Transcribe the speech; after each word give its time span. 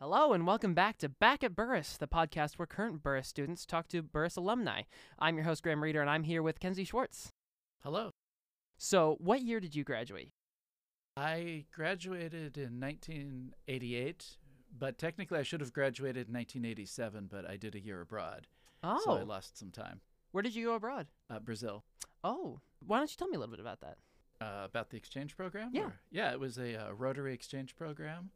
Hello 0.00 0.32
and 0.34 0.46
welcome 0.46 0.74
back 0.74 0.98
to 0.98 1.08
Back 1.08 1.42
at 1.42 1.56
Burris, 1.56 1.96
the 1.96 2.06
podcast 2.06 2.54
where 2.58 2.66
current 2.66 3.02
Burris 3.02 3.28
students 3.28 3.64
talk 3.64 3.88
to 3.88 4.02
Burris 4.02 4.36
alumni. 4.36 4.82
I'm 5.18 5.36
your 5.36 5.44
host, 5.44 5.62
Graham 5.62 5.82
Reeder, 5.82 6.00
and 6.02 6.10
I'm 6.10 6.24
here 6.24 6.42
with 6.42 6.60
Kinsey 6.60 6.84
Swartz. 6.84 7.32
Hello. 7.82 8.10
So, 8.76 9.16
what 9.20 9.40
year 9.42 9.58
did 9.58 9.74
you 9.74 9.84
graduate? 9.84 10.32
I 11.16 11.64
graduated 11.74 12.58
in 12.58 12.78
1988, 12.78 14.36
but 14.78 14.98
technically 14.98 15.38
I 15.38 15.42
should 15.42 15.60
have 15.62 15.72
graduated 15.72 16.28
in 16.28 16.34
1987, 16.34 17.28
but 17.30 17.48
I 17.48 17.56
did 17.56 17.74
a 17.74 17.80
year 17.80 18.02
abroad. 18.02 18.48
Oh, 18.82 19.00
So 19.02 19.12
I 19.12 19.22
lost 19.22 19.56
some 19.56 19.70
time. 19.70 20.00
where 20.32 20.42
did 20.42 20.54
you 20.54 20.66
go 20.66 20.74
abroad? 20.74 21.06
Uh, 21.30 21.38
Brazil. 21.40 21.84
Oh, 22.22 22.60
why 22.86 22.98
don't 22.98 23.10
you 23.10 23.16
tell 23.16 23.28
me 23.28 23.36
a 23.36 23.38
little 23.38 23.54
bit 23.54 23.60
about 23.60 23.80
that? 23.80 23.96
Uh, 24.38 24.66
about 24.66 24.90
the 24.90 24.98
exchange 24.98 25.34
program? 25.38 25.70
Yeah. 25.72 25.84
or- 25.84 26.00
Yeah, 26.10 26.32
it 26.32 26.38
was 26.40 26.58
a 26.58 26.88
uh, 26.88 26.92
Rotary 26.92 27.32
exchange 27.32 27.74
program. 27.76 28.28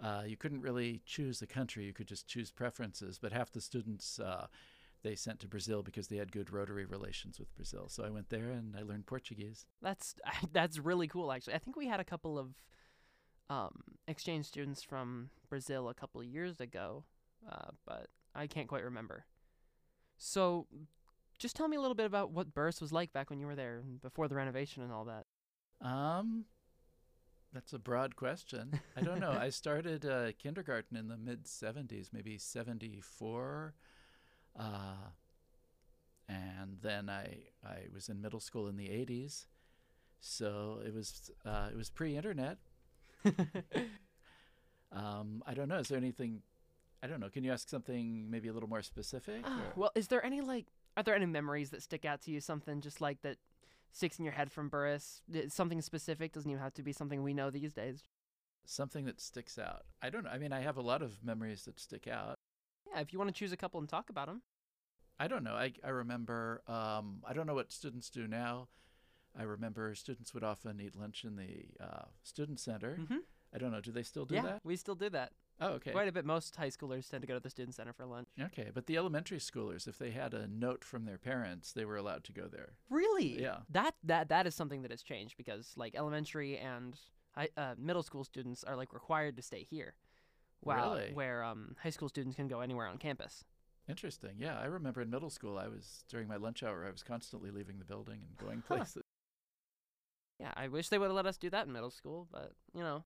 Uh, 0.00 0.22
you 0.26 0.36
couldn't 0.36 0.60
really 0.60 1.00
choose 1.04 1.40
the 1.40 1.46
country, 1.46 1.84
you 1.84 1.92
could 1.92 2.06
just 2.06 2.28
choose 2.28 2.52
preferences, 2.52 3.18
but 3.20 3.32
half 3.32 3.50
the 3.50 3.60
students 3.60 4.20
uh, 4.20 4.46
they 5.02 5.14
sent 5.14 5.40
to 5.40 5.48
Brazil 5.48 5.82
because 5.82 6.08
they 6.08 6.16
had 6.16 6.32
good 6.32 6.52
Rotary 6.52 6.84
relations 6.84 7.38
with 7.38 7.54
Brazil. 7.54 7.88
So 7.88 8.04
I 8.04 8.10
went 8.10 8.30
there 8.30 8.50
and 8.50 8.74
I 8.76 8.82
learned 8.82 9.06
Portuguese. 9.06 9.66
That's 9.82 10.14
that's 10.52 10.78
really 10.78 11.08
cool, 11.08 11.32
actually. 11.32 11.54
I 11.54 11.58
think 11.58 11.76
we 11.76 11.86
had 11.86 12.00
a 12.00 12.04
couple 12.04 12.38
of 12.38 12.48
um, 13.50 13.82
exchange 14.06 14.46
students 14.46 14.82
from 14.82 15.30
Brazil 15.48 15.88
a 15.88 15.94
couple 15.94 16.20
of 16.20 16.26
years 16.26 16.60
ago, 16.60 17.04
uh, 17.50 17.70
but 17.86 18.08
I 18.34 18.46
can't 18.46 18.68
quite 18.68 18.84
remember. 18.84 19.24
So, 20.18 20.66
just 21.38 21.54
tell 21.54 21.68
me 21.68 21.76
a 21.76 21.80
little 21.80 21.94
bit 21.94 22.06
about 22.06 22.32
what 22.32 22.52
Burris 22.52 22.80
was 22.80 22.92
like 22.92 23.12
back 23.12 23.30
when 23.30 23.38
you 23.38 23.46
were 23.46 23.54
there, 23.54 23.78
and 23.78 24.00
before 24.02 24.28
the 24.28 24.34
renovation 24.34 24.82
and 24.82 24.92
all 24.92 25.04
that. 25.04 25.24
Um, 25.80 26.44
that's 27.52 27.72
a 27.72 27.78
broad 27.78 28.16
question. 28.16 28.80
I 28.96 29.00
don't 29.00 29.20
know. 29.20 29.30
I 29.40 29.50
started 29.50 30.04
uh, 30.04 30.32
kindergarten 30.38 30.96
in 30.96 31.08
the 31.08 31.16
mid 31.16 31.44
70s, 31.44 32.08
maybe 32.12 32.38
74. 32.38 33.74
Uh, 34.58 34.62
and 36.28 36.78
then 36.82 37.08
I, 37.08 37.38
I 37.64 37.86
was 37.94 38.08
in 38.08 38.20
middle 38.20 38.40
school 38.40 38.68
in 38.68 38.76
the 38.76 38.88
80s. 38.88 39.46
So 40.20 40.80
it 40.84 40.92
was 40.92 41.30
uh, 41.46 41.68
it 41.70 41.76
was 41.76 41.90
pre-internet. 41.90 42.58
Um, 44.92 45.42
I 45.46 45.54
don't 45.54 45.68
know. 45.68 45.78
Is 45.78 45.88
there 45.88 45.98
anything? 45.98 46.42
I 47.02 47.06
don't 47.06 47.20
know. 47.20 47.28
Can 47.28 47.44
you 47.44 47.52
ask 47.52 47.68
something 47.68 48.30
maybe 48.30 48.48
a 48.48 48.52
little 48.52 48.68
more 48.68 48.82
specific? 48.82 49.42
Ah, 49.44 49.60
well, 49.76 49.90
is 49.94 50.08
there 50.08 50.24
any 50.24 50.40
like 50.40 50.66
are 50.96 51.02
there 51.02 51.14
any 51.14 51.26
memories 51.26 51.70
that 51.70 51.82
stick 51.82 52.04
out 52.04 52.22
to 52.22 52.30
you? 52.30 52.40
Something 52.40 52.80
just 52.80 53.00
like 53.00 53.22
that 53.22 53.36
sticks 53.92 54.18
in 54.18 54.24
your 54.24 54.34
head 54.34 54.50
from 54.52 54.68
Burris? 54.68 55.22
Something 55.48 55.80
specific 55.82 56.32
doesn't 56.32 56.50
even 56.50 56.62
have 56.62 56.74
to 56.74 56.82
be 56.82 56.92
something 56.92 57.22
we 57.22 57.34
know 57.34 57.50
these 57.50 57.72
days. 57.72 58.02
something 58.64 59.06
that 59.06 59.20
sticks 59.20 59.58
out. 59.58 59.82
I 60.02 60.10
don't 60.10 60.24
know. 60.24 60.30
I 60.30 60.38
mean, 60.38 60.52
I 60.52 60.60
have 60.60 60.76
a 60.76 60.82
lot 60.82 61.00
of 61.02 61.24
memories 61.24 61.64
that 61.64 61.80
stick 61.80 62.06
out. 62.06 62.34
Yeah, 62.92 63.00
if 63.00 63.12
you 63.12 63.18
want 63.18 63.28
to 63.28 63.38
choose 63.38 63.52
a 63.52 63.56
couple 63.56 63.80
and 63.80 63.88
talk 63.88 64.10
about 64.10 64.26
them. 64.26 64.42
I 65.18 65.26
don't 65.26 65.42
know. 65.42 65.54
I, 65.54 65.72
I 65.82 65.88
remember, 65.88 66.62
um, 66.68 67.22
I 67.26 67.32
don't 67.32 67.46
know 67.46 67.54
what 67.54 67.72
students 67.72 68.10
do 68.10 68.28
now. 68.28 68.68
I 69.38 69.42
remember 69.44 69.94
students 69.94 70.34
would 70.34 70.44
often 70.44 70.80
eat 70.80 70.94
lunch 70.94 71.24
in 71.24 71.36
the 71.36 71.66
uh, 71.82 72.04
student 72.22 72.60
center. 72.60 72.98
Mm-hmm. 73.00 73.18
I 73.54 73.58
don't 73.58 73.72
know. 73.72 73.80
Do 73.80 73.90
they 73.90 74.02
still 74.02 74.24
do 74.26 74.34
Yeah, 74.34 74.42
that? 74.42 74.60
we 74.64 74.76
still 74.76 74.94
do 74.94 75.08
that 75.10 75.32
Oh, 75.60 75.70
okay. 75.70 75.90
quite 75.90 76.08
a 76.08 76.12
bit. 76.12 76.24
Most 76.24 76.54
high 76.56 76.68
schoolers 76.68 77.08
tend 77.10 77.22
to 77.22 77.26
go 77.26 77.34
to 77.34 77.40
the 77.40 77.50
student 77.50 77.74
center 77.74 77.92
for 77.92 78.06
lunch. 78.06 78.28
Okay. 78.40 78.70
But 78.72 78.86
the 78.86 78.96
elementary 78.96 79.38
schoolers, 79.38 79.88
if 79.88 79.98
they 79.98 80.10
had 80.10 80.32
a 80.34 80.46
note 80.46 80.84
from 80.84 81.04
their 81.04 81.18
parents, 81.18 81.72
they 81.72 81.84
were 81.84 81.96
allowed 81.96 82.24
to 82.24 82.32
go 82.32 82.46
there. 82.46 82.74
Really? 82.90 83.40
Yeah. 83.40 83.58
That 83.70 83.94
that 84.04 84.28
that 84.28 84.46
is 84.46 84.54
something 84.54 84.82
that 84.82 84.90
has 84.90 85.02
changed 85.02 85.36
because 85.36 85.72
like 85.76 85.94
elementary 85.96 86.56
and 86.58 86.96
high, 87.34 87.48
uh, 87.56 87.74
middle 87.76 88.02
school 88.02 88.22
students 88.24 88.62
are 88.62 88.76
like 88.76 88.92
required 88.92 89.36
to 89.36 89.42
stay 89.42 89.64
here, 89.64 89.94
while 90.60 90.94
Really? 90.94 91.10
where 91.12 91.42
um, 91.42 91.74
high 91.82 91.90
school 91.90 92.08
students 92.08 92.36
can 92.36 92.46
go 92.48 92.60
anywhere 92.60 92.86
on 92.86 92.98
campus. 92.98 93.44
Interesting. 93.88 94.36
Yeah. 94.38 94.58
I 94.60 94.66
remember 94.66 95.00
in 95.00 95.10
middle 95.10 95.30
school, 95.30 95.58
I 95.58 95.66
was, 95.66 96.04
during 96.08 96.28
my 96.28 96.36
lunch 96.36 96.62
hour, 96.62 96.84
I 96.86 96.90
was 96.90 97.02
constantly 97.02 97.50
leaving 97.50 97.78
the 97.78 97.84
building 97.84 98.20
and 98.26 98.36
going 98.36 98.62
places. 98.62 99.02
Yeah, 100.38 100.52
I 100.56 100.68
wish 100.68 100.88
they 100.88 100.98
would 100.98 101.06
have 101.06 101.16
let 101.16 101.26
us 101.26 101.36
do 101.36 101.50
that 101.50 101.66
in 101.66 101.72
middle 101.72 101.90
school, 101.90 102.28
but 102.30 102.52
you 102.72 102.82
know, 102.82 103.02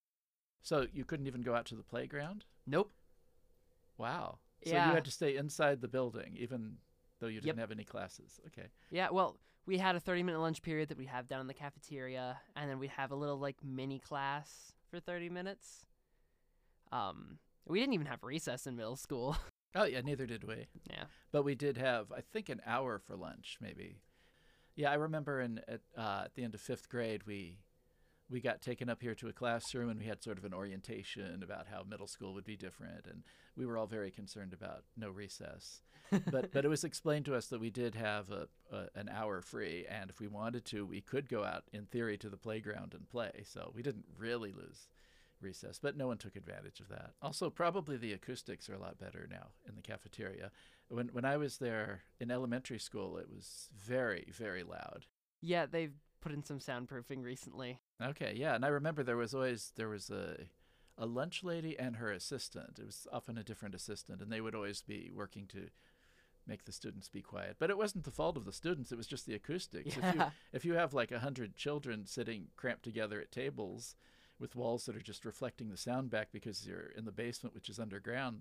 So 0.63 0.87
you 0.93 1.05
couldn't 1.05 1.27
even 1.27 1.43
go 1.43 1.55
out 1.55 1.67
to 1.67 1.75
the 1.75 1.83
playground? 1.83 2.45
nope. 2.67 2.93
Wow. 3.99 4.39
So 4.65 4.71
Yeah. 4.73 4.89
you 4.89 4.95
had 4.95 5.05
to 5.05 5.11
stay 5.11 5.37
inside 5.37 5.81
the 5.81 5.89
building, 5.89 6.37
even 6.39 6.79
though 7.21 7.27
you 7.27 7.41
didn't 7.41 7.59
have 7.59 7.71
any 7.71 7.85
classes. 7.85 8.41
Okay. 8.49 8.69
Yeah, 8.91 9.11
well, 9.11 9.37
we 9.67 9.79
had 9.79 9.95
a 9.97 10.01
30 10.01 10.23
minute 10.23 10.41
lunch 10.41 10.63
period 10.63 10.89
that 10.89 10.99
we'd 10.99 11.09
have 11.09 11.29
down 11.29 11.41
in 11.41 11.47
the 11.47 11.55
cafeteria, 11.55 12.41
and 12.57 12.71
then 12.71 12.79
we'd 12.79 12.91
have 12.91 13.11
a 13.13 13.15
little 13.17 13.39
like 13.39 13.57
mini 13.63 13.99
class 13.99 14.73
for 14.91 14.99
30 15.01 15.29
minutes. 15.31 15.87
Um, 16.91 17.39
we 17.67 17.79
didn't 17.81 17.95
even 17.95 18.07
have 18.07 18.23
recess 18.23 18.67
in 18.67 18.77
middle 18.77 18.97
school. 18.97 19.37
Oh, 19.75 19.85
yeah. 19.85 20.03
Neither 20.03 20.27
did 20.27 20.45
we. 20.45 20.67
yeah. 20.91 21.05
but 21.31 21.45
we 21.45 21.55
did 21.55 21.79
have 21.79 22.13
I 22.13 22.21
think 22.21 22.51
an 22.51 22.61
hour 22.67 22.99
for 22.99 23.17
lunch 23.17 23.57
maybe. 23.59 24.03
Yeah, 24.77 24.91
I 24.91 24.95
remember 24.97 25.41
in 25.41 25.61
at, 25.67 25.81
uh, 25.97 26.23
at 26.27 26.35
the 26.35 26.45
end 26.45 26.55
of 26.55 26.61
fifth 26.61 26.91
grade 26.91 27.23
we 27.27 27.57
we 28.33 28.41
got 28.41 28.63
taken 28.63 28.89
up 28.89 29.03
here 29.03 29.15
to 29.15 29.29
a 29.29 29.33
classroom 29.33 29.91
and 29.91 30.01
we 30.01 30.07
had 30.07 30.23
sort 30.23 30.39
of 30.39 30.45
an 30.45 30.55
orientation 30.55 31.43
about 31.43 31.67
how 31.69 31.85
middle 31.89 32.07
school 32.07 32.33
would 32.33 32.45
be 32.45 32.57
different 32.57 33.07
and 33.07 33.23
we 33.57 33.67
were 33.67 33.77
all 33.77 33.87
very 33.87 34.11
concerned 34.11 34.55
about 34.55 34.85
no 34.97 35.11
recess. 35.11 35.83
but 36.31 36.51
but 36.53 36.65
it 36.65 36.69
was 36.69 36.83
explained 36.83 37.27
to 37.27 37.35
us 37.35 37.47
that 37.47 37.61
we 37.61 37.71
did 37.71 37.95
have 37.95 38.31
a, 38.31 38.49
a 38.75 38.89
an 38.95 39.09
hour 39.09 39.43
free 39.43 39.85
and 39.89 40.11
if 40.11 40.19
we 40.19 40.27
wanted 40.27 40.65
to 40.65 40.87
we 40.87 41.01
could 41.01 41.29
go 41.29 41.45
out 41.45 41.65
in 41.73 41.85
theory 41.85 42.17
to 42.17 42.31
the 42.31 42.37
playground 42.37 42.95
and 42.95 43.09
play. 43.09 43.43
So 43.45 43.71
we 43.75 43.83
didn't 43.83 44.07
really 44.17 44.53
lose 44.53 44.89
recess, 45.43 45.79
but 45.79 45.97
no 45.97 46.07
one 46.07 46.19
took 46.19 46.37
advantage 46.37 46.81
of 46.81 46.89
that. 46.89 47.11
Also, 47.21 47.51
probably 47.51 47.97
the 47.97 48.13
acoustics 48.13 48.69
are 48.69 48.75
a 48.75 48.81
lot 48.81 48.99
better 48.99 49.27
now 49.31 49.49
in 49.69 49.75
the 49.75 49.83
cafeteria. 49.83 50.51
When 50.89 51.09
when 51.09 51.25
I 51.25 51.37
was 51.37 51.59
there 51.59 52.03
in 52.19 52.31
elementary 52.31 52.79
school, 52.79 53.19
it 53.19 53.29
was 53.29 53.69
very 53.77 54.33
very 54.33 54.63
loud. 54.63 55.05
Yeah, 55.43 55.67
they've 55.67 55.95
put 56.23 56.33
in 56.33 56.45
some 56.45 56.61
soundproofing 56.61 57.23
recently. 57.23 57.81
Okay, 58.03 58.35
yeah, 58.37 58.55
and 58.55 58.65
I 58.65 58.69
remember 58.69 59.03
there 59.03 59.17
was 59.17 59.35
always 59.35 59.73
there 59.77 59.89
was 59.89 60.11
a 60.11 60.37
a 60.99 61.07
lunch 61.07 61.43
lady 61.43 61.79
and 61.79 61.97
her 61.97 62.11
assistant. 62.11 62.79
It 62.79 62.87
was 62.87 63.07
often 63.13 63.39
a 63.39 63.45
different 63.45 63.75
assistant, 63.75 64.21
and 64.21 64.31
they 64.31 64.41
would 64.41 64.55
always 64.55 64.83
be 64.83 65.11
working 65.15 65.47
to 65.49 65.69
make 66.47 66.65
the 66.65 66.73
students 66.73 67.09
be 67.09 67.23
quiet. 67.23 67.57
But 67.59 67.71
it 67.71 67.79
wasn't 67.79 68.05
the 68.05 68.11
fault 68.11 68.37
of 68.37 68.45
the 68.45 68.53
students; 68.53 68.93
it 68.93 68.99
was 68.99 69.07
just 69.07 69.27
the 69.27 69.35
acoustics. 69.35 69.97
If 69.97 70.15
you 70.15 70.23
if 70.53 70.65
you 70.65 70.75
have 70.75 70.95
like 70.95 71.13
a 71.13 71.21
hundred 71.21 71.57
children 71.57 72.07
sitting 72.07 72.49
cramped 72.57 72.83
together 72.83 73.21
at 73.21 73.33
tables 73.33 73.95
with 74.39 74.57
walls 74.57 74.87
that 74.87 74.97
are 74.97 75.01
just 75.01 75.25
reflecting 75.25 75.69
the 75.69 75.77
sound 75.77 76.11
back 76.11 76.29
because 76.33 76.67
you're 76.67 76.91
in 76.97 77.05
the 77.05 77.13
basement, 77.13 77.55
which 77.55 77.69
is 77.69 77.79
underground. 77.79 78.41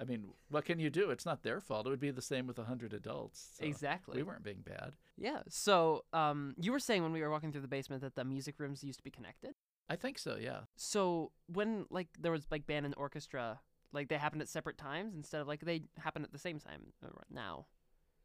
I 0.00 0.04
mean, 0.04 0.28
what 0.48 0.64
can 0.64 0.78
you 0.78 0.88
do? 0.88 1.10
It's 1.10 1.26
not 1.26 1.42
their 1.42 1.60
fault. 1.60 1.86
It 1.86 1.90
would 1.90 2.00
be 2.00 2.10
the 2.10 2.22
same 2.22 2.46
with 2.46 2.58
a 2.58 2.64
hundred 2.64 2.94
adults. 2.94 3.50
so 3.58 3.64
exactly. 3.64 4.16
We 4.16 4.22
weren't 4.22 4.42
being 4.42 4.64
bad. 4.64 4.94
Yeah. 5.18 5.40
So, 5.48 6.04
um, 6.14 6.54
you 6.58 6.72
were 6.72 6.78
saying 6.78 7.02
when 7.02 7.12
we 7.12 7.20
were 7.20 7.30
walking 7.30 7.52
through 7.52 7.60
the 7.60 7.68
basement 7.68 8.00
that 8.02 8.14
the 8.14 8.24
music 8.24 8.58
rooms 8.58 8.82
used 8.82 8.98
to 8.98 9.04
be 9.04 9.10
connected. 9.10 9.54
I 9.90 9.96
think 9.96 10.18
so. 10.18 10.36
Yeah. 10.40 10.60
So 10.76 11.32
when 11.52 11.84
like 11.90 12.08
there 12.18 12.32
was 12.32 12.46
like 12.50 12.66
band 12.66 12.86
and 12.86 12.94
orchestra, 12.96 13.60
like 13.92 14.08
they 14.08 14.16
happened 14.16 14.40
at 14.40 14.48
separate 14.48 14.78
times 14.78 15.14
instead 15.14 15.40
of 15.40 15.48
like 15.48 15.60
they 15.60 15.82
happen 15.98 16.22
at 16.22 16.32
the 16.32 16.38
same 16.38 16.58
time 16.58 16.92
uh, 17.04 17.08
now. 17.30 17.66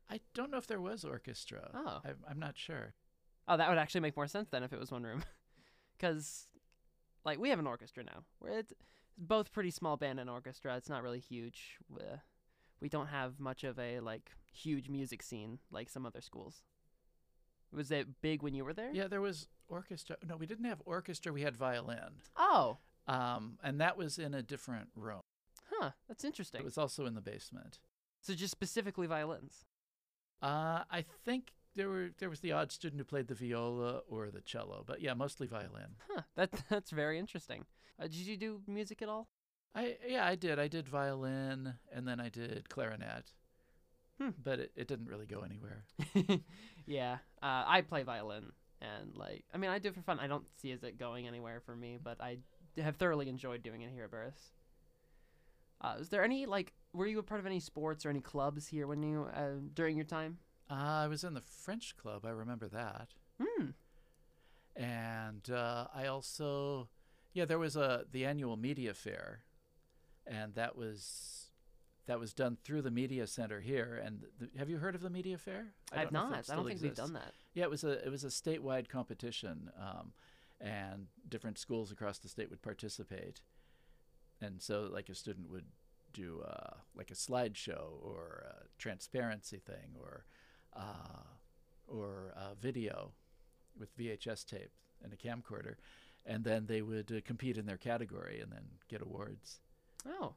I 0.10 0.22
don't 0.34 0.52
know 0.52 0.58
if 0.58 0.68
there 0.68 0.80
was 0.80 1.04
orchestra. 1.04 1.72
Oh. 1.74 2.02
I, 2.06 2.12
I'm 2.30 2.40
not 2.40 2.58
sure. 2.58 2.94
Oh, 3.48 3.58
that 3.58 3.68
would 3.68 3.80
actually 3.80 4.02
make 4.02 4.16
more 4.16 4.28
sense 4.28 4.50
then 4.50 4.64
if 4.64 4.72
it 4.72 4.80
was 4.80 4.92
one 4.92 5.04
room, 5.04 5.24
because 5.98 6.48
like 7.26 7.40
we 7.40 7.50
have 7.50 7.60
an 7.60 7.68
orchestra 7.68 8.04
now. 8.04 8.24
Where 8.40 8.60
it's 8.60 8.74
both 9.18 9.52
pretty 9.52 9.72
small 9.72 9.98
band 9.98 10.20
and 10.20 10.30
orchestra. 10.30 10.76
It's 10.78 10.90
not 10.90 11.04
really 11.04 11.20
huge. 11.20 11.78
We 12.80 12.90
don't 12.90 13.08
have 13.08 13.40
much 13.40 13.64
of 13.64 13.80
a 13.80 14.00
like 14.00 14.32
huge 14.54 14.90
music 14.90 15.24
scene 15.24 15.60
like 15.72 15.90
some 15.90 16.06
other 16.06 16.22
schools. 16.22 16.64
Was 17.72 17.92
it 17.92 18.22
big 18.22 18.42
when 18.44 18.54
you 18.54 18.64
were 18.64 18.74
there? 18.74 18.92
Yeah, 18.94 19.08
there 19.08 19.22
was 19.22 19.48
orchestra. 19.68 20.18
No, 20.28 20.38
we 20.38 20.46
didn't 20.46 20.66
have 20.66 20.82
orchestra. 20.86 21.34
We 21.34 21.42
had 21.42 21.56
violin. 21.58 22.22
Oh, 22.38 22.78
Um, 23.08 23.58
and 23.64 23.80
that 23.82 23.98
was 23.98 24.18
in 24.18 24.34
a 24.34 24.42
different 24.42 24.90
room. 24.96 25.22
huh. 25.72 25.92
That's 26.08 26.24
interesting. 26.24 26.62
It 26.62 26.66
was 26.66 26.78
also 26.78 27.06
in 27.06 27.16
the 27.16 27.22
basement. 27.22 27.80
so 28.22 28.34
just 28.34 28.52
specifically 28.52 29.08
violins. 29.08 29.66
Uh, 30.42 30.84
I 30.92 31.06
think 31.24 31.54
there 31.76 31.90
were 31.90 32.10
there 32.20 32.30
was 32.30 32.40
the 32.40 32.52
odd 32.52 32.72
student 32.72 33.00
who 33.00 33.06
played 33.06 33.28
the 33.28 33.36
viola 33.36 34.02
or 34.08 34.30
the 34.32 34.42
cello, 34.42 34.84
but 34.86 35.02
yeah, 35.02 35.14
mostly 35.14 35.48
violin. 35.48 35.96
Huh. 36.10 36.22
That 36.36 36.52
that's 36.70 36.92
very 36.92 37.20
interesting. 37.20 37.66
Uh, 38.00 38.04
did 38.04 38.16
you 38.16 38.38
do 38.38 38.62
music 38.68 39.02
at 39.02 39.10
all? 39.10 39.28
I 39.74 39.98
yeah, 40.08 40.26
I 40.26 40.36
did. 40.36 40.60
I 40.60 40.68
did 40.68 40.88
violin 40.88 41.76
and 41.94 42.08
then 42.08 42.20
I 42.20 42.30
did 42.30 42.70
clarinet. 42.70 43.34
Hmm. 44.20 44.30
But 44.42 44.60
it, 44.60 44.72
it 44.78 44.88
didn't 44.88 45.08
really 45.08 45.26
go 45.26 45.42
anywhere. 45.42 45.84
yeah, 46.86 47.18
uh, 47.44 47.64
I 47.68 47.82
play 47.82 48.04
violin, 48.04 48.46
and 48.82 49.14
like, 49.14 49.44
I 49.54 49.58
mean, 49.58 49.70
I 49.70 49.78
do 49.78 49.90
it 49.90 49.96
for 49.96 50.02
fun. 50.02 50.22
I 50.22 50.28
don't 50.28 50.46
see 50.62 50.72
as 50.72 50.84
it 50.84 50.98
going 50.98 51.28
anywhere 51.28 51.60
for 51.66 51.76
me, 51.76 51.98
but 52.02 52.22
I 52.22 52.38
have 52.78 52.96
thoroughly 52.96 53.28
enjoyed 53.28 53.62
doing 53.62 53.82
it 53.82 53.92
here 53.92 54.06
at 54.06 54.12
Burris. 54.12 54.54
Uh, 55.82 55.96
is 56.00 56.08
there 56.08 56.24
any 56.24 56.46
like, 56.46 56.72
were 56.94 57.08
you 57.08 57.20
a 57.20 57.24
part 57.24 57.42
of 57.42 57.46
any 57.46 57.60
sports 57.60 58.06
or 58.06 58.10
any 58.10 58.22
clubs 58.22 58.68
here 58.68 58.88
when 58.88 59.04
you 59.04 59.28
uh, 59.36 59.60
during 59.74 59.98
your 59.98 60.06
time? 60.06 60.38
Uh, 60.70 60.74
I 60.74 61.08
was 61.08 61.24
in 61.24 61.34
the 61.34 61.42
French 61.42 61.96
club. 61.98 62.26
I 62.26 62.30
remember 62.30 62.68
that. 62.68 63.10
Hmm. 63.42 63.72
and 64.76 65.50
uh, 65.50 65.88
I 65.94 66.06
also, 66.08 66.88
yeah, 67.34 67.44
there 67.46 67.60
was 67.60 67.76
a 67.76 68.06
the 68.12 68.26
annual 68.26 68.56
media 68.56 68.94
fair, 68.94 69.42
and 70.26 70.56
that 70.56 70.78
was 70.78 71.50
that 72.08 72.20
was 72.20 72.34
done 72.34 72.58
through 72.64 72.82
the 72.82 72.92
media 72.92 73.28
center 73.28 73.60
here. 73.60 74.02
And 74.04 74.24
the, 74.40 74.50
have 74.58 74.70
you 74.70 74.78
heard 74.78 74.96
of 74.96 75.02
the 75.02 75.10
media 75.10 75.38
fair? 75.38 75.74
I 75.92 76.00
have 76.00 76.12
don't 76.12 76.30
know 76.30 76.38
if 76.38 76.48
not. 76.48 76.54
I 76.54 76.56
don't 76.56 76.68
think 76.68 76.82
we've 76.82 76.96
done 76.96 77.14
that. 77.14 77.34
Yeah, 77.54 77.64
it 77.64 77.70
was 77.70 77.84
a 77.84 78.06
it 78.06 78.10
was 78.10 78.24
a 78.24 78.28
statewide 78.28 78.88
competition, 78.88 79.70
um, 79.80 80.14
and 80.62 81.08
different 81.28 81.58
schools 81.58 81.92
across 81.92 82.20
the 82.20 82.30
state 82.30 82.50
would 82.50 82.62
participate. 82.62 83.42
And 84.42 84.62
so, 84.62 84.90
like 84.92 85.10
a 85.10 85.16
student 85.16 85.50
would 85.50 85.66
do 86.14 86.42
uh, 86.48 86.76
like 86.96 87.12
a 87.12 87.16
slideshow 87.16 88.02
or 88.02 88.46
a 88.48 88.66
transparency 88.78 89.58
thing 89.58 89.96
or 90.00 90.26
uh, 90.76 91.24
or 91.88 92.34
a 92.36 92.56
video 92.56 93.12
with 93.80 93.96
VHS 93.98 94.46
tape 94.46 94.72
and 95.04 95.14
a 95.14 95.16
camcorder, 95.18 95.76
and 96.26 96.44
then 96.44 96.66
they 96.66 96.82
would 96.82 97.12
uh, 97.12 97.22
compete 97.26 97.58
in 97.58 97.66
their 97.66 97.78
category 97.78 98.40
and 98.42 98.52
then 98.52 98.64
get 98.90 99.02
awards. 99.02 99.60
Oh. 100.08 100.34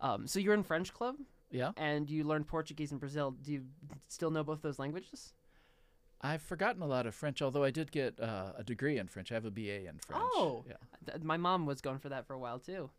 Um, 0.00 0.26
so 0.26 0.40
you're 0.40 0.54
in 0.54 0.64
French 0.64 0.92
club 0.92 1.16
Yeah, 1.50 1.72
and 1.76 2.10
you 2.10 2.24
learned 2.24 2.48
Portuguese 2.48 2.92
in 2.92 2.98
Brazil. 2.98 3.30
Do 3.30 3.52
you 3.52 3.62
still 4.08 4.30
know 4.30 4.42
both 4.42 4.62
those 4.62 4.78
languages? 4.78 5.32
I've 6.20 6.42
forgotten 6.42 6.82
a 6.82 6.86
lot 6.86 7.06
of 7.06 7.14
French, 7.16 7.42
although 7.42 7.64
I 7.64 7.70
did 7.72 7.90
get 7.90 8.20
uh, 8.20 8.52
a 8.56 8.62
degree 8.62 8.98
in 8.98 9.08
French. 9.08 9.32
I 9.32 9.34
have 9.34 9.44
a 9.44 9.50
BA 9.50 9.88
in 9.88 9.98
French. 10.06 10.22
Oh. 10.34 10.64
yeah. 10.68 10.76
Th- 11.10 11.22
my 11.24 11.36
mom 11.36 11.66
was 11.66 11.80
going 11.80 11.98
for 11.98 12.08
that 12.10 12.26
for 12.26 12.34
a 12.34 12.38
while 12.38 12.60
too, 12.60 12.90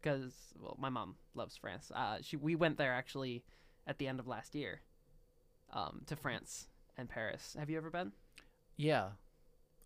because 0.00 0.32
well, 0.60 0.76
my 0.78 0.90
mom 0.90 1.16
loves 1.34 1.56
France. 1.56 1.90
Uh, 1.94 2.18
she 2.20 2.36
we 2.36 2.54
went 2.54 2.76
there 2.76 2.92
actually 2.92 3.44
at 3.86 3.98
the 3.98 4.06
end 4.08 4.18
of 4.20 4.26
last 4.26 4.54
year, 4.54 4.80
um, 5.76 6.02
to 6.06 6.16
France 6.16 6.66
and 6.96 7.08
Paris. 7.08 7.54
Have 7.58 7.70
you 7.70 7.76
ever 7.76 7.90
been? 7.90 8.12
Yeah, 8.76 9.10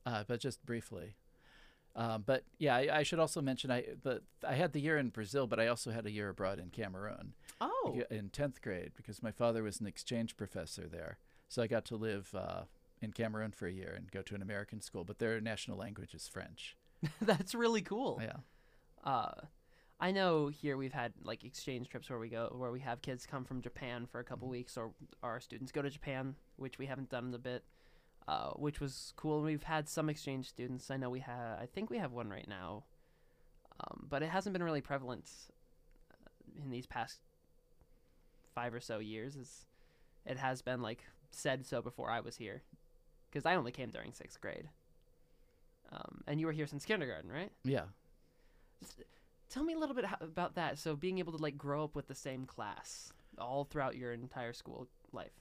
uh, 0.06 0.24
but 0.26 0.40
just 0.40 0.64
briefly. 0.64 1.16
Um, 1.96 2.22
but 2.24 2.44
yeah, 2.58 2.76
I, 2.76 2.98
I 2.98 3.02
should 3.02 3.18
also 3.18 3.40
mention 3.42 3.70
I 3.70 3.84
the 4.02 4.22
I 4.46 4.54
had 4.54 4.72
the 4.72 4.80
year 4.80 4.96
in 4.96 5.08
Brazil, 5.08 5.46
but 5.48 5.58
I 5.58 5.66
also 5.66 5.90
had 5.90 6.06
a 6.06 6.10
year 6.10 6.28
abroad 6.28 6.58
in 6.60 6.70
Cameroon 6.70 7.34
Oh, 7.60 8.00
in 8.10 8.28
tenth 8.30 8.62
grade 8.62 8.92
because 8.96 9.22
my 9.22 9.32
father 9.32 9.62
was 9.64 9.80
an 9.80 9.86
exchange 9.88 10.36
professor 10.36 10.86
there. 10.86 11.18
So 11.48 11.62
I 11.62 11.66
got 11.66 11.84
to 11.86 11.96
live 11.96 12.32
uh, 12.34 12.62
in 13.02 13.10
Cameroon 13.12 13.50
for 13.50 13.66
a 13.66 13.72
year 13.72 13.92
and 13.96 14.08
go 14.10 14.22
to 14.22 14.36
an 14.36 14.42
American 14.42 14.80
school, 14.80 15.02
but 15.02 15.18
their 15.18 15.40
national 15.40 15.76
language 15.78 16.14
is 16.14 16.28
French. 16.28 16.76
that's 17.20 17.54
really 17.56 17.82
cool. 17.82 18.20
Yeah, 18.22 18.36
Uh, 19.02 19.32
I 20.02 20.10
know 20.12 20.48
here 20.48 20.76
we've 20.78 20.92
had 20.94 21.12
like 21.22 21.44
exchange 21.44 21.88
trips 21.90 22.08
where 22.08 22.18
we 22.18 22.30
go 22.30 22.54
where 22.56 22.70
we 22.70 22.80
have 22.80 23.02
kids 23.02 23.26
come 23.26 23.44
from 23.44 23.60
Japan 23.60 24.06
for 24.06 24.18
a 24.18 24.24
couple 24.24 24.48
Mhm. 24.48 24.52
weeks, 24.52 24.76
or 24.78 24.94
our 25.22 25.40
students 25.40 25.72
go 25.72 25.82
to 25.82 25.90
Japan, 25.90 26.36
which 26.56 26.78
we 26.78 26.86
haven't 26.86 27.10
done 27.10 27.26
in 27.28 27.34
a 27.34 27.38
bit, 27.38 27.64
uh, 28.26 28.52
which 28.52 28.80
was 28.80 29.12
cool. 29.16 29.42
We've 29.42 29.62
had 29.62 29.88
some 29.88 30.08
exchange 30.08 30.48
students. 30.48 30.90
I 30.90 30.96
know 30.96 31.10
we 31.10 31.20
have. 31.20 31.58
I 31.60 31.66
think 31.66 31.90
we 31.90 31.98
have 31.98 32.12
one 32.12 32.30
right 32.30 32.48
now, 32.48 32.84
um, 33.78 34.06
but 34.08 34.22
it 34.22 34.30
hasn't 34.30 34.54
been 34.54 34.62
really 34.62 34.80
prevalent 34.80 35.30
uh, 36.10 36.30
in 36.62 36.70
these 36.70 36.86
past 36.86 37.20
five 38.54 38.72
or 38.72 38.80
so 38.80 39.00
years. 39.00 39.36
As 39.36 39.66
it 40.24 40.38
has 40.38 40.62
been 40.62 40.80
like 40.80 41.04
said 41.30 41.66
so 41.66 41.82
before 41.82 42.10
I 42.10 42.20
was 42.20 42.36
here, 42.36 42.62
because 43.28 43.44
I 43.44 43.54
only 43.54 43.70
came 43.72 43.90
during 43.90 44.14
sixth 44.14 44.40
grade. 44.40 44.70
Um, 45.92 46.22
and 46.26 46.40
you 46.40 46.46
were 46.46 46.52
here 46.52 46.66
since 46.66 46.86
kindergarten, 46.86 47.30
right? 47.30 47.52
yeah. 47.64 47.86
Tell 49.50 49.64
me 49.64 49.74
a 49.74 49.78
little 49.78 49.96
bit 49.96 50.04
about 50.20 50.54
that. 50.54 50.78
So 50.78 50.96
being 50.96 51.18
able 51.18 51.32
to 51.32 51.42
like 51.42 51.58
grow 51.58 51.84
up 51.84 51.96
with 51.96 52.06
the 52.06 52.14
same 52.14 52.46
class 52.46 53.12
all 53.36 53.64
throughout 53.64 53.96
your 53.96 54.12
entire 54.12 54.52
school 54.52 54.86
life. 55.12 55.32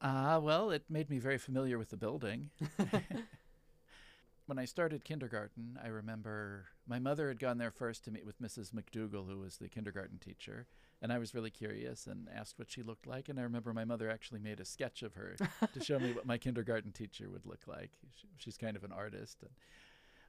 Uh, 0.00 0.40
well, 0.42 0.70
it 0.70 0.84
made 0.90 1.08
me 1.08 1.18
very 1.18 1.38
familiar 1.38 1.78
with 1.78 1.90
the 1.90 1.96
building. 1.96 2.50
when 4.46 4.58
I 4.58 4.64
started 4.64 5.04
kindergarten, 5.04 5.78
I 5.82 5.88
remember 5.88 6.66
my 6.86 6.98
mother 6.98 7.28
had 7.28 7.38
gone 7.38 7.58
there 7.58 7.70
first 7.70 8.04
to 8.04 8.10
meet 8.10 8.26
with 8.26 8.40
Mrs. 8.40 8.72
McDougall, 8.72 9.28
who 9.28 9.38
was 9.38 9.56
the 9.56 9.68
kindergarten 9.68 10.18
teacher, 10.18 10.66
and 11.00 11.12
I 11.12 11.18
was 11.18 11.34
really 11.34 11.50
curious 11.50 12.06
and 12.06 12.28
asked 12.34 12.58
what 12.58 12.70
she 12.70 12.82
looked 12.82 13.06
like. 13.06 13.28
And 13.28 13.38
I 13.38 13.42
remember 13.42 13.72
my 13.72 13.84
mother 13.84 14.10
actually 14.10 14.40
made 14.40 14.60
a 14.60 14.64
sketch 14.64 15.02
of 15.02 15.14
her 15.14 15.36
to 15.72 15.84
show 15.84 15.98
me 15.98 16.12
what 16.12 16.26
my 16.26 16.38
kindergarten 16.46 16.92
teacher 16.92 17.28
would 17.30 17.46
look 17.46 17.66
like. 17.66 17.90
She, 18.14 18.28
she's 18.38 18.56
kind 18.56 18.76
of 18.76 18.84
an 18.84 18.92
artist, 18.92 19.38
and 19.42 19.50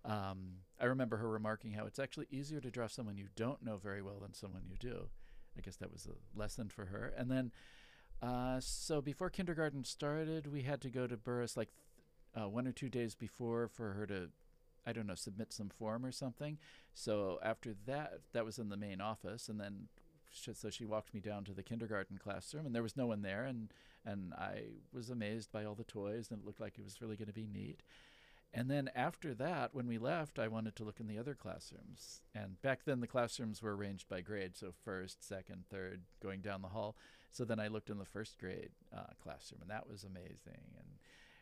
um, 0.05 0.57
I 0.79 0.85
remember 0.85 1.17
her 1.17 1.29
remarking 1.29 1.71
how 1.71 1.85
it's 1.85 1.99
actually 1.99 2.27
easier 2.31 2.59
to 2.61 2.71
draw 2.71 2.87
someone 2.87 3.17
you 3.17 3.27
don't 3.35 3.63
know 3.63 3.77
very 3.77 4.01
well 4.01 4.19
than 4.21 4.33
someone 4.33 4.63
you 4.69 4.77
do. 4.79 5.07
I 5.57 5.61
guess 5.61 5.77
that 5.77 5.91
was 5.91 6.07
a 6.07 6.39
lesson 6.39 6.69
for 6.69 6.85
her. 6.85 7.13
And 7.17 7.31
then, 7.31 7.51
uh, 8.21 8.59
so 8.59 9.01
before 9.01 9.29
kindergarten 9.29 9.83
started, 9.83 10.51
we 10.51 10.61
had 10.61 10.81
to 10.81 10.89
go 10.89 11.07
to 11.07 11.17
Burris 11.17 11.57
like 11.57 11.69
th- 11.69 12.45
uh, 12.45 12.49
one 12.49 12.67
or 12.67 12.71
two 12.71 12.89
days 12.89 13.15
before 13.15 13.67
for 13.67 13.93
her 13.93 14.05
to, 14.07 14.29
I 14.85 14.93
don't 14.93 15.07
know, 15.07 15.15
submit 15.15 15.51
some 15.51 15.69
form 15.69 16.05
or 16.05 16.11
something. 16.11 16.59
So 16.93 17.39
after 17.43 17.73
that, 17.85 18.19
that 18.33 18.45
was 18.45 18.59
in 18.59 18.69
the 18.69 18.77
main 18.77 19.01
office, 19.01 19.49
and 19.49 19.59
then 19.59 19.87
so 20.31 20.69
she 20.69 20.85
walked 20.85 21.13
me 21.13 21.19
down 21.19 21.43
to 21.45 21.53
the 21.53 21.63
kindergarten 21.63 22.17
classroom, 22.17 22.65
and 22.65 22.75
there 22.75 22.83
was 22.83 22.97
no 22.97 23.07
one 23.07 23.21
there, 23.21 23.45
and 23.45 23.73
and 24.05 24.33
I 24.35 24.63
was 24.93 25.09
amazed 25.09 25.51
by 25.51 25.65
all 25.65 25.75
the 25.75 25.83
toys, 25.83 26.29
and 26.31 26.39
it 26.39 26.45
looked 26.45 26.61
like 26.61 26.77
it 26.77 26.83
was 26.83 27.01
really 27.01 27.17
going 27.17 27.27
to 27.27 27.33
be 27.33 27.47
neat. 27.47 27.81
And 28.57 28.71
then 28.71 28.89
after 28.95 29.35
that, 29.35 29.75
when 29.75 29.85
we 29.85 29.99
left, 29.99 30.39
I 30.39 30.47
wanted 30.47 30.75
to 30.77 30.83
look 30.83 30.99
in 30.99 31.05
the 31.05 31.19
other 31.19 31.35
classrooms. 31.35 32.21
And 32.33 32.59
back 32.63 32.85
then, 32.85 33.01
the 33.01 33.07
classrooms 33.07 33.61
were 33.61 33.75
arranged 33.75 34.09
by 34.09 34.21
grade, 34.21 34.57
so 34.57 34.73
first, 34.83 35.23
second, 35.23 35.65
third, 35.69 36.01
going 36.23 36.41
down 36.41 36.63
the 36.63 36.69
hall. 36.69 36.97
So 37.29 37.45
then 37.45 37.59
I 37.59 37.67
looked 37.67 37.91
in 37.91 37.99
the 37.99 38.05
first 38.05 38.39
grade 38.39 38.71
uh, 38.91 39.13
classroom, 39.21 39.61
and 39.61 39.69
that 39.69 39.87
was 39.87 40.03
amazing. 40.03 40.73
And 40.75 40.87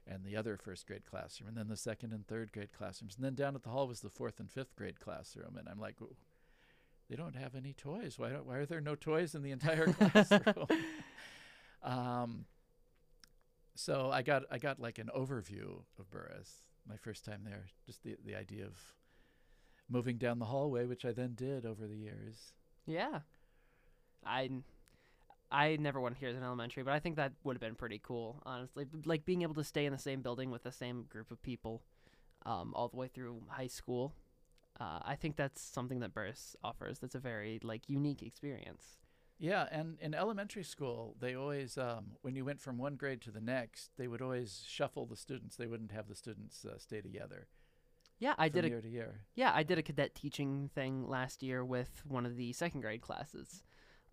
and 0.08 0.24
the 0.26 0.36
other 0.36 0.58
first 0.58 0.86
grade 0.86 1.06
classroom, 1.10 1.48
and 1.48 1.58
then 1.58 1.70
the 1.70 1.78
second 1.78 2.12
and 2.12 2.28
third 2.28 2.52
grade 2.52 2.74
classrooms, 2.78 3.16
and 3.16 3.24
then 3.24 3.34
down 3.34 3.56
at 3.56 3.64
the 3.64 3.70
hall 3.70 3.88
was 3.88 4.02
the 4.02 4.10
fourth 4.10 4.40
and 4.40 4.52
fifth 4.52 4.76
grade 4.76 5.00
classroom. 5.00 5.56
And 5.58 5.68
I'm 5.68 5.80
like, 5.80 5.96
they 7.10 7.16
don't 7.16 7.36
have 7.36 7.56
any 7.56 7.74
toys. 7.74 8.20
Why 8.20 8.30
don't, 8.30 8.46
why 8.46 8.58
are 8.58 8.66
there 8.66 8.82
no 8.82 8.94
toys 8.94 9.34
in 9.34 9.42
the 9.42 9.52
entire 9.52 9.88
classroom? 9.94 10.68
um, 11.82 12.46
so 13.74 14.12
I 14.12 14.22
got 14.22 14.44
I 14.52 14.58
got 14.58 14.82
like 14.82 15.00
an 15.00 15.10
overview 15.16 15.84
of 15.98 16.12
Burris 16.12 16.66
my 16.88 16.98
first 16.98 17.26
time 17.26 17.42
there. 17.44 17.66
Just 17.86 18.04
the 18.04 18.16
the 18.26 18.36
idea 18.36 18.66
of 18.66 18.74
moving 19.90 20.18
down 20.18 20.40
the 20.40 20.46
hallway, 20.46 20.86
which 20.86 21.06
I 21.06 21.12
then 21.12 21.34
did 21.36 21.66
over 21.66 21.88
the 21.88 21.96
years. 21.96 22.54
Yeah. 22.86 23.20
I 24.26 24.50
I 25.52 25.78
never 25.78 26.00
went 26.00 26.18
here 26.18 26.30
as 26.30 26.36
an 26.36 26.44
elementary, 26.44 26.84
but 26.84 26.94
I 26.94 27.00
think 27.00 27.16
that 27.18 27.34
would 27.44 27.56
have 27.56 27.62
been 27.62 27.76
pretty 27.76 28.00
cool, 28.04 28.42
honestly. 28.46 28.86
Like 29.06 29.26
being 29.26 29.44
able 29.44 29.54
to 29.56 29.64
stay 29.64 29.86
in 29.86 29.94
the 29.94 30.00
same 30.00 30.22
building 30.22 30.52
with 30.52 30.64
the 30.64 30.72
same 30.72 31.06
group 31.10 31.32
of 31.32 31.42
people 31.42 31.84
um, 32.46 32.74
all 32.76 32.90
the 32.90 32.98
way 32.98 33.08
through 33.08 33.44
high 33.48 33.68
school. 33.68 34.14
Uh, 34.80 35.00
I 35.04 35.16
think 35.16 35.36
that's 35.36 35.62
something 35.62 36.00
that 36.00 36.14
Burris 36.14 36.56
offers. 36.64 37.00
That's 37.00 37.16
a 37.16 37.20
very 37.20 37.60
like 37.64 37.88
unique 37.88 38.22
experience. 38.22 38.98
Yeah, 39.38 39.68
and 39.70 39.98
in 40.00 40.14
elementary 40.14 40.64
school, 40.64 41.16
they 41.20 41.36
always, 41.36 41.78
um, 41.78 42.14
when 42.22 42.36
you 42.36 42.46
went 42.46 42.62
from 42.62 42.78
one 42.78 42.96
grade 42.96 43.22
to 43.24 43.32
the 43.32 43.42
next, 43.42 43.92
they 43.98 44.08
would 44.08 44.22
always 44.22 44.64
shuffle 44.66 45.06
the 45.06 45.18
students. 45.18 45.58
They 45.58 45.68
wouldn't 45.68 45.92
have 45.92 46.08
the 46.08 46.16
students 46.16 46.64
uh, 46.64 46.78
stay 46.78 47.02
together. 47.02 47.48
Yeah, 48.18 48.36
I 48.38 48.48
from 48.48 48.62
did 48.62 48.66
a 48.66 48.70
year 48.70 48.82
to 48.82 48.90
year. 48.90 49.20
Yeah, 49.36 49.52
I 49.54 49.64
did 49.64 49.78
a 49.78 49.84
cadet 49.84 50.16
teaching 50.16 50.70
thing 50.74 51.10
last 51.10 51.44
year 51.44 51.66
with 51.66 52.02
one 52.08 52.26
of 52.26 52.38
the 52.38 52.54
second 52.54 52.82
grade 52.82 53.02
classes. 53.02 53.62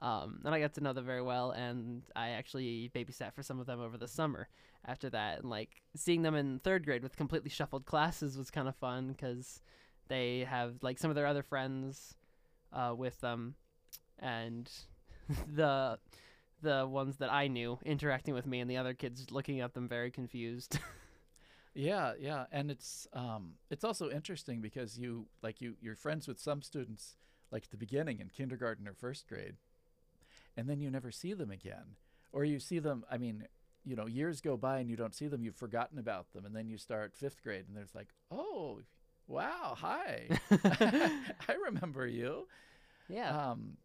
Um, 0.01 0.41
and 0.45 0.53
I 0.53 0.59
got 0.59 0.75
to 0.75 0.81
know 0.81 0.93
them 0.93 1.07
very 1.07 1.23
well, 1.23 1.53
and 1.53 2.03
I 2.17 2.31
actually 2.31 2.91
babysat 2.93 3.35
for 3.35 3.45
some 3.45 3.61
of 3.61 3.67
them 3.67 3.81
over 3.81 3.97
the 3.97 4.09
summer 4.09 4.49
after 4.85 5.09
that. 5.11 5.39
And 5.39 5.49
like 5.49 5.83
seeing 5.95 6.23
them 6.23 6.35
in 6.35 6.59
third 6.59 6.85
grade 6.85 7.05
with 7.05 7.17
completely 7.17 7.51
shuffled 7.51 7.87
classes 7.87 8.37
was 8.37 8.51
kind 8.51 8.67
of 8.67 8.75
fun 8.75 9.13
because 9.13 9.63
they 10.09 10.41
have 10.51 10.83
like 10.83 10.99
some 10.99 11.11
of 11.11 11.15
their 11.15 11.27
other 11.27 11.45
friends 11.45 12.17
uh, 12.73 12.93
with 12.97 13.21
them, 13.21 13.55
and 14.19 14.69
the 15.55 15.99
the 16.63 16.87
ones 16.87 17.17
that 17.17 17.33
I 17.33 17.49
knew 17.49 17.79
interacting 17.85 18.35
with 18.35 18.47
me, 18.47 18.61
and 18.61 18.71
the 18.71 18.77
other 18.77 18.95
kids 18.95 19.31
looking 19.31 19.61
at 19.61 19.75
them 19.75 19.89
very 19.89 20.11
confused. 20.11 20.79
Yeah, 21.75 22.13
yeah, 22.21 22.45
and 22.53 22.71
it's 22.71 23.07
um, 23.15 23.55
it's 23.71 23.83
also 23.83 24.11
interesting 24.11 24.61
because 24.61 24.99
you 24.99 25.27
like 25.43 25.61
you 25.63 25.75
you're 25.81 25.97
friends 25.97 26.29
with 26.29 26.39
some 26.39 26.61
students 26.61 27.17
like 27.51 27.65
at 27.65 27.71
the 27.71 27.79
beginning 27.79 28.21
in 28.21 28.29
kindergarten 28.29 28.87
or 28.87 28.93
first 28.93 29.27
grade, 29.27 29.55
and 30.57 30.69
then 30.69 30.81
you 30.81 30.91
never 30.91 31.11
see 31.11 31.33
them 31.33 31.51
again, 31.51 31.97
or 32.31 32.45
you 32.45 32.61
see 32.61 32.79
them. 32.79 33.05
I 33.11 33.17
mean, 33.17 33.47
you 33.87 33.97
know, 33.97 34.07
years 34.07 34.43
go 34.43 34.57
by 34.59 34.81
and 34.81 34.91
you 34.91 34.97
don't 34.97 35.15
see 35.15 35.29
them. 35.29 35.43
You've 35.43 35.57
forgotten 35.57 35.99
about 35.99 36.33
them, 36.33 36.45
and 36.45 36.55
then 36.55 36.69
you 36.69 36.77
start 36.77 37.15
fifth 37.17 37.43
grade, 37.43 37.65
and 37.69 37.75
there's 37.77 37.95
like, 37.95 38.09
oh, 38.31 38.81
wow, 39.27 39.75
hi, 39.75 40.29
I 40.51 41.55
remember 41.65 42.07
you. 42.07 42.49
yeah. 43.09 43.51
Um, 43.51 43.79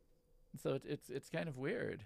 so 0.61 0.73
it, 0.73 0.83
it's 0.85 1.09
it's 1.09 1.29
kind 1.29 1.47
of 1.47 1.57
weird. 1.57 2.03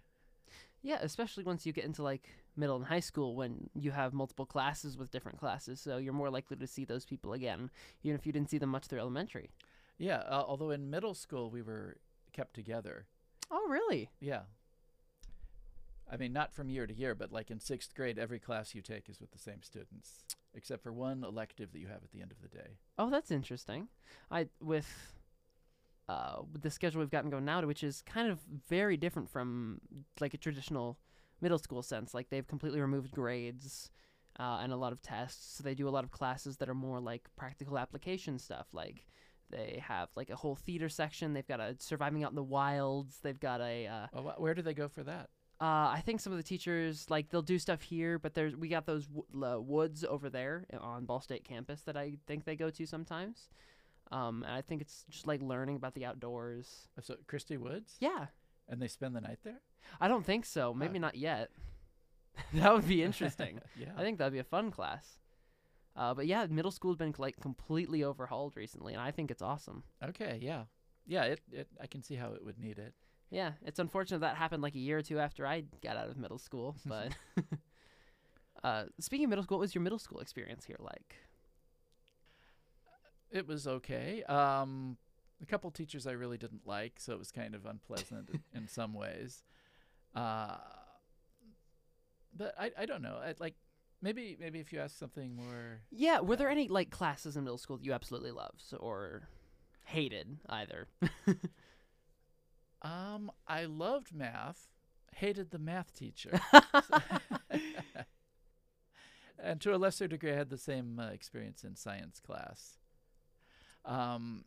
Yeah, 0.83 0.97
especially 1.01 1.43
once 1.43 1.65
you 1.65 1.73
get 1.73 1.85
into 1.85 2.01
like 2.01 2.27
middle 2.55 2.75
and 2.75 2.85
high 2.85 3.01
school 3.01 3.35
when 3.35 3.69
you 3.75 3.91
have 3.91 4.13
multiple 4.13 4.45
classes 4.45 4.97
with 4.97 5.11
different 5.11 5.39
classes, 5.39 5.79
so 5.79 5.97
you're 5.97 6.13
more 6.13 6.29
likely 6.29 6.57
to 6.57 6.67
see 6.67 6.85
those 6.85 7.05
people 7.05 7.33
again, 7.33 7.69
even 8.03 8.15
if 8.15 8.25
you 8.25 8.31
didn't 8.31 8.49
see 8.49 8.57
them 8.57 8.69
much 8.69 8.85
through 8.85 8.99
elementary. 8.99 9.51
Yeah, 9.97 10.23
uh, 10.27 10.43
although 10.47 10.71
in 10.71 10.89
middle 10.89 11.13
school 11.13 11.51
we 11.51 11.61
were 11.61 11.97
kept 12.33 12.55
together. 12.55 13.05
Oh, 13.51 13.67
really? 13.69 14.09
Yeah. 14.19 14.41
I 16.11 16.17
mean, 16.17 16.33
not 16.33 16.53
from 16.53 16.69
year 16.69 16.87
to 16.87 16.93
year, 16.93 17.15
but 17.15 17.31
like 17.31 17.51
in 17.51 17.59
sixth 17.59 17.93
grade, 17.93 18.17
every 18.17 18.39
class 18.39 18.73
you 18.75 18.81
take 18.81 19.07
is 19.07 19.21
with 19.21 19.31
the 19.31 19.37
same 19.37 19.61
students, 19.61 20.23
except 20.53 20.83
for 20.83 20.91
one 20.91 21.23
elective 21.23 21.71
that 21.71 21.79
you 21.79 21.87
have 21.87 22.03
at 22.03 22.11
the 22.11 22.21
end 22.21 22.31
of 22.31 22.41
the 22.41 22.57
day. 22.57 22.77
Oh, 22.97 23.09
that's 23.09 23.31
interesting. 23.31 23.87
I 24.29 24.47
with 24.59 24.87
uh, 26.11 26.41
with 26.51 26.61
the 26.61 26.69
schedule 26.71 26.99
we've 27.01 27.09
gotten 27.17 27.29
going 27.29 27.45
now, 27.45 27.61
which 27.65 27.83
is 27.83 28.01
kind 28.15 28.27
of 28.31 28.39
very 28.69 28.97
different 28.97 29.29
from 29.29 29.79
like 30.19 30.33
a 30.33 30.37
traditional 30.37 30.97
middle 31.41 31.57
school 31.59 31.81
sense. 31.81 32.13
Like 32.13 32.29
they've 32.29 32.47
completely 32.47 32.81
removed 32.81 33.11
grades 33.11 33.89
uh, 34.39 34.59
and 34.63 34.71
a 34.73 34.77
lot 34.83 34.91
of 34.93 35.01
tests. 35.01 35.55
So 35.57 35.63
they 35.63 35.75
do 35.75 35.87
a 35.87 35.95
lot 35.97 36.03
of 36.03 36.11
classes 36.11 36.57
that 36.57 36.69
are 36.69 36.75
more 36.89 36.99
like 36.99 37.23
practical 37.35 37.77
application 37.77 38.39
stuff. 38.39 38.67
Like 38.73 39.05
they 39.49 39.81
have 39.85 40.09
like 40.15 40.29
a 40.29 40.35
whole 40.35 40.55
theater 40.55 40.89
section. 40.89 41.33
They've 41.33 41.47
got 41.47 41.59
a 41.59 41.75
surviving 41.79 42.23
out 42.23 42.31
in 42.31 42.35
the 42.35 42.43
wilds. 42.43 43.19
They've 43.23 43.39
got 43.39 43.61
a 43.61 43.87
uh, 43.87 44.07
Well, 44.13 44.23
wh- 44.35 44.41
where 44.41 44.53
do 44.53 44.61
they 44.61 44.73
go 44.73 44.87
for 44.87 45.03
that? 45.03 45.29
uh, 45.59 45.89
I 45.97 46.01
think 46.05 46.19
some 46.21 46.33
of 46.33 46.37
the 46.37 46.43
teachers 46.53 47.05
like 47.09 47.29
they'll 47.29 47.41
do 47.55 47.59
stuff 47.59 47.81
here, 47.83 48.17
but 48.17 48.33
there's 48.33 48.55
we 48.55 48.67
got 48.67 48.85
those 48.85 49.05
w- 49.07 49.45
uh, 49.45 49.59
woods 49.61 50.03
over 50.03 50.29
there 50.29 50.65
on 50.79 51.05
Ball 51.05 51.21
State 51.21 51.43
campus 51.43 51.81
that 51.81 51.95
I 51.95 52.17
think 52.27 52.45
they 52.45 52.55
go 52.55 52.69
to 52.71 52.85
sometimes. 52.87 53.49
Um, 54.11 54.43
and 54.43 54.53
I 54.53 54.61
think 54.61 54.81
it's 54.81 55.05
just 55.09 55.25
like 55.27 55.41
learning 55.41 55.77
about 55.77 55.93
the 55.93 56.05
outdoors. 56.05 56.87
So 57.01 57.15
Christy 57.27 57.57
Woods, 57.57 57.95
Yeah, 57.99 58.27
and 58.67 58.81
they 58.81 58.87
spend 58.87 59.15
the 59.15 59.21
night 59.21 59.39
there. 59.43 59.61
I 59.99 60.07
don't 60.07 60.25
think 60.25 60.45
so. 60.45 60.73
Maybe 60.73 60.99
not 60.99 61.15
yet. 61.15 61.49
that 62.53 62.73
would 62.73 62.87
be 62.87 63.03
interesting. 63.09 63.59
yeah. 63.77 63.91
I 63.97 64.01
think 64.01 64.17
that'd 64.17 64.33
be 64.33 64.39
a 64.39 64.43
fun 64.43 64.71
class. 64.71 65.17
Uh, 65.95 66.13
but 66.13 66.27
yeah, 66.27 66.45
middle 66.49 66.71
school's 66.71 66.97
been 66.97 67.13
like 67.17 67.39
completely 67.41 68.03
overhauled 68.03 68.55
recently, 68.55 68.93
and 68.93 69.01
I 69.01 69.11
think 69.11 69.31
it's 69.31 69.41
awesome. 69.41 69.83
Okay. 70.03 70.39
Yeah. 70.41 70.63
Yeah. 71.07 71.23
It, 71.23 71.41
it. 71.51 71.67
I 71.81 71.87
can 71.87 72.03
see 72.03 72.15
how 72.15 72.33
it 72.33 72.43
would 72.45 72.57
need 72.59 72.77
it. 72.79 72.93
Yeah, 73.29 73.51
it's 73.65 73.79
unfortunate 73.79 74.19
that 74.19 74.35
happened 74.35 74.61
like 74.61 74.75
a 74.75 74.79
year 74.79 74.97
or 74.97 75.01
two 75.01 75.17
after 75.19 75.47
I 75.47 75.63
got 75.81 75.95
out 75.95 76.09
of 76.09 76.17
middle 76.17 76.37
school. 76.37 76.75
But 76.85 77.13
uh, 78.63 78.83
speaking 78.99 79.25
of 79.25 79.29
middle 79.29 79.43
school, 79.43 79.57
what 79.57 79.61
was 79.61 79.73
your 79.75 79.81
middle 79.81 79.99
school 79.99 80.19
experience 80.19 80.65
here 80.65 80.75
like? 80.79 81.15
It 83.31 83.47
was 83.47 83.67
okay. 83.67 84.23
Um, 84.23 84.97
a 85.41 85.45
couple 85.45 85.71
teachers 85.71 86.05
I 86.05 86.11
really 86.11 86.37
didn't 86.37 86.67
like, 86.67 86.99
so 86.99 87.13
it 87.13 87.19
was 87.19 87.31
kind 87.31 87.55
of 87.55 87.65
unpleasant 87.65 88.29
in, 88.29 88.41
in 88.61 88.67
some 88.67 88.93
ways. 88.93 89.43
Uh, 90.15 90.57
but 92.35 92.53
I, 92.59 92.71
I 92.77 92.85
don't 92.85 93.01
know. 93.01 93.19
I 93.23 93.33
like 93.39 93.55
maybe 94.01 94.37
maybe 94.39 94.59
if 94.59 94.73
you 94.73 94.79
ask 94.79 94.97
something 94.97 95.35
more. 95.35 95.81
Yeah, 95.89 96.19
were 96.19 96.35
there 96.35 96.49
any 96.49 96.67
like 96.67 96.89
classes 96.89 97.37
in 97.37 97.43
middle 97.43 97.57
school 97.57 97.77
that 97.77 97.85
you 97.85 97.93
absolutely 97.93 98.31
loved 98.31 98.63
or 98.79 99.23
hated 99.85 100.37
either? 100.49 100.87
Um, 102.81 103.31
I 103.47 103.65
loved 103.65 104.13
math, 104.13 104.67
hated 105.13 105.51
the 105.51 105.59
math 105.59 105.93
teacher, 105.93 106.39
and 109.39 109.61
to 109.61 109.75
a 109.75 109.77
lesser 109.77 110.07
degree, 110.07 110.31
I 110.31 110.35
had 110.35 110.49
the 110.49 110.57
same 110.57 110.99
uh, 110.99 111.09
experience 111.09 111.63
in 111.63 111.75
science 111.75 112.19
class. 112.19 112.77
Um, 113.85 114.45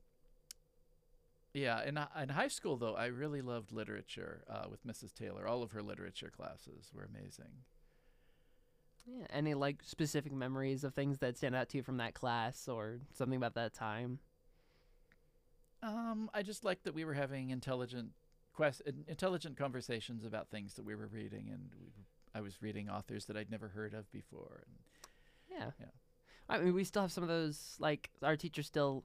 yeah, 1.52 1.82
in 1.84 1.98
in 2.20 2.28
high 2.30 2.48
school 2.48 2.76
though, 2.76 2.94
I 2.94 3.06
really 3.06 3.40
loved 3.42 3.72
literature 3.72 4.44
uh, 4.48 4.64
with 4.70 4.84
Mrs. 4.86 5.12
Taylor. 5.14 5.46
All 5.46 5.62
of 5.62 5.70
her 5.72 5.82
literature 5.82 6.30
classes 6.34 6.90
were 6.94 7.04
amazing. 7.04 7.64
yeah, 9.06 9.26
any 9.30 9.54
like 9.54 9.82
specific 9.84 10.32
memories 10.32 10.82
of 10.84 10.94
things 10.94 11.18
that 11.18 11.36
stand 11.36 11.54
out 11.54 11.68
to 11.70 11.76
you 11.78 11.82
from 11.82 11.98
that 11.98 12.14
class 12.14 12.68
or 12.68 12.98
something 13.12 13.36
about 13.36 13.54
that 13.54 13.74
time? 13.74 14.18
Um, 15.82 16.30
I 16.32 16.42
just 16.42 16.64
liked 16.64 16.84
that 16.84 16.94
we 16.94 17.04
were 17.04 17.14
having 17.14 17.50
intelligent 17.50 18.10
quest 18.54 18.82
intelligent 19.08 19.56
conversations 19.56 20.24
about 20.24 20.48
things 20.48 20.74
that 20.74 20.84
we 20.84 20.94
were 20.94 21.08
reading, 21.08 21.50
and 21.52 21.70
we, 21.78 21.92
I 22.34 22.40
was 22.40 22.62
reading 22.62 22.88
authors 22.88 23.26
that 23.26 23.36
I'd 23.36 23.50
never 23.50 23.68
heard 23.68 23.94
of 23.94 24.10
before. 24.10 24.62
And 24.66 24.76
Yeah. 25.50 25.70
Yeah. 25.78 25.86
I 26.48 26.58
mean, 26.58 26.74
we 26.74 26.84
still 26.84 27.02
have 27.02 27.12
some 27.12 27.22
of 27.24 27.28
those. 27.28 27.76
Like 27.78 28.10
our 28.22 28.36
teachers 28.36 28.66
still, 28.66 29.04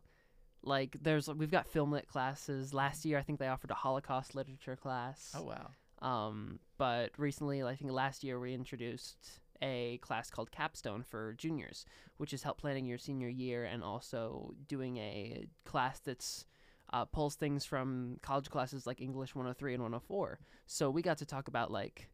like 0.64 0.98
there's 1.02 1.28
we've 1.28 1.52
got 1.52 1.68
film 1.68 1.92
lit 1.92 2.08
classes. 2.08 2.74
Last 2.74 3.06
year, 3.06 3.18
I 3.18 3.22
think 3.22 3.40
they 3.40 3.48
offered 3.48 3.72
a 3.72 3.76
Holocaust 3.76 4.36
literature 4.36 4.76
class. 4.76 5.34
oh 5.38 5.44
wow, 5.44 5.72
Um, 6.02 6.60
but 6.78 7.12
recently, 7.18 7.64
I 7.64 7.76
think 7.76 7.92
last 7.92 8.24
year, 8.24 8.40
we 8.40 8.54
introduced 8.54 9.40
a 9.62 9.98
class 9.98 10.30
called 10.30 10.52
Capstone 10.52 11.04
for 11.04 11.34
juniors, 11.34 11.86
which 12.18 12.34
is 12.34 12.44
help 12.44 12.58
planning 12.60 12.86
your 12.86 12.98
senior 12.98 13.28
year 13.28 13.66
and 13.66 13.84
also 13.84 14.54
doing 14.68 14.98
a 14.98 15.48
class 15.66 16.00
that's 16.00 16.46
uh, 16.94 17.06
pulls 17.06 17.36
things 17.36 17.66
from 17.66 18.18
college 18.22 18.50
classes 18.50 18.88
like 18.88 19.02
English 19.02 19.36
103 19.36 19.74
and 19.74 19.84
104. 19.84 20.40
So 20.66 20.90
we 20.90 21.02
got 21.02 21.18
to 21.20 21.26
talk 21.26 21.48
about 21.48 21.72
like 21.72 22.10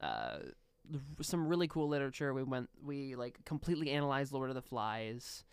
uh, 0.00 0.38
some 1.22 1.48
really 1.48 1.66
cool 1.68 1.88
literature. 1.88 2.32
We 2.32 2.42
went, 2.42 2.68
we 2.84 3.14
like 3.16 3.44
completely 3.44 3.90
analyzed 3.90 4.32
Lord 4.32 4.50
of 4.50 4.54
the 4.54 4.62
Flies. 4.62 5.44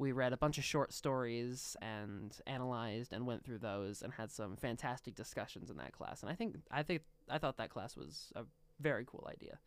We 0.00 0.12
read 0.12 0.32
a 0.32 0.38
bunch 0.38 0.56
of 0.56 0.64
short 0.64 0.94
stories 0.94 1.76
and 1.82 2.34
analyzed 2.46 3.12
and 3.12 3.26
went 3.26 3.44
through 3.44 3.58
those 3.58 4.00
and 4.00 4.14
had 4.14 4.30
some 4.30 4.56
fantastic 4.56 5.14
discussions 5.14 5.68
in 5.68 5.76
that 5.76 5.92
class. 5.92 6.22
And 6.22 6.32
I 6.32 6.34
think 6.34 6.56
I 6.70 6.82
think 6.82 7.02
I 7.28 7.36
thought 7.36 7.58
that 7.58 7.68
class 7.68 7.98
was 7.98 8.32
a 8.34 8.44
very 8.80 9.04
cool 9.06 9.28
idea. 9.30 9.58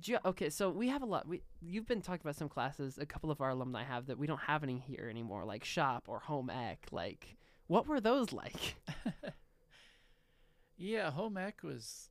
Ge- 0.00 0.24
okay, 0.24 0.50
so 0.50 0.70
we 0.70 0.86
have 0.86 1.02
a 1.02 1.06
lot. 1.06 1.26
We 1.26 1.42
you've 1.60 1.88
been 1.88 2.00
talking 2.00 2.20
about 2.22 2.36
some 2.36 2.48
classes. 2.48 2.96
A 2.96 3.06
couple 3.06 3.32
of 3.32 3.40
our 3.40 3.50
alumni 3.50 3.82
have 3.82 4.06
that 4.06 4.18
we 4.18 4.28
don't 4.28 4.38
have 4.42 4.62
any 4.62 4.78
here 4.78 5.08
anymore, 5.10 5.44
like 5.44 5.64
shop 5.64 6.04
or 6.06 6.20
home 6.20 6.48
ec. 6.48 6.86
Like, 6.92 7.36
what 7.66 7.88
were 7.88 8.00
those 8.00 8.32
like? 8.42 8.76
yeah, 10.76 11.10
home 11.10 11.36
ec 11.36 11.64
was. 11.64 12.08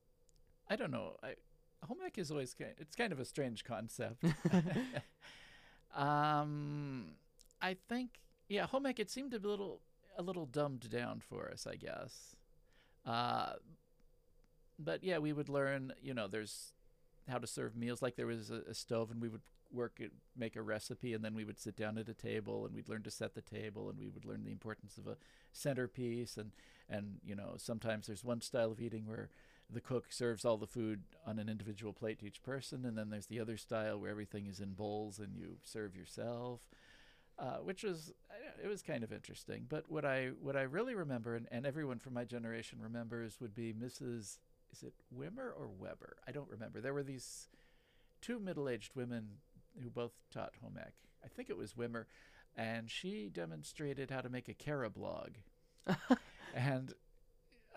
I 0.69 0.75
don't 0.75 0.91
know. 0.91 1.15
I, 1.23 1.35
home 1.85 1.99
ec 2.05 2.17
is 2.17 2.31
always 2.31 2.53
kind. 2.53 2.73
It's 2.79 2.97
kind 2.97 3.13
of 3.13 3.19
a 3.21 3.25
strange 3.25 3.63
concept. 3.63 4.25
um, 5.95 7.11
I 7.61 7.75
think 7.87 8.11
yeah, 8.47 8.65
home 8.65 8.85
ec. 8.85 8.99
It 8.99 9.09
seemed 9.09 9.33
a 9.33 9.39
little 9.39 9.81
a 10.17 10.21
little 10.21 10.45
dumbed 10.45 10.89
down 10.89 11.21
for 11.21 11.49
us, 11.51 11.67
I 11.67 11.75
guess. 11.75 12.35
Uh, 13.05 13.53
but 14.77 15.03
yeah, 15.03 15.17
we 15.19 15.33
would 15.33 15.49
learn. 15.49 15.93
You 16.01 16.13
know, 16.13 16.27
there's 16.27 16.73
how 17.29 17.37
to 17.37 17.47
serve 17.47 17.75
meals. 17.75 18.01
Like 18.01 18.15
there 18.15 18.27
was 18.27 18.49
a, 18.49 18.61
a 18.69 18.73
stove, 18.73 19.11
and 19.11 19.21
we 19.21 19.29
would 19.29 19.41
work 19.71 19.97
it, 19.99 20.11
make 20.35 20.55
a 20.55 20.61
recipe, 20.61 21.13
and 21.13 21.23
then 21.23 21.35
we 21.35 21.43
would 21.43 21.59
sit 21.59 21.75
down 21.75 21.97
at 21.97 22.09
a 22.09 22.13
table, 22.13 22.65
and 22.65 22.73
we'd 22.73 22.89
learn 22.89 23.03
to 23.03 23.11
set 23.11 23.35
the 23.35 23.41
table, 23.41 23.89
and 23.89 23.99
we 23.99 24.09
would 24.09 24.25
learn 24.25 24.43
the 24.43 24.51
importance 24.51 24.97
of 24.97 25.07
a 25.07 25.17
centerpiece, 25.51 26.37
and 26.37 26.51
and 26.89 27.19
you 27.23 27.35
know 27.35 27.53
sometimes 27.57 28.07
there's 28.07 28.23
one 28.23 28.41
style 28.41 28.71
of 28.71 28.81
eating 28.81 29.05
where 29.05 29.29
the 29.71 29.81
cook 29.81 30.11
serves 30.11 30.45
all 30.45 30.57
the 30.57 30.67
food 30.67 31.03
on 31.27 31.37
an 31.37 31.47
individual 31.49 31.93
plate 31.93 32.19
to 32.19 32.25
each 32.25 32.41
person, 32.41 32.85
and 32.85 32.97
then 32.97 33.09
there's 33.09 33.27
the 33.27 33.39
other 33.39 33.57
style 33.57 33.99
where 33.99 34.09
everything 34.09 34.47
is 34.47 34.59
in 34.59 34.73
bowls 34.73 35.19
and 35.19 35.35
you 35.35 35.57
serve 35.63 35.95
yourself, 35.95 36.61
uh, 37.37 37.57
which 37.57 37.83
was 37.83 38.11
it 38.63 38.67
was 38.67 38.81
kind 38.81 39.03
of 39.03 39.13
interesting. 39.13 39.65
But 39.69 39.85
what 39.89 40.05
I 40.05 40.31
what 40.41 40.55
I 40.55 40.63
really 40.63 40.95
remember, 40.95 41.35
and, 41.35 41.47
and 41.51 41.65
everyone 41.65 41.99
from 41.99 42.13
my 42.13 42.25
generation 42.25 42.79
remembers, 42.81 43.39
would 43.39 43.53
be 43.53 43.73
Mrs. 43.73 44.39
Is 44.71 44.83
it 44.83 44.93
Wimmer 45.15 45.51
or 45.57 45.69
Weber? 45.77 46.17
I 46.27 46.31
don't 46.31 46.49
remember. 46.49 46.81
There 46.81 46.93
were 46.93 47.03
these 47.03 47.47
two 48.21 48.39
middle-aged 48.39 48.95
women 48.95 49.27
who 49.81 49.89
both 49.89 50.11
taught 50.31 50.53
home 50.61 50.77
ec. 50.77 50.93
I 51.23 51.27
think 51.27 51.49
it 51.49 51.57
was 51.57 51.73
Wimmer, 51.73 52.05
and 52.55 52.89
she 52.89 53.29
demonstrated 53.31 54.11
how 54.11 54.21
to 54.21 54.29
make 54.29 54.47
a 54.47 54.53
carob 54.53 54.97
log. 54.97 55.37
and 56.55 56.93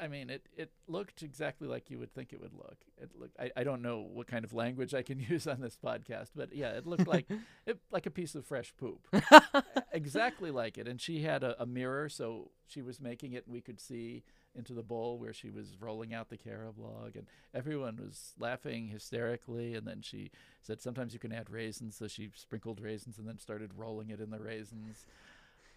I 0.03 0.09
mean, 0.09 0.31
it, 0.31 0.49
it 0.57 0.73
looked 0.89 1.23
exactly 1.23 1.69
like 1.69 1.89
you 1.89 1.97
would 2.01 2.13
think 2.13 2.33
it 2.33 2.41
would 2.41 2.55
look. 2.55 2.79
It 3.01 3.11
looked. 3.17 3.37
I, 3.39 3.53
I 3.57 3.63
don't 3.63 3.83
know 3.83 4.01
what 4.01 4.27
kind 4.27 4.45
of 4.45 4.53
language 4.53 4.95
I 4.95 5.03
can 5.03 5.21
use 5.31 5.47
on 5.47 5.61
this 5.61 5.79
podcast, 5.83 6.31
but 6.35 6.53
yeah, 6.53 6.71
it 6.71 6.89
looked 6.89 7.07
like 7.07 7.31
it, 7.67 7.79
like 7.93 8.07
a 8.07 8.11
piece 8.11 8.35
of 8.35 8.45
fresh 8.45 8.75
poop, 8.77 9.07
exactly 9.93 10.51
like 10.51 10.77
it. 10.77 10.89
And 10.89 11.01
she 11.01 11.23
had 11.23 11.45
a, 11.45 11.63
a 11.63 11.67
mirror, 11.67 12.09
so 12.09 12.51
she 12.67 12.83
was 12.83 13.01
making 13.01 13.35
it, 13.35 13.45
and 13.47 13.55
we 13.55 13.61
could 13.61 13.81
see 13.81 14.25
into 14.57 14.75
the 14.75 14.83
bowl 14.83 15.19
where 15.19 15.33
she 15.33 15.51
was 15.51 15.77
rolling 15.81 16.13
out 16.13 16.31
the 16.31 16.37
carob 16.37 16.81
log, 16.81 17.15
and 17.15 17.29
everyone 17.55 17.97
was 17.97 18.33
laughing 18.41 18.89
hysterically. 18.89 19.77
And 19.77 19.87
then 19.87 20.03
she 20.03 20.33
said, 20.63 20.83
"Sometimes 20.83 21.13
you 21.13 21.21
can 21.21 21.33
add 21.33 21.49
raisins," 21.49 21.97
so 21.97 22.09
she 22.09 22.33
sprinkled 22.35 22.81
raisins 22.81 23.19
and 23.19 23.29
then 23.29 23.39
started 23.39 23.71
rolling 23.77 24.11
it 24.11 24.21
in 24.21 24.31
the 24.31 24.41
raisins. 24.41 25.07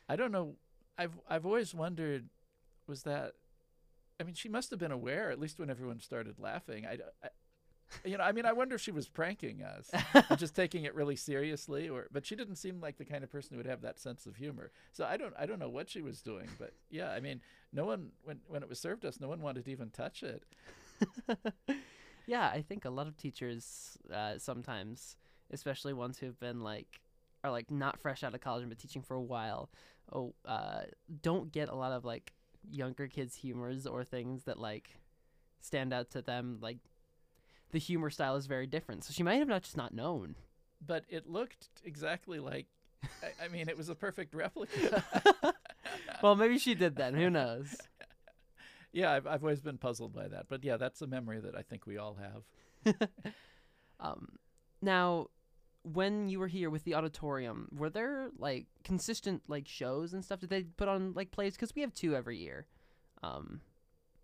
I 0.09 0.15
don't 0.15 0.31
know. 0.31 0.55
I've 0.97 1.19
I've 1.29 1.45
always 1.45 1.75
wondered, 1.75 2.29
was 2.87 3.03
that 3.03 3.33
I 4.19 4.23
mean, 4.23 4.35
she 4.35 4.49
must 4.49 4.69
have 4.69 4.79
been 4.79 4.91
aware, 4.91 5.29
at 5.31 5.39
least 5.39 5.59
when 5.59 5.69
everyone 5.69 5.99
started 5.99 6.39
laughing. 6.39 6.85
I, 6.85 6.97
I- 7.23 7.29
you 8.03 8.17
know, 8.17 8.23
I 8.23 8.31
mean, 8.31 8.45
I 8.47 8.51
wonder 8.51 8.75
if 8.75 8.81
she 8.81 8.91
was 8.91 9.07
pranking 9.07 9.61
us, 9.61 9.91
just 10.37 10.55
taking 10.55 10.85
it 10.85 10.95
really 10.95 11.15
seriously, 11.15 11.87
or 11.87 12.07
but 12.11 12.25
she 12.25 12.35
didn't 12.35 12.55
seem 12.55 12.81
like 12.81 12.97
the 12.97 13.05
kind 13.05 13.23
of 13.23 13.31
person 13.31 13.51
who 13.51 13.57
would 13.57 13.67
have 13.67 13.81
that 13.83 13.99
sense 13.99 14.25
of 14.25 14.35
humor. 14.35 14.71
So 14.91 15.05
I 15.05 15.17
don't, 15.17 15.33
I 15.37 15.45
don't 15.45 15.59
know 15.59 15.69
what 15.69 15.87
she 15.89 16.01
was 16.01 16.19
doing, 16.21 16.49
but 16.59 16.73
yeah, 16.89 17.11
I 17.11 17.19
mean, 17.19 17.41
no 17.71 17.85
one 17.85 18.09
when 18.23 18.39
when 18.47 18.63
it 18.63 18.69
was 18.69 18.79
served 18.79 19.05
us, 19.05 19.19
no 19.19 19.27
one 19.27 19.39
wanted 19.39 19.65
to 19.65 19.71
even 19.71 19.91
touch 19.91 20.23
it. 20.23 20.43
yeah, 22.25 22.47
I 22.49 22.61
think 22.61 22.85
a 22.85 22.89
lot 22.89 23.07
of 23.07 23.17
teachers 23.17 23.97
uh, 24.13 24.39
sometimes, 24.39 25.15
especially 25.51 25.93
ones 25.93 26.17
who've 26.17 26.39
been 26.39 26.61
like, 26.61 26.99
are 27.43 27.51
like 27.51 27.69
not 27.69 27.99
fresh 27.99 28.23
out 28.23 28.33
of 28.33 28.41
college 28.41 28.61
and 28.61 28.69
been 28.69 28.77
teaching 28.79 29.03
for 29.03 29.13
a 29.13 29.21
while, 29.21 29.69
oh, 30.11 30.33
uh, 30.45 30.81
don't 31.21 31.51
get 31.51 31.69
a 31.69 31.75
lot 31.75 31.91
of 31.91 32.03
like 32.03 32.33
younger 32.71 33.07
kids' 33.07 33.35
humors 33.35 33.85
or 33.85 34.03
things 34.03 34.43
that 34.43 34.59
like 34.59 34.99
stand 35.61 35.93
out 35.93 36.11
to 36.11 36.21
them. 36.21 36.59
Like 36.61 36.77
the 37.71 37.79
humor 37.79 38.09
style 38.09 38.35
is 38.35 38.47
very 38.47 38.67
different, 38.67 39.03
so 39.03 39.13
she 39.13 39.23
might 39.23 39.35
have 39.35 39.47
not 39.47 39.63
just 39.63 39.77
not 39.77 39.93
known. 39.93 40.35
But 40.85 41.05
it 41.09 41.27
looked 41.27 41.67
exactly 41.83 42.39
like. 42.39 42.67
I, 43.21 43.45
I 43.45 43.47
mean, 43.49 43.69
it 43.69 43.77
was 43.77 43.89
a 43.89 43.95
perfect 43.95 44.33
replica. 44.33 45.03
well, 46.23 46.35
maybe 46.35 46.57
she 46.57 46.73
did 46.73 46.95
then. 46.95 47.13
Who 47.13 47.29
knows? 47.29 47.75
yeah, 48.91 49.11
I've, 49.11 49.27
I've 49.27 49.43
always 49.43 49.61
been 49.61 49.77
puzzled 49.77 50.13
by 50.13 50.27
that. 50.27 50.47
But 50.49 50.63
yeah, 50.63 50.77
that's 50.77 51.01
a 51.01 51.07
memory 51.07 51.39
that 51.39 51.55
I 51.55 51.61
think 51.61 51.85
we 51.85 51.97
all 51.97 52.15
have. 52.15 52.99
Um, 53.99 54.37
now, 54.81 55.27
when 55.93 56.29
you 56.29 56.39
were 56.39 56.47
here 56.47 56.69
with 56.69 56.83
the 56.83 56.95
auditorium, 56.95 57.69
were 57.75 57.89
there 57.89 58.29
like 58.37 58.65
consistent 58.83 59.43
like 59.47 59.67
shows 59.67 60.13
and 60.13 60.23
stuff? 60.25 60.39
Did 60.39 60.49
they 60.49 60.63
put 60.63 60.87
on 60.87 61.13
like 61.13 61.31
plays? 61.31 61.53
Because 61.53 61.73
we 61.75 61.81
have 61.81 61.93
two 61.93 62.15
every 62.15 62.37
year. 62.37 62.65
Um, 63.23 63.61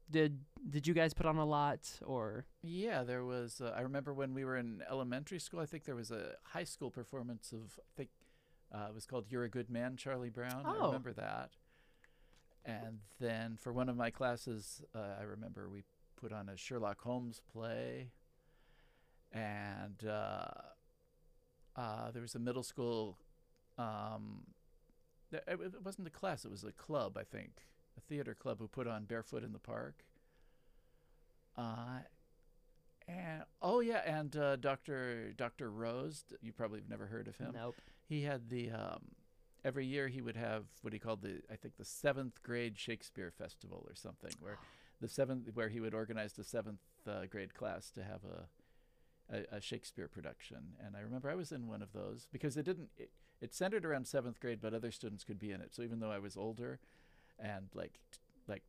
did 0.09 0.39
did 0.69 0.87
you 0.87 0.93
guys 0.93 1.13
put 1.13 1.25
on 1.25 1.37
a 1.37 1.45
lot 1.45 1.89
or? 2.05 2.45
Yeah, 2.63 3.03
there 3.03 3.23
was. 3.23 3.61
Uh, 3.61 3.73
I 3.75 3.81
remember 3.81 4.13
when 4.13 4.33
we 4.33 4.43
were 4.43 4.57
in 4.57 4.81
elementary 4.89 5.39
school. 5.39 5.59
I 5.59 5.65
think 5.65 5.85
there 5.85 5.95
was 5.95 6.11
a 6.11 6.33
high 6.43 6.65
school 6.65 6.91
performance 6.91 7.51
of. 7.53 7.79
I 7.79 7.91
think 7.95 8.09
uh, 8.73 8.87
it 8.89 8.93
was 8.93 9.05
called 9.05 9.25
"You're 9.29 9.43
a 9.43 9.49
Good 9.49 9.69
Man," 9.69 9.95
Charlie 9.97 10.29
Brown. 10.29 10.63
I 10.65 10.75
Oh. 10.79 10.87
remember 10.87 11.13
that. 11.13 11.51
And 12.65 12.99
then 13.19 13.57
for 13.57 13.71
one 13.73 13.89
of 13.89 13.95
my 13.97 14.09
classes, 14.11 14.83
uh, 14.93 15.15
I 15.19 15.23
remember 15.23 15.69
we 15.69 15.83
put 16.19 16.31
on 16.31 16.49
a 16.49 16.57
Sherlock 16.57 17.01
Holmes 17.01 17.41
play. 17.51 18.11
And 19.31 20.03
uh, 21.75 22.11
there 22.11 22.21
was 22.21 22.35
a 22.35 22.39
middle 22.39 22.63
school. 22.63 23.17
Um, 23.77 24.43
it, 25.31 25.43
it 25.47 25.83
wasn't 25.83 26.07
a 26.07 26.11
class; 26.11 26.45
it 26.45 26.51
was 26.51 26.63
a 26.63 26.71
club, 26.71 27.17
I 27.17 27.23
think, 27.23 27.51
a 27.97 28.01
theater 28.01 28.33
club 28.33 28.59
who 28.59 28.67
put 28.67 28.87
on 28.87 29.05
Barefoot 29.05 29.43
in 29.43 29.53
the 29.53 29.59
Park. 29.59 30.03
Uh, 31.57 31.99
and 33.07 33.43
oh 33.61 33.79
yeah, 33.79 34.01
and 34.05 34.35
uh, 34.35 34.55
Doctor 34.57 35.33
Doctor 35.33 35.71
Rose. 35.71 36.23
You 36.41 36.51
probably 36.51 36.79
have 36.79 36.89
never 36.89 37.07
heard 37.07 37.27
of 37.27 37.37
him. 37.37 37.53
Nope. 37.53 37.75
He 38.07 38.23
had 38.23 38.49
the 38.49 38.71
um, 38.71 39.01
every 39.63 39.85
year 39.85 40.07
he 40.07 40.21
would 40.21 40.35
have 40.35 40.65
what 40.81 40.93
he 40.93 40.99
called 40.99 41.21
the 41.21 41.41
I 41.51 41.55
think 41.55 41.77
the 41.77 41.85
seventh 41.85 42.41
grade 42.43 42.77
Shakespeare 42.77 43.31
Festival 43.31 43.85
or 43.87 43.95
something, 43.95 44.31
where 44.39 44.57
the 45.01 45.07
seventh 45.07 45.49
where 45.53 45.69
he 45.69 45.79
would 45.79 45.93
organize 45.93 46.33
the 46.33 46.43
seventh 46.43 46.79
uh, 47.07 47.25
grade 47.29 47.53
class 47.53 47.89
to 47.91 48.03
have 48.03 48.21
a, 48.23 48.45
a 49.31 49.55
a 49.57 49.61
Shakespeare 49.61 50.07
production. 50.07 50.75
And 50.85 50.95
I 50.95 51.01
remember 51.01 51.29
I 51.29 51.35
was 51.35 51.51
in 51.51 51.67
one 51.67 51.81
of 51.81 51.93
those 51.93 52.27
because 52.31 52.57
it 52.57 52.63
didn't 52.65 52.89
it, 52.97 53.11
it 53.39 53.53
centered 53.53 53.85
around 53.85 54.07
seventh 54.07 54.39
grade, 54.39 54.59
but 54.61 54.73
other 54.73 54.91
students 54.91 55.23
could 55.23 55.39
be 55.39 55.51
in 55.51 55.61
it. 55.61 55.73
So 55.73 55.81
even 55.83 55.99
though 55.99 56.11
I 56.11 56.19
was 56.19 56.37
older 56.37 56.79
and 57.39 57.69
like 57.73 57.99
t- 58.11 58.19
like 58.47 58.63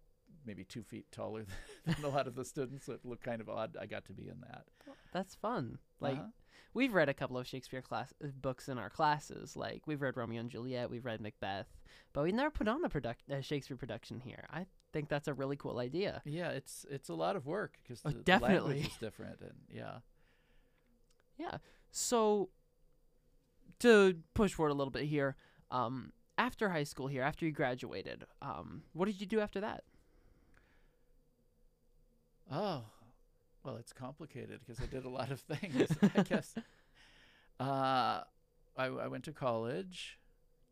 maybe 0.47 0.65
two 0.65 0.83
feet 0.83 1.07
taller 1.13 1.45
than 1.87 2.05
a 2.05 2.09
lot 2.09 2.27
of 2.27 2.35
the 2.35 2.45
students, 2.45 2.87
so 2.87 2.93
it 2.95 3.01
looked 3.05 3.25
kind 3.25 3.41
of 3.41 3.49
odd. 3.49 3.77
I 3.81 3.87
got 3.87 4.05
to 4.07 4.13
be 4.13 4.29
in 4.29 4.41
that. 4.41 4.65
That's 5.13 5.35
fun. 5.35 5.79
Like 6.01 6.19
Uh-huh. 6.19 6.29
we've 6.75 6.95
read 6.95 7.09
a 7.11 7.15
couple 7.15 7.37
of 7.39 7.47
Shakespeare 7.47 7.83
class 7.83 8.15
uh, 8.25 8.29
books 8.41 8.69
in 8.69 8.79
our 8.79 8.89
classes. 8.91 9.57
Like 9.57 9.83
we've 9.87 10.01
read 10.01 10.17
Romeo 10.17 10.41
and 10.41 10.51
Juliet, 10.51 10.89
we've 10.91 11.05
read 11.05 11.21
Macbeth, 11.21 11.67
but 12.15 12.25
we 12.25 12.33
never 12.33 12.51
put 12.51 12.67
on 12.69 12.85
a 12.85 12.89
product 12.89 13.23
a 13.29 13.43
Shakespeare 13.43 13.77
production 13.77 14.21
here. 14.21 14.47
I 14.51 14.67
think 14.93 15.09
that's 15.11 15.29
a 15.29 15.35
really 15.35 15.57
cool 15.57 15.79
idea. 15.79 16.23
Yeah, 16.25 16.49
it's 16.51 16.87
it's 16.91 17.09
a 17.11 17.15
lot 17.15 17.37
of 17.37 17.47
work 17.47 17.77
because 17.83 18.01
Oh, 18.07 18.11
the, 18.11 18.17
the 18.19 18.23
definitely. 18.25 18.75
language 18.77 18.87
is 18.93 18.97
different, 18.99 19.41
and 19.43 19.55
yeah. 19.71 19.99
Yeah. 21.39 21.59
So 21.91 22.51
to 23.81 24.17
push 24.35 24.53
forward 24.53 24.71
a 24.71 24.75
little 24.75 24.91
bit 24.91 25.05
here, 25.05 25.37
um, 25.71 26.13
after 26.39 26.69
high 26.71 26.85
school 26.85 27.07
here, 27.09 27.23
after 27.23 27.45
you 27.45 27.53
graduated, 27.53 28.25
um, 28.41 28.83
what 28.93 29.07
did 29.07 29.21
you 29.21 29.27
do 29.27 29.41
after 29.41 29.61
that? 29.61 29.85
Oh, 32.51 32.83
well, 33.65 33.77
it's 33.77 33.93
complicated 33.93 34.61
because 34.61 34.81
I 34.83 34.87
did 34.87 35.05
a 35.05 35.09
lot 35.09 35.31
of 35.31 35.41
things. 35.51 35.89
I 36.17 36.23
guess. 36.23 36.55
Uh, 37.61 38.25
I, 38.77 38.87
I 38.87 39.07
went 39.07 39.23
to 39.25 39.33
college. 39.33 40.19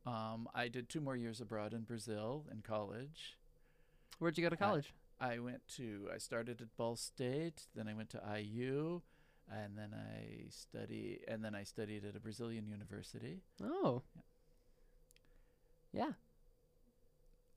Um, 0.07 0.49
I 0.55 0.67
did 0.67 0.89
two 0.89 1.01
more 1.01 1.15
years 1.15 1.41
abroad 1.41 1.73
in 1.73 1.83
Brazil 1.83 2.47
in 2.51 2.63
college. 2.63 3.37
Where'd 4.19 4.37
you 4.37 4.43
go 4.43 4.49
to 4.51 4.57
I- 4.57 4.67
college? 4.67 4.93
I 5.21 5.39
went 5.39 5.61
to 5.77 6.09
I 6.13 6.19
started 6.19 6.61
at 6.61 6.77
Ball 6.77 6.97
State, 6.97 7.67
then 7.77 7.87
I 7.87 7.95
went 7.95 8.09
to 8.11 8.21
IU, 8.41 9.03
and 9.51 9.77
then 9.77 9.95
I 9.95 10.49
study 10.51 11.21
and 11.29 11.45
then 11.45 11.55
I 11.55 11.65
studied 11.65 12.05
at 12.05 12.17
a 12.17 12.21
Brazilian 12.21 12.67
university, 12.67 13.41
oh. 13.63 14.03
Yeah. 15.93 16.13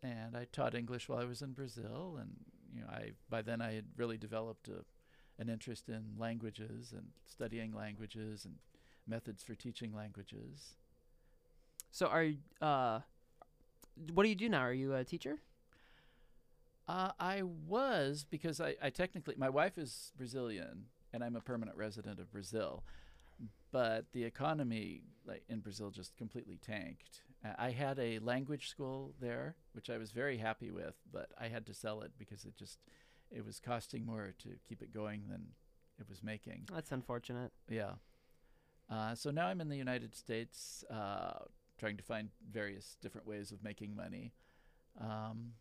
and 0.01 0.36
I 0.36 0.45
taught 0.51 0.75
English 0.75 1.08
while 1.08 1.19
I 1.19 1.25
was 1.25 1.41
in 1.41 1.53
Brazil, 1.53 2.17
and 2.19 2.32
you 2.73 2.82
know 2.82 2.88
I 2.89 3.12
by 3.29 3.41
then 3.41 3.62
I 3.62 3.73
had 3.73 3.86
really 3.95 4.17
developed 4.17 4.67
a, 4.67 4.84
an 5.41 5.49
interest 5.49 5.89
in 5.89 6.15
languages 6.17 6.91
and 6.91 7.08
studying 7.25 7.73
languages 7.73 8.45
and 8.45 8.56
methods 9.08 9.43
for 9.43 9.56
teaching 9.56 9.93
languages. 9.93 10.75
So 11.91 12.08
are 12.08 12.27
uh, 12.62 12.99
what 14.13 14.23
do 14.23 14.29
you 14.29 14.36
do 14.36 14.49
now? 14.49 14.62
Are 14.62 14.73
you 14.73 14.93
a 14.95 15.03
teacher? 15.03 15.39
Uh, 16.88 17.12
I 17.19 17.43
was 17.43 18.25
because 18.29 18.60
I, 18.60 18.75
I 18.82 18.89
technically 18.89 19.36
my 19.38 19.49
wife 19.49 19.77
is 19.77 20.12
Brazilian 20.17 20.88
and 21.13 21.23
I'm 21.23 21.36
a 21.36 21.41
permanent 21.41 21.78
resident 21.78 22.19
of 22.19 22.32
Brazil, 22.32 22.84
but 23.71 24.06
the 24.13 24.23
economy 24.23 25.04
like 25.26 25.43
in 25.47 25.60
Brazil 25.60 25.89
just 25.89 26.17
completely 26.17 26.58
tanked. 26.65 27.21
Uh, 27.45 27.54
I 27.58 27.71
had 27.71 27.99
a 27.99 28.19
language 28.19 28.69
school 28.69 29.13
there, 29.21 29.56
which 29.73 29.89
I 29.89 29.97
was 29.97 30.12
very 30.12 30.38
happy 30.38 30.71
with, 30.71 30.95
but 31.12 31.30
I 31.39 31.47
had 31.47 31.65
to 31.67 31.73
sell 31.73 32.02
it 32.02 32.12
because 32.17 32.45
it 32.45 32.56
just 32.58 32.80
it 33.32 33.45
was 33.45 33.60
costing 33.60 34.06
more 34.06 34.34
to 34.39 34.49
keep 34.67 34.82
it 34.82 34.93
going 34.93 35.23
than 35.30 35.47
it 35.99 36.08
was 36.10 36.23
making. 36.23 36.67
That's 36.73 36.91
unfortunate. 36.91 37.52
Yeah. 37.69 37.93
Uh, 38.89 39.15
so 39.15 39.32
now 39.32 39.47
I'm 39.47 39.62
in 39.62 39.69
the 39.69 39.78
United 39.78 40.13
States, 40.13 40.84
uh, 40.91 41.39
trying 41.80 41.97
to 41.97 42.04
find 42.04 42.30
various 42.52 42.97
different 43.02 43.28
ways 43.28 43.52
of 43.52 43.63
making 43.63 43.95
money. 43.95 44.34
Um, 44.99 45.54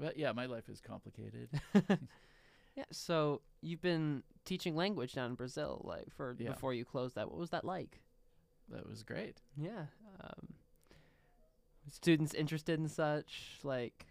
but 0.00 0.16
yeah, 0.16 0.32
my 0.32 0.46
life 0.46 0.68
is 0.68 0.80
complicated. 0.80 1.48
Yeah. 2.76 2.84
So 2.90 3.42
you've 3.60 3.82
been 3.82 4.22
teaching 4.44 4.74
language 4.76 5.12
down 5.14 5.30
in 5.30 5.34
Brazil, 5.36 5.82
like 5.84 6.10
for 6.10 6.34
Yeah. 6.38 6.50
before 6.50 6.74
you 6.74 6.84
closed 6.84 7.14
that. 7.16 7.28
What 7.30 7.38
was 7.38 7.50
that 7.50 7.64
like? 7.64 8.00
that 8.68 8.88
was 8.88 9.02
great. 9.02 9.36
Yeah. 9.56 9.86
Um, 10.20 10.54
students 11.90 12.32
interested 12.34 12.78
in 12.80 12.88
such 12.88 13.58
like. 13.62 14.06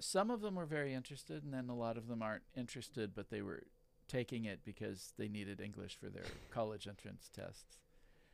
Some 0.00 0.30
of 0.30 0.42
them 0.42 0.54
were 0.54 0.66
very 0.66 0.94
interested, 0.94 1.42
and 1.42 1.52
then 1.52 1.68
a 1.68 1.74
lot 1.74 1.96
of 1.96 2.06
them 2.06 2.22
aren't 2.22 2.44
interested, 2.56 3.14
but 3.16 3.30
they 3.30 3.42
were 3.42 3.64
taking 4.06 4.44
it 4.44 4.60
because 4.64 5.12
they 5.18 5.26
needed 5.28 5.60
English 5.60 5.96
for 5.96 6.08
their 6.08 6.24
college 6.50 6.86
entrance 6.86 7.30
tests. 7.34 7.78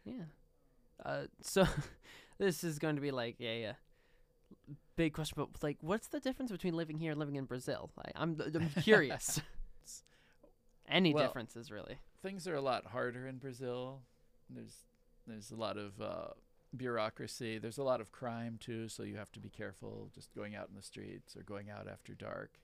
Yeah. 0.05 0.25
Uh, 1.05 1.25
so 1.41 1.67
this 2.39 2.65
is 2.65 2.79
going 2.79 2.97
to 2.97 3.01
be 3.01 3.11
like 3.13 3.37
a, 3.41 3.67
uh 3.67 3.73
big 4.97 5.13
question, 5.13 5.35
but 5.37 5.63
like, 5.63 5.79
what's 5.81 6.09
the 6.09 6.21
difference 6.21 6.51
between 6.51 6.75
living 6.75 6.99
here 6.99 7.11
and 7.11 7.19
living 7.21 7.37
in 7.37 7.45
Brazil? 7.45 7.91
Like, 7.97 8.13
I'm 8.17 8.41
I'm 8.41 8.69
curious. 8.83 9.41
Any 10.89 11.15
Well- 11.15 11.27
differences, 11.27 11.71
really? 11.71 11.99
Things 12.23 12.47
are 12.49 12.55
a 12.55 12.61
lot 12.61 12.87
harder 12.87 13.27
in 13.27 13.37
Brazil. 13.39 14.01
There's 14.49 14.85
there's 15.27 15.51
a 15.51 15.57
lot 15.57 15.77
of 15.77 16.01
uh, 16.01 16.29
bureaucracy. 16.77 17.59
There's 17.59 17.79
a 17.79 17.83
lot 17.83 18.01
of 18.01 18.13
crime 18.13 18.59
too, 18.61 18.89
so 18.89 19.03
you 19.03 19.17
have 19.17 19.33
to 19.33 19.41
be 19.41 19.49
careful 19.51 20.11
just 20.15 20.35
going 20.35 20.55
out 20.55 20.69
in 20.69 20.75
the 20.75 20.83
streets 20.83 21.37
or 21.37 21.43
going 21.43 21.71
out 21.71 21.87
after 21.89 22.15
dark. 22.15 22.59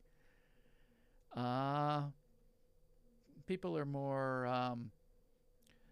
Uh, 1.35 2.05
people 3.47 3.77
are 3.79 3.85
more 3.85 4.47
um, 4.47 4.91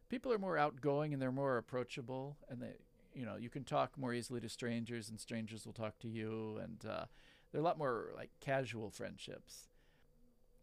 people 0.08 0.32
are 0.32 0.38
more 0.38 0.58
outgoing 0.58 1.12
and 1.12 1.20
they're 1.22 1.32
more 1.32 1.56
approachable, 1.58 2.36
and 2.48 2.60
they 2.60 2.72
you 3.18 3.26
know 3.26 3.36
you 3.36 3.50
can 3.50 3.64
talk 3.64 3.98
more 3.98 4.14
easily 4.14 4.40
to 4.40 4.48
strangers, 4.48 5.08
and 5.10 5.18
strangers 5.18 5.66
will 5.66 5.72
talk 5.72 5.98
to 5.98 6.08
you, 6.08 6.58
and 6.62 6.84
uh, 6.88 7.06
they're 7.50 7.60
a 7.60 7.64
lot 7.64 7.76
more 7.76 8.12
like 8.14 8.30
casual 8.40 8.90
friendships. 8.90 9.66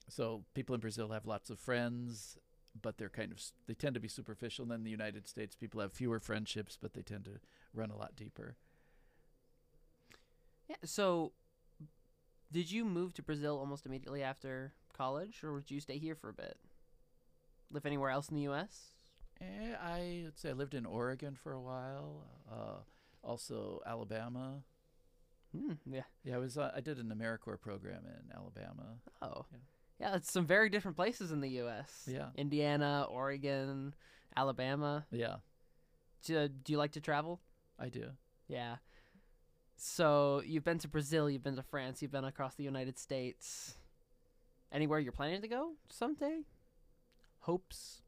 So 0.07 0.45
people 0.53 0.73
in 0.73 0.79
Brazil 0.79 1.09
have 1.09 1.25
lots 1.25 1.49
of 1.49 1.59
friends, 1.59 2.37
but 2.81 2.97
they're 2.97 3.09
kind 3.09 3.33
of 3.33 3.41
they 3.67 3.73
tend 3.73 3.95
to 3.95 3.99
be 3.99 4.07
superficial. 4.07 4.63
And 4.63 4.71
then 4.71 4.79
in 4.79 4.83
the 4.85 4.91
United 4.91 5.27
States, 5.27 5.55
people 5.55 5.81
have 5.81 5.91
fewer 5.91 6.19
friendships, 6.19 6.77
but 6.81 6.93
they 6.93 7.01
tend 7.01 7.25
to 7.25 7.39
run 7.73 7.91
a 7.91 7.97
lot 7.97 8.15
deeper. 8.15 8.55
Yeah. 10.69 10.77
So, 10.85 11.33
did 12.51 12.71
you 12.71 12.85
move 12.85 13.13
to 13.15 13.21
Brazil 13.21 13.59
almost 13.59 13.85
immediately 13.85 14.23
after 14.23 14.73
college, 14.95 15.43
or 15.43 15.59
did 15.59 15.71
you 15.71 15.81
stay 15.81 15.97
here 15.97 16.15
for 16.15 16.29
a 16.29 16.33
bit? 16.33 16.57
Live 17.69 17.85
anywhere 17.85 18.11
else 18.11 18.29
in 18.29 18.35
the 18.35 18.43
U.S.? 18.43 18.94
Eh, 19.41 19.73
I 19.81 20.21
would 20.25 20.37
say 20.37 20.49
I 20.49 20.53
lived 20.53 20.73
in 20.73 20.85
Oregon 20.85 21.35
for 21.35 21.51
a 21.53 21.61
while, 21.61 22.23
uh, 22.51 22.77
also 23.23 23.81
Alabama. 23.85 24.63
Hmm. 25.55 25.73
Yeah. 25.85 26.01
Yeah, 26.23 26.35
I 26.35 26.37
was 26.37 26.57
uh, 26.57 26.71
I 26.75 26.81
did 26.81 26.97
an 26.99 27.13
AmeriCorps 27.15 27.61
program 27.61 28.03
in 28.05 28.35
Alabama. 28.35 28.97
Oh. 29.21 29.45
Yeah. 29.51 29.57
Yeah, 29.97 30.15
it's 30.15 30.29
some 30.31 30.45
very 30.45 30.69
different 30.69 30.97
places 30.97 31.31
in 31.31 31.39
the 31.39 31.49
U.S. 31.51 32.03
Yeah. 32.05 32.27
Indiana, 32.35 33.07
Oregon, 33.09 33.93
Alabama. 34.35 35.05
Yeah, 35.09 35.37
Do, 36.25 36.49
do 36.49 36.73
you 36.73 36.77
like 36.77 36.91
to 36.93 36.99
travel? 37.01 37.39
I 37.79 37.87
do. 37.87 38.09
Yeah. 38.49 38.75
So 39.77 40.41
you've 40.45 40.65
been 40.65 40.79
to 40.79 40.89
Brazil, 40.89 41.29
you've 41.29 41.43
been 41.43 41.55
to 41.55 41.63
France, 41.63 42.01
you've 42.01 42.11
been 42.11 42.25
across 42.25 42.55
the 42.55 42.63
United 42.63 42.99
States. 42.99 43.75
Anywhere 44.71 44.99
you're 44.99 45.13
planning 45.13 45.41
to 45.41 45.47
go 45.47 45.73
someday? 45.89 46.41
Hopes? 47.39 48.01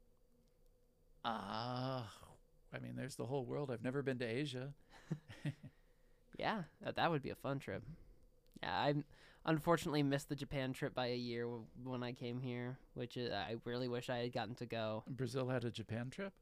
Ah, 1.30 2.10
I 2.72 2.78
mean, 2.78 2.94
there's 2.96 3.16
the 3.16 3.26
whole 3.26 3.44
world. 3.44 3.70
I've 3.70 3.82
never 3.84 4.02
been 4.02 4.18
to 4.18 4.26
Asia. 4.26 4.72
Yeah, 6.38 6.62
that, 6.84 6.94
that 6.96 7.10
would 7.10 7.22
be 7.22 7.30
a 7.30 7.34
fun 7.34 7.58
trip. 7.58 7.82
Yeah, 8.62 8.72
I 8.72 8.94
unfortunately 9.44 10.04
missed 10.04 10.28
the 10.28 10.36
Japan 10.36 10.72
trip 10.72 10.94
by 10.94 11.06
a 11.08 11.16
year 11.16 11.42
w- 11.42 11.64
when 11.82 12.04
I 12.04 12.12
came 12.12 12.40
here, 12.40 12.78
which 12.94 13.16
is, 13.16 13.32
I 13.32 13.56
really 13.64 13.88
wish 13.88 14.08
I 14.08 14.18
had 14.18 14.32
gotten 14.32 14.54
to 14.56 14.66
go. 14.66 15.02
Brazil 15.08 15.48
had 15.48 15.64
a 15.64 15.70
Japan 15.72 16.10
trip. 16.10 16.32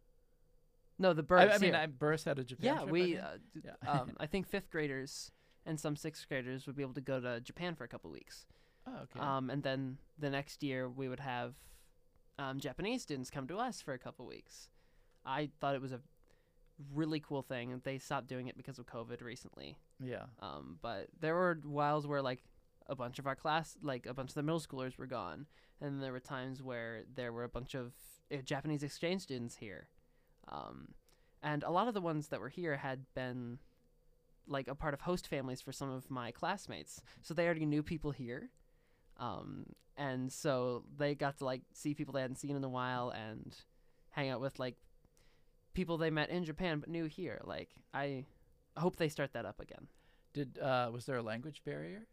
No, 0.99 1.15
the 1.15 1.25
I. 1.31 1.49
I 1.49 1.59
mean. 1.59 1.75
I, 1.75 1.87
Burris 1.87 2.25
had 2.25 2.39
a 2.39 2.45
Japan 2.45 2.67
yeah, 2.67 2.75
trip. 2.75 2.89
I 2.89 2.91
we. 2.93 3.03
think. 3.15 3.25
Uh, 3.25 3.37
Yeah. 3.65 3.91
um, 3.91 4.13
I 4.21 4.27
think 4.27 4.47
fifth 4.47 4.71
graders 4.71 5.31
and 5.65 5.81
some 5.81 5.97
sixth 5.97 6.29
graders 6.29 6.67
would 6.67 6.77
be 6.77 6.83
able 6.83 6.93
to 6.95 7.01
go 7.01 7.19
to 7.19 7.41
Japan 7.41 7.75
for 7.75 7.85
a 7.85 7.89
couple 7.89 8.11
weeks. 8.11 8.45
oh, 8.87 8.93
okay. 9.05 9.19
Um, 9.21 9.49
and 9.49 9.63
then 9.63 9.97
the 10.19 10.29
next 10.29 10.63
year 10.63 10.91
we 10.91 11.09
would 11.09 11.21
have 11.21 11.55
um, 12.39 12.61
Japanese 12.61 13.01
students 13.01 13.31
come 13.31 13.47
to 13.49 13.57
us 13.57 13.81
for 13.81 13.95
a 13.95 13.99
couple 13.99 14.27
weeks. 14.27 14.69
I 15.27 15.51
thought 15.61 15.75
it 15.75 15.83
was 15.83 15.93
a 15.93 16.01
really 16.95 17.21
cool 17.21 17.43
thing, 17.43 17.73
and 17.73 17.83
they 17.83 17.99
stopped 17.99 18.29
doing 18.29 18.49
it 18.49 18.57
because 18.57 18.79
of 18.79 18.87
COVID 18.87 19.23
recently. 19.23 19.77
yeah. 20.03 20.25
Um, 20.41 20.79
but 20.83 21.09
there 21.21 21.35
were 21.35 21.59
whiles 21.65 22.07
where 22.07 22.23
like 22.23 22.43
a 22.89 22.95
bunch 22.95 23.19
of 23.19 23.27
our 23.27 23.35
class, 23.35 23.77
like 23.83 24.07
a 24.07 24.15
bunch 24.15 24.31
of 24.31 24.35
the 24.35 24.43
middle 24.43 24.61
schoolers 24.61 24.97
were 24.97 25.07
gone, 25.07 25.47
and 25.81 26.03
there 26.03 26.13
were 26.13 26.21
times 26.21 26.63
where 26.63 27.05
there 27.15 27.33
were 27.33 27.45
a 27.45 27.49
bunch 27.49 27.75
of 27.75 27.93
uh, 28.33 28.37
Japanese 28.45 28.83
exchange 28.83 29.23
students 29.23 29.57
here, 29.57 29.89
um, 30.49 30.89
and 31.43 31.63
a 31.63 31.71
lot 31.71 31.89
of 31.89 31.95
the 31.95 32.01
ones 32.01 32.29
that 32.29 32.41
were 32.41 32.49
here 32.49 32.77
had 32.77 33.01
been 33.15 33.59
like 34.49 34.69
a 34.69 34.75
part 34.77 34.95
of 34.95 35.01
host 35.01 35.27
families 35.27 35.61
for 35.61 35.73
some 35.73 35.91
of 35.91 36.11
my 36.11 36.31
classmates, 36.31 37.03
so 37.23 37.35
they 37.35 37.47
already 37.47 37.67
knew 37.67 37.83
people 37.83 38.13
here, 38.13 38.51
um, 39.17 39.67
and 39.97 40.33
so 40.33 40.85
they 40.97 41.15
got 41.15 41.39
to 41.39 41.45
like 41.45 41.63
see 41.73 41.95
people 41.95 42.13
they 42.13 42.21
hadn't 42.21 42.37
seen 42.37 42.55
in 42.55 42.63
a 42.63 42.69
while 42.69 43.11
and 43.11 43.57
hang 44.11 44.29
out 44.31 44.41
with 44.41 44.59
like 44.59 44.77
people 45.77 45.99
they 45.99 46.11
met 46.11 46.31
in 46.31 46.43
Japan 46.43 46.81
but 46.81 46.89
knew 46.89 47.05
here. 47.05 47.41
Like 47.45 47.69
I 47.95 48.25
hope 48.77 48.97
they 48.97 49.11
start 49.11 49.35
that 49.35 49.45
up 49.45 49.61
again. 49.61 49.87
Did 50.33 50.59
uh, 50.59 50.91
was 50.93 51.05
there 51.07 51.19
a 51.19 51.23
language 51.23 51.63
barrier? 51.65 52.09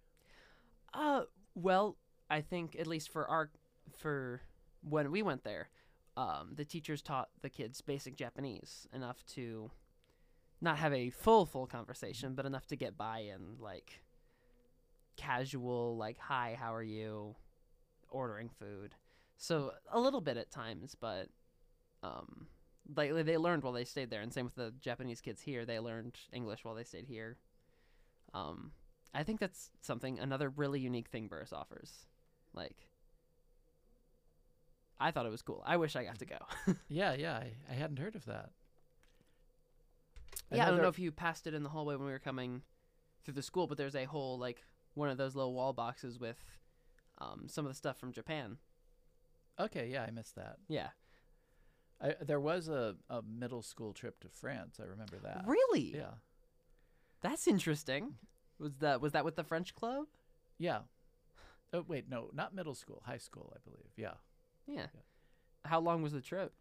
Uh, 0.94 1.24
well, 1.56 1.98
I 2.30 2.42
think 2.42 2.76
at 2.78 2.86
least 2.86 3.10
for 3.10 3.28
our 3.28 3.50
for 3.98 4.42
when 4.82 5.12
we 5.12 5.24
went 5.24 5.46
there, 5.46 5.70
um, 6.18 6.52
the 6.56 6.66
teachers 6.66 7.02
taught 7.02 7.30
the 7.42 7.50
kids 7.50 7.82
basic 7.82 8.16
Japanese 8.18 8.86
enough 8.94 9.26
to 9.28 9.72
not 10.62 10.78
have 10.78 10.94
a 10.94 11.10
full 11.10 11.46
full 11.46 11.66
conversation, 11.66 12.36
but 12.36 12.46
enough 12.46 12.68
to 12.68 12.76
get 12.76 12.98
by 12.98 13.20
in 13.20 13.58
like 13.60 14.04
casual 15.16 15.96
like 15.98 16.18
hi, 16.20 16.58
how 16.60 16.74
are 16.76 16.84
you, 16.84 17.36
ordering 18.10 18.50
food. 18.50 18.96
So 19.38 19.72
a 19.92 20.00
little 20.00 20.22
bit 20.22 20.38
at 20.38 20.52
times, 20.52 20.96
but 21.00 21.30
um, 22.04 22.48
like 22.96 23.14
they 23.26 23.38
learned 23.38 23.64
while 23.64 23.74
they 23.74 23.86
stayed 23.86 24.10
there, 24.10 24.22
and 24.22 24.34
same 24.34 24.46
with 24.46 24.56
the 24.56 24.74
Japanese 24.80 25.22
kids 25.22 25.42
here. 25.42 25.66
They 25.66 25.80
learned 25.80 26.18
English 26.32 26.64
while 26.66 26.76
they 26.76 26.84
stayed 26.84 27.06
here. 27.06 27.38
Um, 28.34 28.72
I 29.14 29.24
think 29.24 29.40
that's 29.40 29.70
something 29.82 30.20
another 30.20 30.50
really 30.50 30.80
unique 30.80 31.08
thing 31.10 31.28
Burris 31.28 31.54
offers. 31.54 32.06
Like, 32.54 32.90
I 35.00 35.12
thought 35.12 35.26
it 35.26 35.32
was 35.32 35.42
cool. 35.42 35.64
I 35.66 35.78
wish 35.78 35.96
I 35.96 36.04
got 36.04 36.20
to 36.20 36.26
go. 36.26 36.38
Yeah, 36.90 37.14
yeah. 37.14 37.36
I, 37.36 37.54
I 37.70 37.74
hadn't 37.74 37.98
heard 37.98 38.16
of 38.16 38.26
that. 38.26 38.52
yeah, 40.52 40.68
I 40.68 40.70
don't 40.72 40.82
know 40.82 40.88
if 40.88 41.00
you 41.00 41.12
passed 41.12 41.48
it 41.48 41.54
in 41.54 41.64
the 41.64 41.70
hallway 41.70 41.96
when 41.96 42.06
we 42.06 42.12
were 42.12 42.20
coming 42.20 42.62
through 43.24 43.36
the 43.36 43.42
school, 43.42 43.68
but 43.68 43.78
there's 43.78 43.96
a 43.96 44.06
whole 44.06 44.38
like 44.38 44.64
one 44.96 45.10
of 45.10 45.18
those 45.18 45.36
little 45.36 45.54
wall 45.54 45.74
boxes 45.74 46.20
with 46.20 46.38
um, 47.20 47.46
some 47.48 47.66
of 47.66 47.72
the 47.72 47.76
stuff 47.76 48.00
from 48.00 48.12
Japan. 48.12 48.58
Okay, 49.60 49.90
yeah, 49.92 50.04
I 50.08 50.12
missed 50.12 50.36
that. 50.36 50.58
Yeah, 50.68 50.90
I, 52.04 52.16
there 52.22 52.40
was 52.40 52.68
a, 52.68 52.96
a 53.10 53.22
middle 53.22 53.62
school 53.62 53.94
trip 53.94 54.20
to 54.22 54.28
France. 54.30 54.80
I 54.82 54.86
remember 54.86 55.18
that. 55.24 55.46
really? 55.48 55.96
Yeah, 55.96 56.16
That's 57.22 57.48
interesting. 57.48 58.16
Was 58.60 58.74
that 58.80 59.02
was 59.02 59.14
that 59.14 59.24
with 59.26 59.36
the 59.36 59.44
French 59.44 59.74
club? 59.74 60.06
yeah. 60.58 60.80
Oh 61.76 61.84
wait, 61.88 62.08
no, 62.08 62.30
not 62.34 62.54
middle 62.54 62.76
school, 62.76 63.02
high 63.06 63.18
school, 63.18 63.52
I 63.56 63.60
believe. 63.68 63.90
Yeah, 63.98 64.14
Yeah. 64.68 64.88
How 65.66 65.80
long 65.80 66.04
was 66.04 66.12
the 66.14 66.22
trip? 66.22 66.54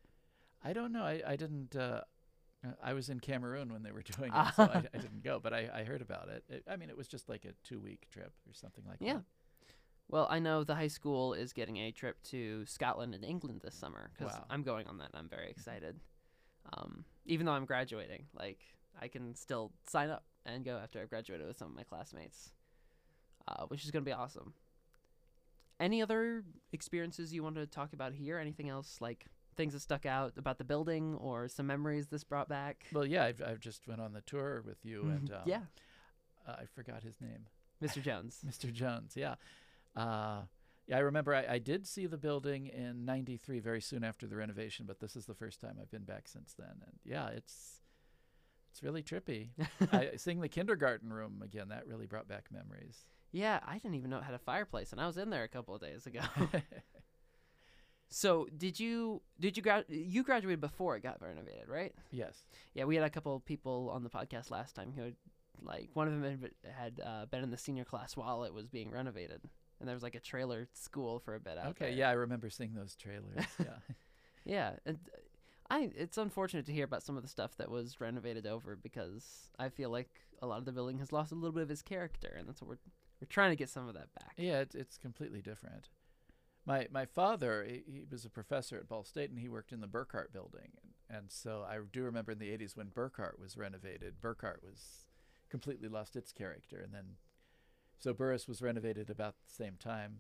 I 0.64 0.72
don't 0.72 0.92
know. 0.92 1.02
I 1.02 1.20
I 1.26 1.36
didn't. 1.36 1.76
Uh, 1.76 2.00
I 2.82 2.92
was 2.94 3.08
in 3.10 3.18
Cameroon 3.20 3.72
when 3.72 3.82
they 3.82 3.90
were 3.92 4.02
doing 4.16 4.32
it, 4.32 4.54
so 4.54 4.62
I, 4.62 4.84
I 4.94 4.98
didn't 4.98 5.22
go. 5.24 5.38
But 5.42 5.52
I, 5.52 5.68
I 5.74 5.84
heard 5.84 6.00
about 6.00 6.28
it. 6.28 6.44
it. 6.48 6.62
I 6.70 6.76
mean, 6.76 6.88
it 6.88 6.96
was 6.96 7.08
just 7.08 7.28
like 7.28 7.44
a 7.44 7.52
two 7.62 7.78
week 7.80 8.06
trip 8.10 8.32
or 8.48 8.54
something 8.54 8.84
like 8.88 9.00
that. 9.00 9.04
Yeah. 9.04 9.12
that. 9.14 9.24
Well, 10.12 10.26
I 10.30 10.40
know 10.40 10.62
the 10.62 10.74
high 10.74 10.88
school 10.88 11.32
is 11.32 11.54
getting 11.54 11.78
a 11.78 11.90
trip 11.90 12.22
to 12.24 12.66
Scotland 12.66 13.14
and 13.14 13.24
England 13.24 13.62
this 13.64 13.74
summer 13.74 14.10
because 14.12 14.34
Wow. 14.34 14.44
I'm 14.50 14.62
going 14.62 14.86
on 14.86 14.98
that 14.98 15.08
and 15.08 15.16
I'm 15.18 15.28
very 15.30 15.48
excited. 15.48 15.98
Um, 16.74 17.06
even 17.24 17.46
though 17.46 17.52
I'm 17.52 17.64
graduating, 17.64 18.26
like 18.34 18.60
I 19.00 19.08
can 19.08 19.34
still 19.34 19.72
sign 19.88 20.10
up 20.10 20.22
and 20.44 20.66
go 20.66 20.76
after 20.76 21.00
I've 21.00 21.08
graduated 21.08 21.46
with 21.46 21.56
some 21.56 21.68
of 21.68 21.74
my 21.74 21.84
classmates, 21.84 22.52
uh, 23.48 23.64
which 23.68 23.84
is 23.84 23.90
going 23.90 24.04
to 24.04 24.08
be 24.08 24.12
awesome. 24.12 24.52
Any 25.80 26.02
other 26.02 26.44
experiences 26.72 27.32
you 27.32 27.42
want 27.42 27.54
to 27.56 27.66
talk 27.66 27.94
about 27.94 28.12
here? 28.12 28.38
Anything 28.38 28.68
else 28.68 28.98
like 29.00 29.24
things 29.56 29.72
that 29.72 29.80
stuck 29.80 30.04
out 30.04 30.34
about 30.36 30.58
the 30.58 30.64
building 30.64 31.14
or 31.14 31.48
some 31.48 31.66
memories 31.66 32.08
this 32.08 32.22
brought 32.22 32.50
back? 32.50 32.84
Well, 32.92 33.06
yeah, 33.06 33.24
I've, 33.24 33.40
I've 33.40 33.60
just 33.60 33.88
went 33.88 34.02
on 34.02 34.12
the 34.12 34.20
tour 34.20 34.62
with 34.66 34.84
you, 34.84 35.04
and 35.04 35.30
um, 35.32 35.40
yeah, 35.46 35.62
uh, 36.46 36.52
I 36.60 36.64
forgot 36.66 37.02
his 37.02 37.18
name. 37.18 37.46
Mr. 37.82 38.02
Jones. 38.02 38.40
Mr. 38.46 38.70
Jones, 38.70 39.14
yeah. 39.16 39.36
Uh, 39.96 40.42
yeah, 40.86 40.96
I 40.96 41.00
remember 41.00 41.34
I, 41.34 41.44
I 41.54 41.58
did 41.58 41.86
see 41.86 42.06
the 42.06 42.18
building 42.18 42.66
in 42.66 43.04
93 43.04 43.60
very 43.60 43.80
soon 43.80 44.02
after 44.04 44.26
the 44.26 44.36
renovation, 44.36 44.84
but 44.86 45.00
this 45.00 45.14
is 45.16 45.26
the 45.26 45.34
first 45.34 45.60
time 45.60 45.76
I've 45.80 45.90
been 45.90 46.04
back 46.04 46.26
since 46.28 46.54
then. 46.58 46.82
And 46.84 46.94
yeah, 47.04 47.28
it's 47.28 47.80
it's 48.72 48.82
really 48.82 49.02
trippy. 49.02 49.50
I, 49.92 50.10
seeing 50.16 50.40
the 50.40 50.48
kindergarten 50.48 51.12
room 51.12 51.42
again, 51.44 51.68
that 51.68 51.86
really 51.86 52.06
brought 52.06 52.26
back 52.28 52.46
memories. 52.50 53.04
yeah, 53.30 53.60
I 53.66 53.74
didn't 53.78 53.94
even 53.94 54.10
know 54.10 54.18
it 54.18 54.24
had 54.24 54.34
a 54.34 54.38
fireplace, 54.38 54.92
and 54.92 55.00
I 55.00 55.06
was 55.06 55.16
in 55.18 55.30
there 55.30 55.44
a 55.44 55.48
couple 55.48 55.74
of 55.74 55.80
days 55.80 56.06
ago. 56.06 56.20
So 58.14 58.46
did 58.58 58.78
you 58.78 59.22
did 59.40 59.56
you 59.56 59.62
grad 59.62 59.86
you 59.88 60.22
graduated 60.22 60.60
before 60.60 60.96
it 60.96 61.02
got 61.02 61.22
renovated, 61.22 61.66
right? 61.68 61.94
yes. 62.10 62.44
Yeah, 62.74 62.84
we 62.84 62.94
had 62.94 63.04
a 63.04 63.10
couple 63.10 63.34
of 63.34 63.44
people 63.44 63.90
on 63.90 64.02
the 64.02 64.10
podcast 64.10 64.50
last 64.50 64.74
time 64.76 64.92
who 64.94 65.02
had, 65.02 65.14
like 65.62 65.88
one 65.94 66.08
of 66.08 66.20
them 66.20 66.42
had, 66.42 66.72
had 66.76 67.00
uh, 67.02 67.24
been 67.26 67.42
in 67.42 67.50
the 67.50 67.56
senior 67.56 67.84
class 67.84 68.14
while 68.14 68.44
it 68.44 68.52
was 68.52 68.68
being 68.68 68.90
renovated, 68.90 69.40
and 69.82 69.88
there 69.88 69.96
was 69.96 70.02
like 70.02 70.14
a 70.14 70.20
trailer 70.20 70.68
school 70.72 71.18
for 71.18 71.34
a 71.34 71.40
bit 71.40 71.58
out 71.58 71.66
Okay, 71.72 71.86
there. 71.86 71.94
yeah, 71.94 72.08
I 72.08 72.12
remember 72.12 72.48
seeing 72.48 72.72
those 72.74 72.96
trailers. 72.96 73.44
yeah. 73.58 73.66
yeah, 74.44 74.70
and 74.86 74.98
uh, 75.12 75.18
I 75.74 75.90
it's 75.94 76.16
unfortunate 76.16 76.64
to 76.66 76.72
hear 76.72 76.84
about 76.84 77.02
some 77.02 77.16
of 77.16 77.22
the 77.22 77.28
stuff 77.28 77.56
that 77.58 77.70
was 77.70 78.00
renovated 78.00 78.46
over 78.46 78.76
because 78.76 79.50
I 79.58 79.68
feel 79.68 79.90
like 79.90 80.08
a 80.40 80.46
lot 80.46 80.58
of 80.58 80.64
the 80.64 80.72
building 80.72 80.98
has 80.98 81.12
lost 81.12 81.32
a 81.32 81.34
little 81.34 81.52
bit 81.52 81.64
of 81.64 81.70
its 81.70 81.82
character, 81.82 82.34
and 82.38 82.48
that's 82.48 82.60
what 82.62 82.68
we're 82.68 82.78
we're 83.20 83.26
trying 83.28 83.50
to 83.50 83.56
get 83.56 83.68
some 83.70 83.88
of 83.88 83.94
that 83.94 84.12
back. 84.14 84.32
Yeah, 84.38 84.60
it's 84.60 84.74
it's 84.74 84.96
completely 84.96 85.42
different. 85.42 85.88
My 86.64 86.86
my 86.92 87.06
father, 87.06 87.64
he, 87.68 87.82
he 87.86 88.04
was 88.10 88.24
a 88.24 88.30
professor 88.30 88.76
at 88.76 88.88
Ball 88.88 89.02
State, 89.04 89.30
and 89.30 89.38
he 89.40 89.48
worked 89.48 89.72
in 89.72 89.80
the 89.80 89.86
Burkhardt 89.88 90.32
building, 90.32 90.70
and, 91.10 91.18
and 91.18 91.30
so 91.32 91.64
I 91.68 91.78
do 91.92 92.02
remember 92.04 92.32
in 92.32 92.38
the 92.38 92.50
'80s 92.56 92.76
when 92.76 92.88
Burkhardt 92.88 93.40
was 93.40 93.56
renovated. 93.56 94.20
Burkhardt 94.20 94.62
was 94.62 95.06
completely 95.50 95.88
lost 95.88 96.14
its 96.16 96.32
character, 96.32 96.80
and 96.80 96.94
then 96.94 97.16
so 98.02 98.12
Burris 98.12 98.48
was 98.48 98.60
renovated 98.62 99.10
about 99.10 99.34
the 99.46 99.52
same 99.54 99.76
time. 99.78 100.18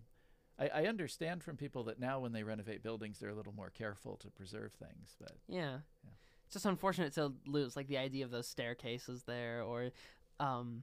I, 0.58 0.68
I 0.68 0.84
understand 0.86 1.42
from 1.42 1.56
people 1.56 1.84
that 1.84 1.98
now 1.98 2.20
when 2.20 2.32
they 2.32 2.42
renovate 2.42 2.82
buildings, 2.82 3.18
they're 3.18 3.30
a 3.30 3.34
little 3.34 3.54
more 3.54 3.70
careful 3.70 4.16
to 4.18 4.30
preserve 4.30 4.72
things, 4.74 5.16
but 5.18 5.32
Yeah. 5.48 5.78
Yeah. 6.04 6.10
It's 6.46 6.54
just 6.54 6.66
unfortunate 6.66 7.14
to 7.14 7.32
lose 7.46 7.76
like 7.76 7.88
the 7.88 7.96
idea 7.98 8.24
of 8.26 8.30
those 8.30 8.46
staircases 8.46 9.22
there 9.24 9.62
or 9.62 9.90
um 10.38 10.82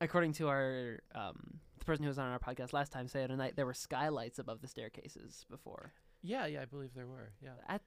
according 0.00 0.32
to 0.34 0.48
our 0.48 0.98
um 1.14 1.60
the 1.78 1.84
person 1.84 2.02
who 2.02 2.08
was 2.08 2.18
on 2.18 2.30
our 2.32 2.38
podcast 2.40 2.72
last 2.72 2.90
time 2.92 3.06
said 3.06 3.28
tonight 3.30 3.54
there 3.56 3.66
were 3.66 3.72
skylights 3.74 4.38
above 4.40 4.60
the 4.60 4.66
staircases 4.68 5.44
before. 5.48 5.92
yeah, 6.22 6.46
yeah, 6.46 6.62
I 6.62 6.64
believe 6.64 6.92
there 6.94 7.06
were. 7.06 7.30
Yeah, 7.40 7.78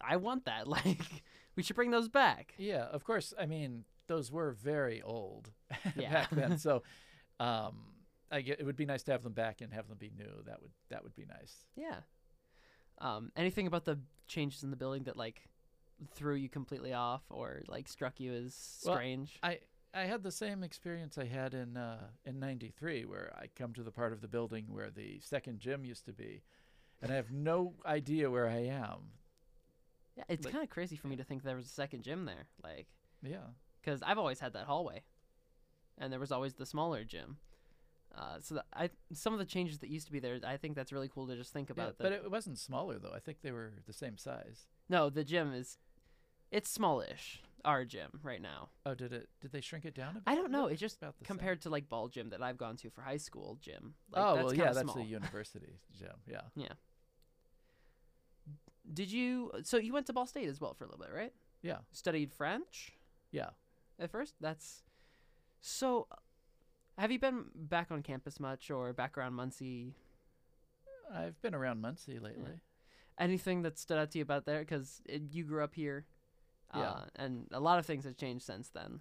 I 0.00 0.16
want 0.16 0.46
that. 0.46 0.66
Like 0.76 1.22
we 1.56 1.62
should 1.62 1.76
bring 1.76 1.90
those 1.90 2.08
back. 2.08 2.54
yeah. 2.58 2.84
Of 2.84 3.04
course, 3.04 3.34
I 3.38 3.44
mean 3.46 3.84
those 4.08 4.32
were 4.32 4.52
very 4.52 5.02
old 5.02 5.50
Yeah. 5.96 6.12
back 6.12 6.30
then, 6.30 6.58
so 6.58 6.82
um, 7.40 7.76
I 8.30 8.40
get, 8.40 8.60
it 8.60 8.64
would 8.64 8.76
be 8.76 8.86
nice 8.86 9.02
to 9.04 9.12
have 9.12 9.22
them 9.22 9.32
back 9.34 9.60
and 9.60 9.72
have 9.72 9.88
them 9.88 9.98
be 9.98 10.10
new. 10.16 10.42
That 10.46 10.60
would 10.62 10.72
that 10.90 11.02
would 11.04 11.14
be 11.14 11.26
nice. 11.26 11.64
Yeah. 11.76 12.00
Um 12.98 13.30
anything 13.36 13.66
about 13.66 13.84
the 13.84 13.98
changes 14.26 14.62
in 14.62 14.70
the 14.70 14.76
building 14.76 15.04
that 15.04 15.16
like 15.16 15.48
threw 16.14 16.34
you 16.34 16.48
completely 16.48 16.92
off 16.92 17.22
or 17.30 17.62
like 17.68 17.88
struck 17.88 18.18
you 18.20 18.32
as 18.32 18.80
Well, 18.84 18.96
strange? 18.96 19.38
I 19.42 19.60
I 19.94 20.02
had 20.02 20.22
the 20.22 20.30
same 20.32 20.62
experience 20.62 21.16
I 21.18 21.24
had 21.24 21.54
in 21.54 21.76
uh, 21.76 22.08
in 22.24 22.38
'93, 22.40 23.04
where 23.04 23.32
I 23.38 23.46
come 23.54 23.72
to 23.74 23.82
the 23.82 23.90
part 23.92 24.12
of 24.12 24.20
the 24.20 24.28
building 24.28 24.66
where 24.68 24.90
the 24.90 25.20
second 25.20 25.58
gym 25.60 25.84
used 25.86 26.04
to 26.06 26.12
be, 26.12 26.42
and 27.00 27.10
I 27.12 27.14
have 27.14 27.30
no 27.30 27.74
idea 27.86 28.30
where 28.30 28.46
I 28.48 28.58
am. 28.66 29.12
yeah, 30.16 30.24
it's 30.28 30.44
like- 30.44 30.52
kind 30.52 30.64
of 30.64 30.68
crazy 30.70 30.96
for 30.96 31.08
me 31.08 31.16
to 31.16 31.24
think 31.24 31.42
there 31.44 31.56
was 31.56 31.66
a 31.66 31.70
second 31.70 32.02
gym 32.02 32.24
there. 32.26 32.46
Like 32.62 32.88
Yeah, 33.22 33.46
because 33.80 34.02
I've 34.02 34.18
always 34.18 34.38
had 34.40 34.52
that 34.54 34.66
hallway, 34.66 35.02
and 35.98 36.12
there 36.12 36.20
was 36.20 36.32
always 36.32 36.54
the 36.54 36.66
smaller 36.66 37.04
gym. 37.04 37.38
Uh, 38.16 38.38
so 38.40 38.60
I 38.72 38.88
some 39.12 39.32
of 39.34 39.38
the 39.38 39.44
changes 39.44 39.78
that 39.80 39.90
used 39.90 40.06
to 40.06 40.12
be 40.12 40.20
there, 40.20 40.38
I 40.46 40.56
think 40.56 40.74
that's 40.74 40.92
really 40.92 41.08
cool 41.08 41.26
to 41.26 41.36
just 41.36 41.52
think 41.52 41.68
yeah 41.68 41.84
about. 41.84 41.98
but 41.98 42.12
it 42.12 42.30
wasn't 42.30 42.58
smaller 42.58 42.98
though. 42.98 43.12
I 43.14 43.18
think 43.18 43.38
they 43.42 43.52
were 43.52 43.72
the 43.86 43.92
same 43.92 44.16
size. 44.16 44.66
no, 44.88 45.10
the 45.10 45.24
gym 45.24 45.52
is, 45.52 45.78
it's 46.50 46.70
smallish. 46.70 47.42
our 47.64 47.84
gym 47.84 48.20
right 48.22 48.40
now. 48.40 48.70
Oh, 48.86 48.94
did 48.94 49.12
it? 49.12 49.28
Did 49.42 49.52
they 49.52 49.60
shrink 49.60 49.84
it 49.84 49.94
down? 49.94 50.10
A 50.12 50.14
bit? 50.14 50.22
I 50.26 50.34
don't 50.34 50.50
know. 50.50 50.66
It's 50.66 50.80
just 50.80 50.96
about 50.96 51.18
the 51.18 51.24
same. 51.24 51.36
compared 51.36 51.60
to 51.62 51.68
like 51.70 51.88
ball 51.88 52.08
gym 52.08 52.30
that 52.30 52.42
I've 52.42 52.56
gone 52.56 52.76
to 52.76 52.90
for 52.90 53.02
high 53.02 53.16
school 53.18 53.58
gym. 53.60 53.94
Like, 54.10 54.24
oh 54.24 54.34
that's 54.34 54.44
well, 54.46 54.54
yeah, 54.54 54.72
that's 54.72 54.80
small. 54.80 54.94
the 54.94 55.02
university 55.04 55.80
gym. 55.98 56.14
Yeah. 56.26 56.42
Yeah, 56.56 56.72
Did 58.90 59.10
you? 59.10 59.50
So 59.64 59.76
you 59.76 59.92
went 59.92 60.06
to 60.06 60.12
Ball 60.12 60.26
State 60.26 60.48
as 60.48 60.60
well 60.60 60.72
for 60.74 60.84
a 60.84 60.86
little 60.88 61.04
bit, 61.04 61.12
right? 61.14 61.32
yeah, 61.62 61.78
Studied 61.90 62.32
French 62.32 62.92
yeah. 63.32 63.50
at 63.98 64.10
first. 64.10 64.34
That's 64.40 64.84
so. 65.60 66.08
Have 66.98 67.12
you 67.12 67.18
been 67.18 67.44
back 67.54 67.90
on 67.90 68.02
campus 68.02 68.40
much 68.40 68.70
or 68.70 68.92
back 68.94 69.18
around 69.18 69.34
Muncie? 69.34 69.92
I've 71.14 71.40
been 71.42 71.54
around 71.54 71.82
Muncie 71.82 72.18
lately. 72.18 72.60
Anything 73.18 73.62
that 73.62 73.78
stood 73.78 73.98
out 73.98 74.10
to 74.12 74.18
you 74.18 74.22
about 74.22 74.46
there? 74.46 74.60
Because 74.60 75.02
you 75.06 75.44
grew 75.44 75.62
up 75.62 75.74
here, 75.74 76.06
Yeah. 76.74 76.80
uh, 76.90 77.04
and 77.16 77.48
a 77.52 77.60
lot 77.60 77.78
of 77.78 77.84
things 77.84 78.04
have 78.06 78.16
changed 78.16 78.46
since 78.46 78.70
then. 78.70 79.00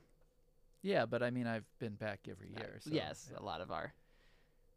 Yeah, 0.82 1.06
but 1.06 1.24
I 1.24 1.32
mean, 1.32 1.48
I've 1.48 1.66
been 1.80 1.96
back 1.96 2.28
every 2.30 2.54
Uh, 2.56 2.60
year. 2.60 2.80
So, 2.82 2.90
yes, 2.92 3.30
yeah. 3.32 3.40
a 3.40 3.44
lot 3.44 3.62
of 3.62 3.72
our, 3.72 3.94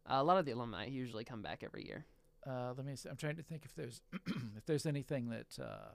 a 0.05 0.23
lot 0.23 0.37
of 0.37 0.45
the 0.45 0.51
alumni 0.51 0.85
usually 0.85 1.25
come 1.25 1.41
back 1.41 1.61
every 1.61 1.85
year. 1.85 2.05
Uh, 2.47 2.73
let 2.75 2.85
me. 2.85 2.95
See. 2.95 3.09
I'm 3.09 3.17
trying 3.17 3.35
to 3.35 3.43
think 3.43 3.65
if 3.65 3.75
there's 3.75 4.01
if 4.55 4.65
there's 4.65 4.85
anything 4.85 5.29
that 5.29 5.59
uh, 5.59 5.91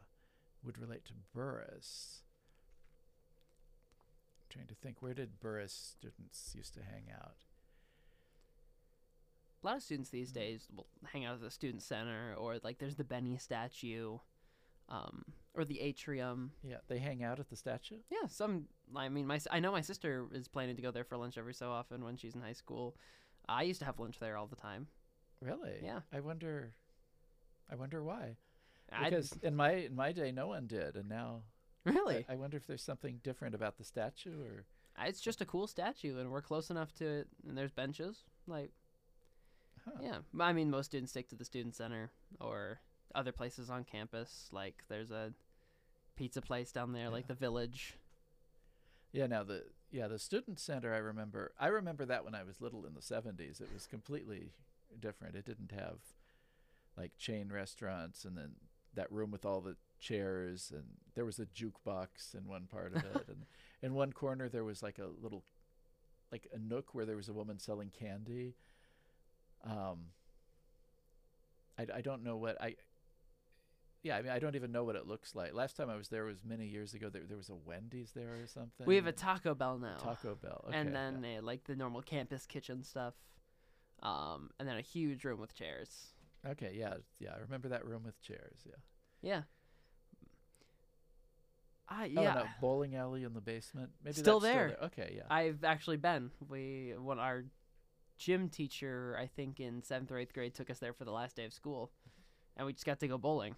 would 0.62 0.76
relate 0.78 1.06
to 1.06 1.14
Burris. 1.32 2.22
Trying 4.54 4.66
to 4.68 4.74
think, 4.74 5.02
where 5.02 5.14
did 5.14 5.40
Burris 5.40 5.72
students 5.98 6.54
used 6.56 6.74
to 6.74 6.80
hang 6.80 7.10
out? 7.12 7.34
A 9.62 9.66
lot 9.66 9.76
of 9.76 9.82
students 9.82 10.10
these 10.10 10.30
Mm. 10.30 10.34
days 10.34 10.68
will 10.72 10.86
hang 11.06 11.24
out 11.24 11.34
at 11.34 11.40
the 11.40 11.50
student 11.50 11.82
center, 11.82 12.34
or 12.34 12.58
like 12.62 12.78
there's 12.78 12.96
the 12.96 13.04
Benny 13.04 13.36
statue, 13.38 14.18
um, 14.88 15.24
or 15.54 15.64
the 15.64 15.80
atrium. 15.80 16.52
Yeah, 16.62 16.80
they 16.86 16.98
hang 16.98 17.22
out 17.24 17.40
at 17.40 17.48
the 17.48 17.56
statue. 17.56 18.00
Yeah, 18.10 18.26
some. 18.26 18.68
I 18.94 19.08
mean, 19.08 19.26
my 19.26 19.40
I 19.50 19.60
know 19.60 19.72
my 19.72 19.80
sister 19.80 20.28
is 20.32 20.48
planning 20.48 20.76
to 20.76 20.82
go 20.82 20.90
there 20.90 21.04
for 21.04 21.16
lunch 21.16 21.38
every 21.38 21.54
so 21.54 21.70
often 21.72 22.04
when 22.04 22.16
she's 22.16 22.34
in 22.34 22.42
high 22.42 22.52
school. 22.52 22.96
I 23.48 23.62
used 23.62 23.80
to 23.80 23.86
have 23.86 23.98
lunch 23.98 24.18
there 24.18 24.36
all 24.36 24.46
the 24.46 24.56
time. 24.56 24.88
Really? 25.40 25.80
Yeah. 25.82 26.00
I 26.12 26.20
wonder. 26.20 26.74
I 27.70 27.74
wonder 27.76 28.02
why. 28.04 28.36
Because 29.02 29.32
in 29.42 29.56
my 29.56 29.72
in 29.72 29.94
my 29.94 30.12
day, 30.12 30.30
no 30.30 30.46
one 30.48 30.66
did, 30.66 30.94
and 30.96 31.08
now 31.08 31.42
really, 31.84 32.26
I, 32.28 32.34
wonder 32.34 32.56
if 32.56 32.66
there's 32.66 32.82
something 32.82 33.20
different 33.22 33.54
about 33.54 33.78
the 33.78 33.84
statue, 33.84 34.42
or 34.42 34.64
uh, 34.98 35.04
it's 35.06 35.20
just 35.20 35.40
a 35.40 35.46
cool 35.46 35.66
statue, 35.66 36.18
and 36.18 36.30
we're 36.30 36.42
close 36.42 36.70
enough 36.70 36.92
to 36.94 37.06
it. 37.06 37.28
And 37.46 37.56
there's 37.56 37.72
benches, 37.72 38.24
like 38.46 38.70
huh. 39.84 40.00
yeah. 40.02 40.18
I 40.40 40.52
mean, 40.52 40.70
most 40.70 40.86
students 40.86 41.12
stick 41.12 41.28
to 41.30 41.36
the 41.36 41.44
student 41.44 41.74
center 41.74 42.10
or 42.40 42.80
other 43.14 43.32
places 43.32 43.70
on 43.70 43.84
campus. 43.84 44.48
Like 44.52 44.84
there's 44.88 45.10
a 45.10 45.32
pizza 46.16 46.40
place 46.40 46.72
down 46.72 46.92
there, 46.92 47.10
like 47.10 47.26
the 47.26 47.34
Village. 47.34 47.94
Yeah, 49.12 49.26
now 49.26 49.44
the 49.44 49.64
yeah 49.90 50.08
the 50.08 50.18
student 50.18 50.58
center. 50.58 50.92
I 50.92 50.98
remember. 50.98 51.52
I 51.58 51.68
remember 51.68 52.04
that 52.06 52.24
when 52.24 52.34
I 52.34 52.42
was 52.42 52.60
little 52.60 52.84
in 52.86 52.94
the 52.94 53.00
'70s. 53.00 53.60
It 53.60 53.68
was 53.72 53.86
completely 53.86 54.52
different. 54.98 55.36
It 55.36 55.44
didn't 55.44 55.72
have 55.72 55.98
like 56.96 57.16
chain 57.18 57.50
restaurants, 57.52 58.24
and 58.24 58.36
then 58.36 58.52
that 58.94 59.10
room 59.12 59.30
with 59.30 59.44
all 59.44 59.60
the 59.60 59.76
chairs, 60.00 60.72
and 60.74 60.84
there 61.14 61.24
was 61.24 61.38
a 61.38 61.46
jukebox 61.46 62.34
in 62.34 62.46
one 62.46 62.66
part 62.70 62.94
of 62.94 63.04
it, 63.04 63.28
and 63.28 63.44
in 63.82 63.94
one 63.94 64.12
corner 64.12 64.48
there 64.48 64.64
was 64.64 64.82
like 64.82 64.98
a 64.98 65.08
little, 65.22 65.44
like 66.32 66.48
a 66.52 66.58
nook 66.58 66.94
where 66.94 67.04
there 67.04 67.16
was 67.16 67.28
a 67.28 67.32
woman 67.32 67.58
selling 67.58 67.90
candy. 67.90 68.54
Um. 69.64 70.10
I, 71.78 71.86
I 71.96 72.00
don't 72.00 72.22
know 72.22 72.36
what 72.36 72.60
I. 72.60 72.76
Yeah, 74.02 74.16
I 74.16 74.22
mean, 74.22 74.32
I 74.32 74.38
don't 74.38 74.54
even 74.54 74.70
know 74.70 74.84
what 74.84 74.96
it 74.96 75.06
looks 75.06 75.34
like. 75.34 75.54
Last 75.54 75.76
time 75.76 75.88
I 75.88 75.96
was 75.96 76.08
there 76.08 76.24
was 76.24 76.44
many 76.44 76.66
years 76.66 76.92
ago. 76.92 77.08
There, 77.08 77.22
there 77.26 77.38
was 77.38 77.48
a 77.48 77.54
Wendy's 77.54 78.12
there 78.14 78.34
or 78.34 78.46
something. 78.46 78.86
We 78.86 78.96
have 78.96 79.06
a 79.06 79.12
Taco 79.12 79.54
Bell 79.54 79.78
now. 79.78 79.96
Taco 79.96 80.34
Bell. 80.34 80.64
Okay, 80.68 80.76
and 80.76 80.90
yeah. 80.90 81.10
then 81.10 81.38
uh, 81.38 81.42
like 81.42 81.64
the 81.64 81.74
normal 81.74 82.02
campus 82.02 82.46
kitchen 82.46 82.82
stuff. 82.82 83.14
Um, 84.02 84.50
and 84.60 84.68
then 84.68 84.76
a 84.76 84.82
huge 84.82 85.24
room 85.24 85.40
with 85.40 85.54
chairs. 85.54 86.13
Okay, 86.50 86.72
yeah, 86.74 86.94
yeah, 87.18 87.30
I 87.34 87.40
remember 87.40 87.68
that 87.70 87.84
room 87.86 88.02
with 88.04 88.20
chairs. 88.20 88.58
Yeah. 88.64 88.74
Yeah. 89.22 89.42
I 91.88 92.04
Oh, 92.16 92.22
yeah. 92.22 92.34
no, 92.34 92.44
bowling 92.60 92.96
alley 92.96 93.24
in 93.24 93.34
the 93.34 93.40
basement. 93.40 93.90
Maybe 94.02 94.16
Still 94.16 94.40
that's 94.40 94.54
there. 94.54 94.68
Still 94.68 94.78
there. 94.80 94.86
Okay, 95.06 95.14
yeah. 95.16 95.34
I've 95.34 95.64
actually 95.64 95.98
been. 95.98 96.30
We 96.48 96.94
when 96.98 97.18
our 97.18 97.44
gym 98.18 98.48
teacher, 98.48 99.16
I 99.20 99.26
think 99.26 99.60
in 99.60 99.82
seventh 99.82 100.10
or 100.10 100.18
eighth 100.18 100.32
grade, 100.32 100.54
took 100.54 100.70
us 100.70 100.78
there 100.78 100.92
for 100.92 101.04
the 101.04 101.12
last 101.12 101.36
day 101.36 101.44
of 101.44 101.52
school, 101.52 101.90
and 102.56 102.66
we 102.66 102.72
just 102.72 102.86
got 102.86 103.00
to 103.00 103.08
go 103.08 103.18
bowling, 103.18 103.54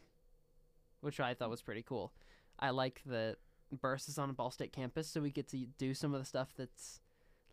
which 1.01 1.20
I 1.20 1.35
thought 1.35 1.51
was 1.51 1.62
pretty 1.62 1.83
cool. 1.83 2.12
I 2.59 2.70
like 2.70 3.03
that 3.07 3.37
Burris 3.81 4.09
is 4.09 4.18
on 4.18 4.31
a 4.31 4.33
Ball 4.33 4.51
State 4.51 4.72
campus, 4.72 5.09
so 5.09 5.20
we 5.20 5.31
get 5.31 5.49
to 5.49 5.59
do 5.79 5.94
some 5.94 6.12
of 6.14 6.20
the 6.20 6.27
stuff 6.27 6.49
that's 6.57 7.01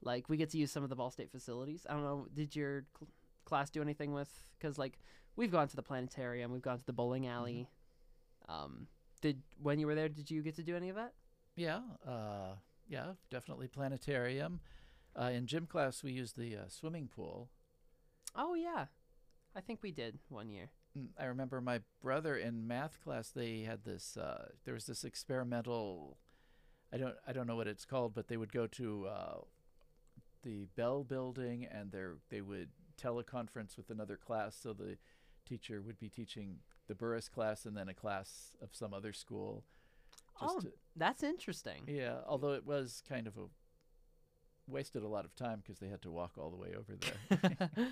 like 0.01 0.27
we 0.27 0.37
get 0.37 0.49
to 0.51 0.57
use 0.57 0.71
some 0.71 0.83
of 0.83 0.89
the 0.89 0.95
Ball 0.95 1.11
State 1.11 1.31
facilities. 1.31 1.85
I 1.89 1.93
don't 1.93 2.03
know. 2.03 2.27
Did 2.33 2.55
your 2.55 2.85
cl- 2.97 3.09
class 3.45 3.69
do 3.69 3.81
anything 3.81 4.13
with? 4.13 4.29
Because 4.57 4.77
like 4.77 4.97
we've 5.35 5.51
gone 5.51 5.67
to 5.67 5.75
the 5.75 5.83
planetarium, 5.83 6.51
we've 6.51 6.61
gone 6.61 6.79
to 6.79 6.85
the 6.85 6.93
bowling 6.93 7.27
alley. 7.27 7.67
Um, 8.47 8.87
did 9.21 9.41
when 9.61 9.79
you 9.79 9.87
were 9.87 9.95
there, 9.95 10.09
did 10.09 10.29
you 10.29 10.41
get 10.41 10.55
to 10.55 10.63
do 10.63 10.75
any 10.75 10.89
of 10.89 10.95
that? 10.95 11.13
yeah, 11.55 11.81
uh, 12.07 12.55
yeah, 12.87 13.13
definitely 13.29 13.67
planetarium. 13.67 14.59
Uh, 15.19 15.25
in 15.25 15.45
gym 15.45 15.67
class, 15.67 16.03
we 16.03 16.11
used 16.11 16.37
the 16.37 16.55
uh, 16.55 16.67
swimming 16.67 17.07
pool. 17.07 17.49
Oh 18.35 18.55
yeah, 18.55 18.85
I 19.55 19.61
think 19.61 19.79
we 19.83 19.91
did 19.91 20.19
one 20.29 20.49
year. 20.49 20.71
Mm, 20.97 21.09
I 21.19 21.25
remember 21.25 21.61
my 21.61 21.81
brother 22.01 22.35
in 22.35 22.67
math 22.67 22.99
class. 23.03 23.29
They 23.29 23.61
had 23.61 23.83
this. 23.83 24.17
Uh, 24.17 24.49
there 24.65 24.73
was 24.73 24.85
this 24.85 25.03
experimental. 25.03 26.17
I 26.91 26.97
don't. 26.97 27.15
I 27.27 27.31
don't 27.31 27.47
know 27.47 27.55
what 27.55 27.67
it's 27.67 27.85
called, 27.85 28.13
but 28.15 28.27
they 28.27 28.37
would 28.37 28.51
go 28.51 28.65
to 28.67 29.07
uh, 29.07 29.37
the 30.41 30.65
Bell 30.75 31.03
Building 31.03 31.65
and 31.71 31.91
there 31.91 32.17
they 32.29 32.41
would 32.41 32.69
teleconference 33.01 33.77
with 33.77 33.89
another 33.89 34.17
class. 34.17 34.57
So 34.59 34.73
the 34.73 34.97
teacher 35.45 35.82
would 35.82 35.99
be 35.99 36.10
teaching 36.10 36.58
the 36.88 36.95
Burris 36.95 37.29
class 37.29 37.65
and 37.65 37.75
then 37.77 37.88
a 37.89 37.93
class 37.93 38.51
of 38.62 38.69
some 38.73 38.93
other 38.93 39.13
school. 39.13 39.63
Just 40.39 40.56
Oh, 40.58 40.60
to, 40.62 40.71
that's 40.95 41.23
interesting. 41.23 41.84
yeah, 41.88 42.17
although 42.27 42.53
it 42.53 42.65
was 42.65 43.01
kind 43.08 43.27
of 43.27 43.38
a 43.38 43.45
wasted 44.67 45.03
a 45.03 45.08
lot 45.08 45.25
of 45.25 45.36
time 45.36 45.60
because 45.63 45.79
they 45.79 45.89
had 45.89 46.01
to 46.01 46.12
walk 46.12 46.32
all 46.38 46.49
the 46.49 46.58
way 46.58 46.73
over 46.77 46.95
there. 46.95 47.69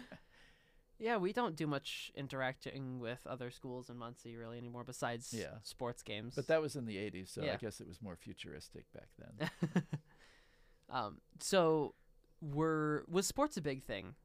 yeah, 0.99 1.17
we 1.17 1.33
don't 1.33 1.55
do 1.55 1.67
much 1.67 2.11
interacting 2.15 2.99
with 2.99 3.19
other 3.27 3.51
schools 3.51 3.89
in 3.89 3.97
Muncie 3.97 4.35
really 4.37 4.57
anymore 4.57 4.83
besides 4.83 5.33
Yeah. 5.37 5.55
sports 5.63 6.01
games. 6.03 6.33
but 6.35 6.47
that 6.47 6.61
was 6.61 6.75
in 6.75 6.85
the 6.85 6.95
80s, 6.97 7.29
so 7.33 7.43
I 7.43 7.55
guess 7.57 7.81
it 7.81 7.87
was 7.87 8.01
more 8.01 8.15
futuristic 8.15 8.85
back 8.93 9.07
then. 9.19 9.49
um, 10.89 11.17
so 11.39 11.95
were 12.41 13.03
was 13.07 13.27
sports 13.27 13.57
a 13.57 13.61
big 13.61 13.83
thing? 13.83 14.15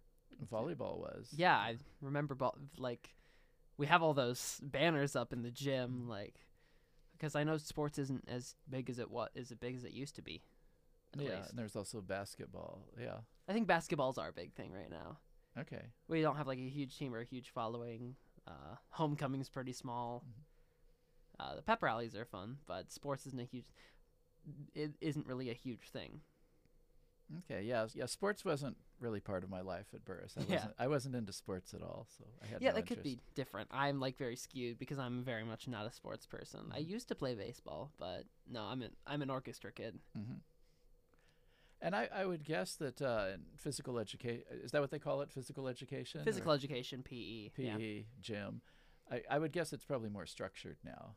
Volleyball 0.52 0.98
was. 0.98 1.28
Yeah, 1.36 1.56
I 1.56 1.76
remember 2.00 2.34
ball, 2.34 2.56
like 2.78 3.10
we 3.76 3.86
have 3.86 4.02
all 4.02 4.14
those 4.14 4.60
banners 4.62 5.16
up 5.16 5.32
in 5.32 5.42
the 5.42 5.50
gym 5.50 6.08
like 6.08 6.46
because 7.16 7.34
I 7.34 7.44
know 7.44 7.56
sports 7.56 7.98
isn't 7.98 8.24
as 8.28 8.54
big 8.68 8.90
as 8.90 8.98
it 8.98 9.10
what 9.10 9.30
is 9.34 9.50
as 9.50 9.58
big 9.58 9.76
as 9.76 9.84
it 9.84 9.92
used 9.92 10.16
to 10.16 10.22
be. 10.22 10.42
Yeah, 11.16 11.36
least. 11.36 11.50
and 11.50 11.58
there's 11.58 11.76
also 11.76 12.00
basketball. 12.00 12.82
Yeah. 13.00 13.18
I 13.48 13.52
think 13.52 13.66
basketball's 13.66 14.18
our 14.18 14.32
big 14.32 14.52
thing 14.52 14.72
right 14.72 14.90
now. 14.90 15.18
Okay. 15.58 15.82
We 16.08 16.20
don't 16.20 16.36
have 16.36 16.46
like 16.46 16.58
a 16.58 16.68
huge 16.68 16.98
team 16.98 17.14
or 17.14 17.20
a 17.20 17.24
huge 17.24 17.50
following. 17.50 18.16
Uh, 18.46 18.76
homecoming's 18.90 19.48
pretty 19.48 19.72
small. 19.72 20.24
Mm-hmm. 20.28 20.42
Uh, 21.38 21.56
the 21.56 21.62
pep 21.62 21.82
rallies 21.82 22.14
are 22.14 22.24
fun, 22.24 22.58
but 22.66 22.92
sports 22.92 23.26
isn't 23.26 23.40
a 23.40 23.44
huge. 23.44 23.66
It 24.74 24.92
isn't 25.00 25.26
really 25.26 25.50
a 25.50 25.54
huge 25.54 25.88
thing. 25.90 26.20
Okay. 27.50 27.62
Yeah. 27.62 27.86
Yeah. 27.94 28.06
Sports 28.06 28.44
wasn't 28.44 28.76
really 29.00 29.20
part 29.20 29.42
of 29.44 29.50
my 29.50 29.60
life 29.60 29.86
at 29.94 30.04
Burris. 30.04 30.34
I 30.38 30.40
Yeah. 30.48 30.54
wasn't. 30.56 30.74
I 30.78 30.86
wasn't 30.86 31.14
into 31.16 31.32
sports 31.32 31.74
at 31.74 31.82
all, 31.82 32.06
so 32.16 32.24
I 32.42 32.46
had 32.46 32.62
yeah, 32.62 32.70
no 32.70 32.76
that 32.76 32.86
could 32.86 33.02
be 33.02 33.18
different. 33.34 33.68
I'm 33.72 33.98
like 34.00 34.16
very 34.16 34.36
skewed 34.36 34.78
because 34.78 34.98
I'm 34.98 35.24
very 35.24 35.44
much 35.44 35.66
not 35.68 35.86
a 35.86 35.92
sports 35.92 36.26
person. 36.26 36.60
I 36.72 36.78
Mhm. 36.80 36.88
used 36.88 37.08
to 37.08 37.14
play 37.14 37.34
baseball, 37.34 37.92
but 37.98 38.24
no, 38.48 38.62
I'm 38.62 38.82
an 38.82 38.92
I'm 39.06 39.22
an 39.22 39.30
orchestra 39.30 39.72
kid. 39.72 39.98
hmm 40.14 40.34
And 41.82 41.94
I, 41.94 42.08
I 42.14 42.24
would 42.24 42.42
guess 42.44 42.76
that 42.76 43.02
uh, 43.02 43.36
physical 43.56 43.98
education 43.98 44.44
is 44.64 44.70
that 44.72 44.80
what 44.80 44.90
they 44.90 44.98
call 44.98 45.20
it? 45.22 45.30
Physical 45.30 45.68
education. 45.68 46.22
Physical 46.24 46.52
education, 46.52 47.02
PE. 47.02 47.50
PE 47.50 47.64
Yeah. 47.64 48.02
gym. 48.20 48.62
I, 49.10 49.22
I 49.30 49.38
would 49.38 49.52
guess 49.52 49.72
it's 49.72 49.84
probably 49.84 50.08
more 50.08 50.26
structured 50.26 50.78
now. 50.84 51.16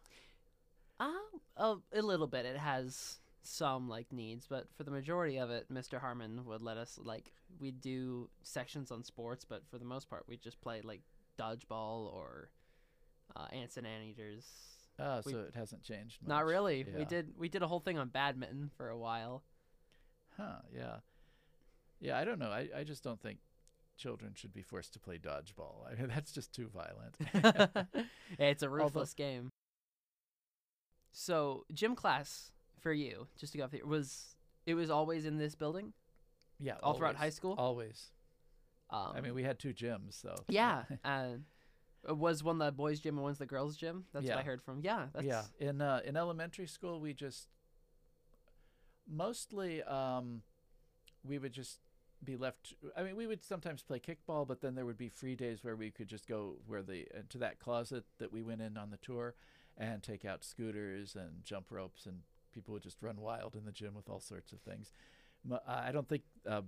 Um, 0.99 1.29
a, 1.55 1.75
a 1.93 2.01
little 2.01 2.27
bit. 2.27 2.45
It 2.45 2.57
has 2.57 3.19
some 3.43 3.87
like 3.89 4.11
needs, 4.11 4.47
but 4.47 4.67
for 4.75 4.83
the 4.83 4.91
majority 4.91 5.37
of 5.37 5.49
it, 5.49 5.71
Mr. 5.71 5.99
Harmon 5.99 6.45
would 6.45 6.61
let 6.61 6.77
us 6.77 6.99
like 7.01 7.31
we'd 7.59 7.81
do 7.81 8.29
sections 8.43 8.91
on 8.91 9.03
sports, 9.03 9.45
but 9.45 9.63
for 9.69 9.77
the 9.77 9.85
most 9.85 10.09
part, 10.09 10.25
we'd 10.27 10.41
just 10.41 10.59
play 10.61 10.81
like 10.81 11.01
dodgeball 11.39 12.13
or 12.13 12.49
uh, 13.35 13.45
ants 13.53 13.77
and 13.77 13.87
anteaters. 13.87 14.45
Ah, 14.99 15.21
We- 15.25 15.31
so 15.31 15.39
it 15.39 15.55
hasn't 15.55 15.83
changed. 15.83 16.21
Much. 16.21 16.29
Not 16.29 16.45
really. 16.45 16.85
We 16.97 17.05
did 17.05 17.33
we 17.37 17.49
did 17.49 17.61
a 17.63 17.67
whole 17.67 17.79
thing 17.79 17.97
on 17.97 18.09
badminton 18.09 18.69
for 18.75 18.89
a 18.89 18.97
while. 18.97 19.43
Huh. 20.37 20.59
Yeah. 20.75 20.97
Yeah. 21.99 22.17
I 22.17 22.25
don't 22.25 22.39
know. 22.39 22.49
I, 22.51 22.69
I 22.75 22.83
just 22.83 23.03
don't 23.03 23.19
think 23.21 23.39
children 23.97 24.33
should 24.35 24.53
be 24.53 24.61
forced 24.61 24.93
to 24.93 24.99
play 24.99 25.17
dodgeball. 25.17 25.85
I 25.89 25.95
mean, 25.95 26.09
that's 26.13 26.31
just 26.31 26.53
too 26.53 26.69
violent. 26.73 27.85
it's 28.39 28.63
a 28.63 28.69
ruthless 28.69 29.13
game. 29.13 29.49
So 31.11 31.65
gym 31.73 31.95
class 31.95 32.51
for 32.81 32.93
you, 32.93 33.27
just 33.37 33.51
to 33.53 33.57
go 33.57 33.65
off 33.65 33.71
the 33.71 33.81
was 33.83 34.35
it 34.65 34.73
was 34.73 34.89
always 34.89 35.25
in 35.25 35.37
this 35.37 35.55
building 35.55 35.93
Yeah, 36.59 36.75
all 36.83 36.93
throughout 36.93 37.15
high 37.15 37.29
school. 37.29 37.55
Always. 37.57 38.11
Um, 38.91 39.11
I 39.15 39.21
mean, 39.21 39.35
we 39.35 39.43
had 39.43 39.59
two 39.59 39.73
gyms, 39.73 40.19
so 40.19 40.35
yeah, 40.47 40.83
uh, 41.03 41.35
it 42.07 42.17
was 42.17 42.43
one 42.43 42.57
the 42.57 42.71
boys' 42.71 42.99
gym 42.99 43.15
and 43.15 43.23
one's 43.23 43.37
the 43.37 43.45
girls' 43.45 43.77
gym. 43.77 44.05
That's 44.13 44.25
what 44.27 44.37
I 44.37 44.43
heard 44.43 44.63
from. 44.63 44.81
Yeah, 44.81 45.07
that's, 45.13 45.25
yeah. 45.25 45.43
In 45.59 45.81
uh, 45.81 46.01
in 46.03 46.17
elementary 46.17 46.67
school, 46.67 46.99
we 46.99 47.13
just 47.13 47.47
mostly 49.07 49.83
um, 49.83 50.41
we 51.23 51.37
would 51.37 51.53
just 51.53 51.79
be 52.23 52.35
left. 52.35 52.73
I 52.95 53.03
mean, 53.03 53.15
we 53.15 53.27
would 53.27 53.43
sometimes 53.43 53.83
play 53.83 53.99
kickball, 53.99 54.47
but 54.47 54.61
then 54.61 54.75
there 54.75 54.85
would 54.85 54.97
be 54.97 55.09
free 55.09 55.35
days 55.35 55.63
where 55.63 55.75
we 55.75 55.91
could 55.91 56.07
just 56.07 56.27
go 56.27 56.55
where 56.65 56.81
the 56.81 57.07
uh, 57.15 57.21
to 57.29 57.37
that 57.39 57.59
closet 57.59 58.05
that 58.19 58.31
we 58.31 58.41
went 58.41 58.61
in 58.61 58.77
on 58.77 58.89
the 58.89 58.97
tour, 58.97 59.35
and 59.77 60.01
take 60.03 60.25
out 60.25 60.43
scooters 60.43 61.15
and 61.15 61.43
jump 61.43 61.67
ropes, 61.69 62.05
and 62.05 62.21
people 62.53 62.73
would 62.73 62.83
just 62.83 63.01
run 63.01 63.17
wild 63.17 63.55
in 63.55 63.65
the 63.65 63.71
gym 63.71 63.93
with 63.95 64.09
all 64.09 64.19
sorts 64.19 64.51
of 64.51 64.59
things. 64.61 64.91
I 65.67 65.91
don't 65.91 66.07
think 66.07 66.23
uh, 66.47 66.61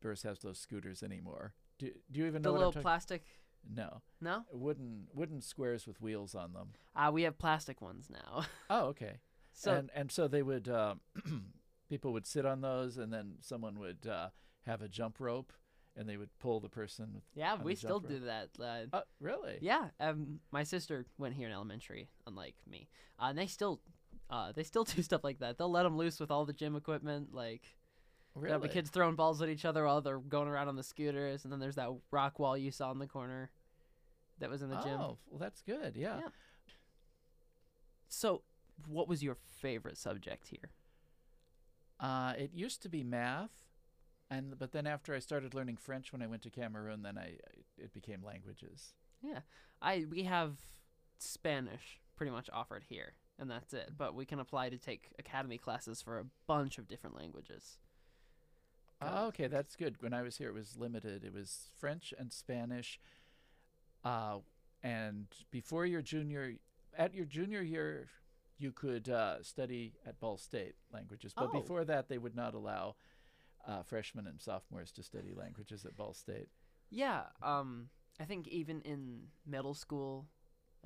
Burris 0.00 0.22
has 0.22 0.38
those 0.40 0.58
scooters 0.58 1.02
anymore. 1.02 1.52
Do, 1.78 1.90
do 2.10 2.20
you 2.20 2.26
even 2.26 2.42
the 2.42 2.48
know 2.48 2.52
what 2.54 2.66
little 2.66 2.82
plastic. 2.82 3.22
no, 3.70 4.00
No, 4.20 4.44
wooden 4.50 5.08
wooden 5.12 5.40
squares 5.42 5.86
with 5.86 6.00
wheels 6.00 6.34
on 6.34 6.52
them. 6.54 6.68
uh, 6.94 7.10
we 7.12 7.22
have 7.22 7.36
plastic 7.38 7.80
ones 7.82 8.08
now. 8.10 8.44
Oh, 8.70 8.86
okay. 8.86 9.20
so 9.52 9.72
and 9.74 9.90
and 9.94 10.10
so 10.10 10.26
they 10.28 10.42
would 10.42 10.68
uh, 10.68 10.94
people 11.88 12.12
would 12.12 12.26
sit 12.26 12.46
on 12.46 12.60
those, 12.62 12.96
and 12.96 13.12
then 13.12 13.34
someone 13.40 13.78
would 13.78 14.06
uh, 14.06 14.28
have 14.62 14.80
a 14.82 14.88
jump 14.88 15.20
rope, 15.20 15.52
and 15.96 16.08
they 16.08 16.16
would 16.16 16.30
pull 16.38 16.60
the 16.60 16.68
person. 16.70 17.22
Yeah, 17.34 17.56
we 17.62 17.74
the 17.74 17.80
still 17.80 18.00
do 18.00 18.20
that. 18.20 18.48
Uh, 18.58 18.86
oh, 18.96 19.02
really? 19.20 19.58
Yeah, 19.60 19.88
um, 20.00 20.40
my 20.50 20.62
sister 20.64 21.04
went 21.18 21.34
here 21.34 21.46
in 21.48 21.52
elementary, 21.52 22.08
unlike 22.26 22.54
me, 22.68 22.88
uh, 23.20 23.26
and 23.26 23.38
they 23.38 23.46
still, 23.46 23.80
uh, 24.30 24.52
they 24.52 24.62
still 24.62 24.84
do 24.84 25.02
stuff 25.02 25.24
like 25.24 25.40
that. 25.40 25.58
They'll 25.58 25.70
let 25.70 25.84
them 25.84 25.96
loose 25.96 26.20
with 26.20 26.30
all 26.30 26.44
the 26.44 26.52
gym 26.52 26.76
equipment, 26.76 27.34
like 27.34 27.62
really. 28.34 28.68
be 28.68 28.74
kids 28.74 28.90
throwing 28.90 29.16
balls 29.16 29.42
at 29.42 29.48
each 29.48 29.64
other 29.64 29.84
while 29.84 30.00
they're 30.00 30.18
going 30.18 30.48
around 30.48 30.68
on 30.68 30.76
the 30.76 30.82
scooters, 30.82 31.44
and 31.44 31.52
then 31.52 31.60
there's 31.60 31.76
that 31.76 31.90
rock 32.10 32.38
wall 32.38 32.56
you 32.56 32.70
saw 32.70 32.90
in 32.90 32.98
the 32.98 33.06
corner, 33.06 33.50
that 34.38 34.50
was 34.50 34.62
in 34.62 34.70
the 34.70 34.78
oh, 34.78 34.82
gym. 34.82 34.98
well, 34.98 35.18
that's 35.38 35.62
good. 35.62 35.96
Yeah. 35.96 36.18
Yeah. 36.18 36.28
So, 38.08 38.42
what 38.86 39.08
was 39.08 39.22
your 39.22 39.36
favorite 39.60 39.98
subject 39.98 40.48
here? 40.48 40.70
Uh, 41.98 42.34
it 42.38 42.50
used 42.54 42.82
to 42.82 42.88
be 42.88 43.02
math, 43.02 43.64
and 44.30 44.58
but 44.58 44.72
then 44.72 44.86
after 44.86 45.14
I 45.14 45.18
started 45.18 45.54
learning 45.54 45.78
French 45.78 46.12
when 46.12 46.22
I 46.22 46.26
went 46.26 46.42
to 46.42 46.50
Cameroon, 46.50 47.02
then 47.02 47.16
I 47.16 47.38
I- 47.48 47.64
it 47.78 47.92
became 47.92 48.22
languages. 48.22 48.94
Yeah, 49.22 49.40
I 49.80 50.06
we 50.10 50.24
have 50.24 50.58
Spanish 51.18 52.00
pretty 52.16 52.32
much 52.32 52.50
offered 52.52 52.84
here, 52.88 53.14
and 53.38 53.50
that's 53.50 53.72
it. 53.74 53.90
But 53.96 54.14
we 54.14 54.24
can 54.24 54.40
apply 54.40 54.70
to 54.70 54.78
take 54.78 55.08
academy 55.18 55.58
classes 55.58 56.02
for 56.02 56.18
a 56.18 56.24
bunch 56.46 56.78
of 56.78 56.88
different 56.88 57.16
languages. 57.16 57.78
Oh, 59.00 59.26
okay, 59.26 59.46
that's 59.46 59.76
good. 59.76 60.00
When 60.00 60.14
I 60.14 60.22
was 60.22 60.38
here, 60.38 60.48
it 60.48 60.54
was 60.54 60.76
limited. 60.76 61.22
It 61.24 61.34
was 61.34 61.70
French 61.78 62.14
and 62.18 62.32
Spanish. 62.32 62.98
Uh, 64.04 64.38
and 64.82 65.26
before 65.50 65.84
your 65.84 66.00
junior, 66.00 66.54
at 66.96 67.14
your 67.14 67.26
junior 67.26 67.60
year, 67.60 68.08
you 68.58 68.72
could 68.72 69.08
uh, 69.10 69.42
study 69.42 69.92
at 70.06 70.18
Ball 70.18 70.38
State 70.38 70.76
languages. 70.92 71.34
But 71.34 71.50
Oh. 71.52 71.60
before 71.60 71.84
that, 71.84 72.08
they 72.08 72.16
would 72.16 72.34
not 72.34 72.54
allow 72.54 72.96
uh, 73.66 73.82
freshmen 73.82 74.26
and 74.26 74.40
sophomores 74.40 74.92
to 74.92 75.02
study 75.02 75.34
languages 75.34 75.84
at 75.84 75.94
Ball 75.96 76.14
State. 76.14 76.48
Yeah, 76.88 77.24
um, 77.42 77.90
I 78.18 78.24
think 78.24 78.46
even 78.48 78.80
in 78.82 79.24
middle 79.44 79.74
school, 79.74 80.26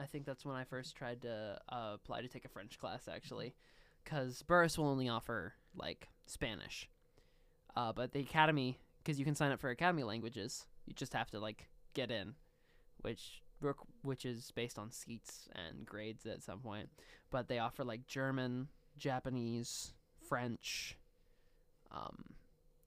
I 0.00 0.06
think 0.06 0.24
that's 0.24 0.44
when 0.44 0.56
I 0.56 0.64
first 0.64 0.96
tried 0.96 1.22
to 1.22 1.58
uh, 1.68 1.92
apply 1.94 2.22
to 2.22 2.28
take 2.28 2.44
a 2.44 2.48
French 2.48 2.78
class 2.78 3.06
actually, 3.08 3.54
because 4.02 4.42
Burris 4.42 4.78
will 4.78 4.88
only 4.88 5.08
offer 5.08 5.54
like 5.74 6.08
Spanish, 6.26 6.88
uh, 7.76 7.92
but 7.92 8.12
the 8.12 8.20
academy, 8.20 8.78
because 9.02 9.18
you 9.18 9.24
can 9.24 9.34
sign 9.34 9.52
up 9.52 9.60
for 9.60 9.68
academy 9.70 10.02
languages, 10.02 10.66
you 10.86 10.94
just 10.94 11.12
have 11.12 11.30
to 11.30 11.38
like 11.38 11.68
get 11.94 12.10
in, 12.10 12.34
which 13.02 13.42
which 14.02 14.24
is 14.24 14.50
based 14.52 14.78
on 14.78 14.90
seats 14.90 15.46
and 15.54 15.84
grades 15.84 16.24
at 16.24 16.42
some 16.42 16.60
point, 16.60 16.88
but 17.30 17.48
they 17.48 17.58
offer 17.58 17.84
like 17.84 18.06
German, 18.06 18.68
Japanese, 18.96 19.92
French, 20.26 20.96
um, 21.90 22.24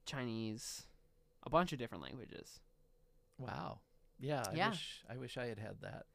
Chinese, 0.04 0.82
a 1.44 1.50
bunch 1.50 1.72
of 1.72 1.78
different 1.78 2.02
languages. 2.02 2.58
Wow. 3.38 3.78
Yeah. 4.18 4.42
I 4.50 4.54
Yeah. 4.54 4.70
wish 4.70 5.04
I 5.08 5.16
wish 5.16 5.36
I 5.38 5.46
had 5.46 5.60
had 5.60 5.80
that. 5.82 6.06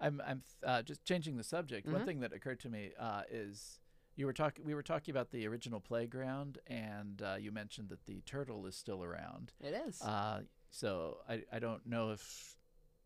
I'm 0.00 0.20
I'm 0.26 0.42
uh, 0.64 0.82
just 0.82 1.04
changing 1.04 1.36
the 1.36 1.44
subject. 1.44 1.86
One 1.86 2.00
Mhm. 2.02 2.04
thing 2.04 2.20
that 2.20 2.32
occurred 2.32 2.60
to 2.60 2.68
me 2.70 2.92
uh, 2.98 3.22
is 3.30 3.78
you 4.16 4.26
were 4.26 4.32
talking. 4.32 4.64
We 4.64 4.74
were 4.74 4.82
talking 4.82 5.12
about 5.12 5.30
the 5.30 5.46
original 5.46 5.80
playground, 5.80 6.58
and 6.66 7.20
uh, 7.22 7.36
you 7.38 7.52
mentioned 7.52 7.88
that 7.90 8.06
the 8.06 8.20
turtle 8.22 8.66
is 8.66 8.76
still 8.76 9.02
around. 9.04 9.52
It 9.60 9.74
is. 9.88 10.00
Uh, 10.02 10.42
so 10.70 11.18
I 11.28 11.42
I 11.52 11.58
don't 11.58 11.86
know 11.86 12.10
if 12.12 12.56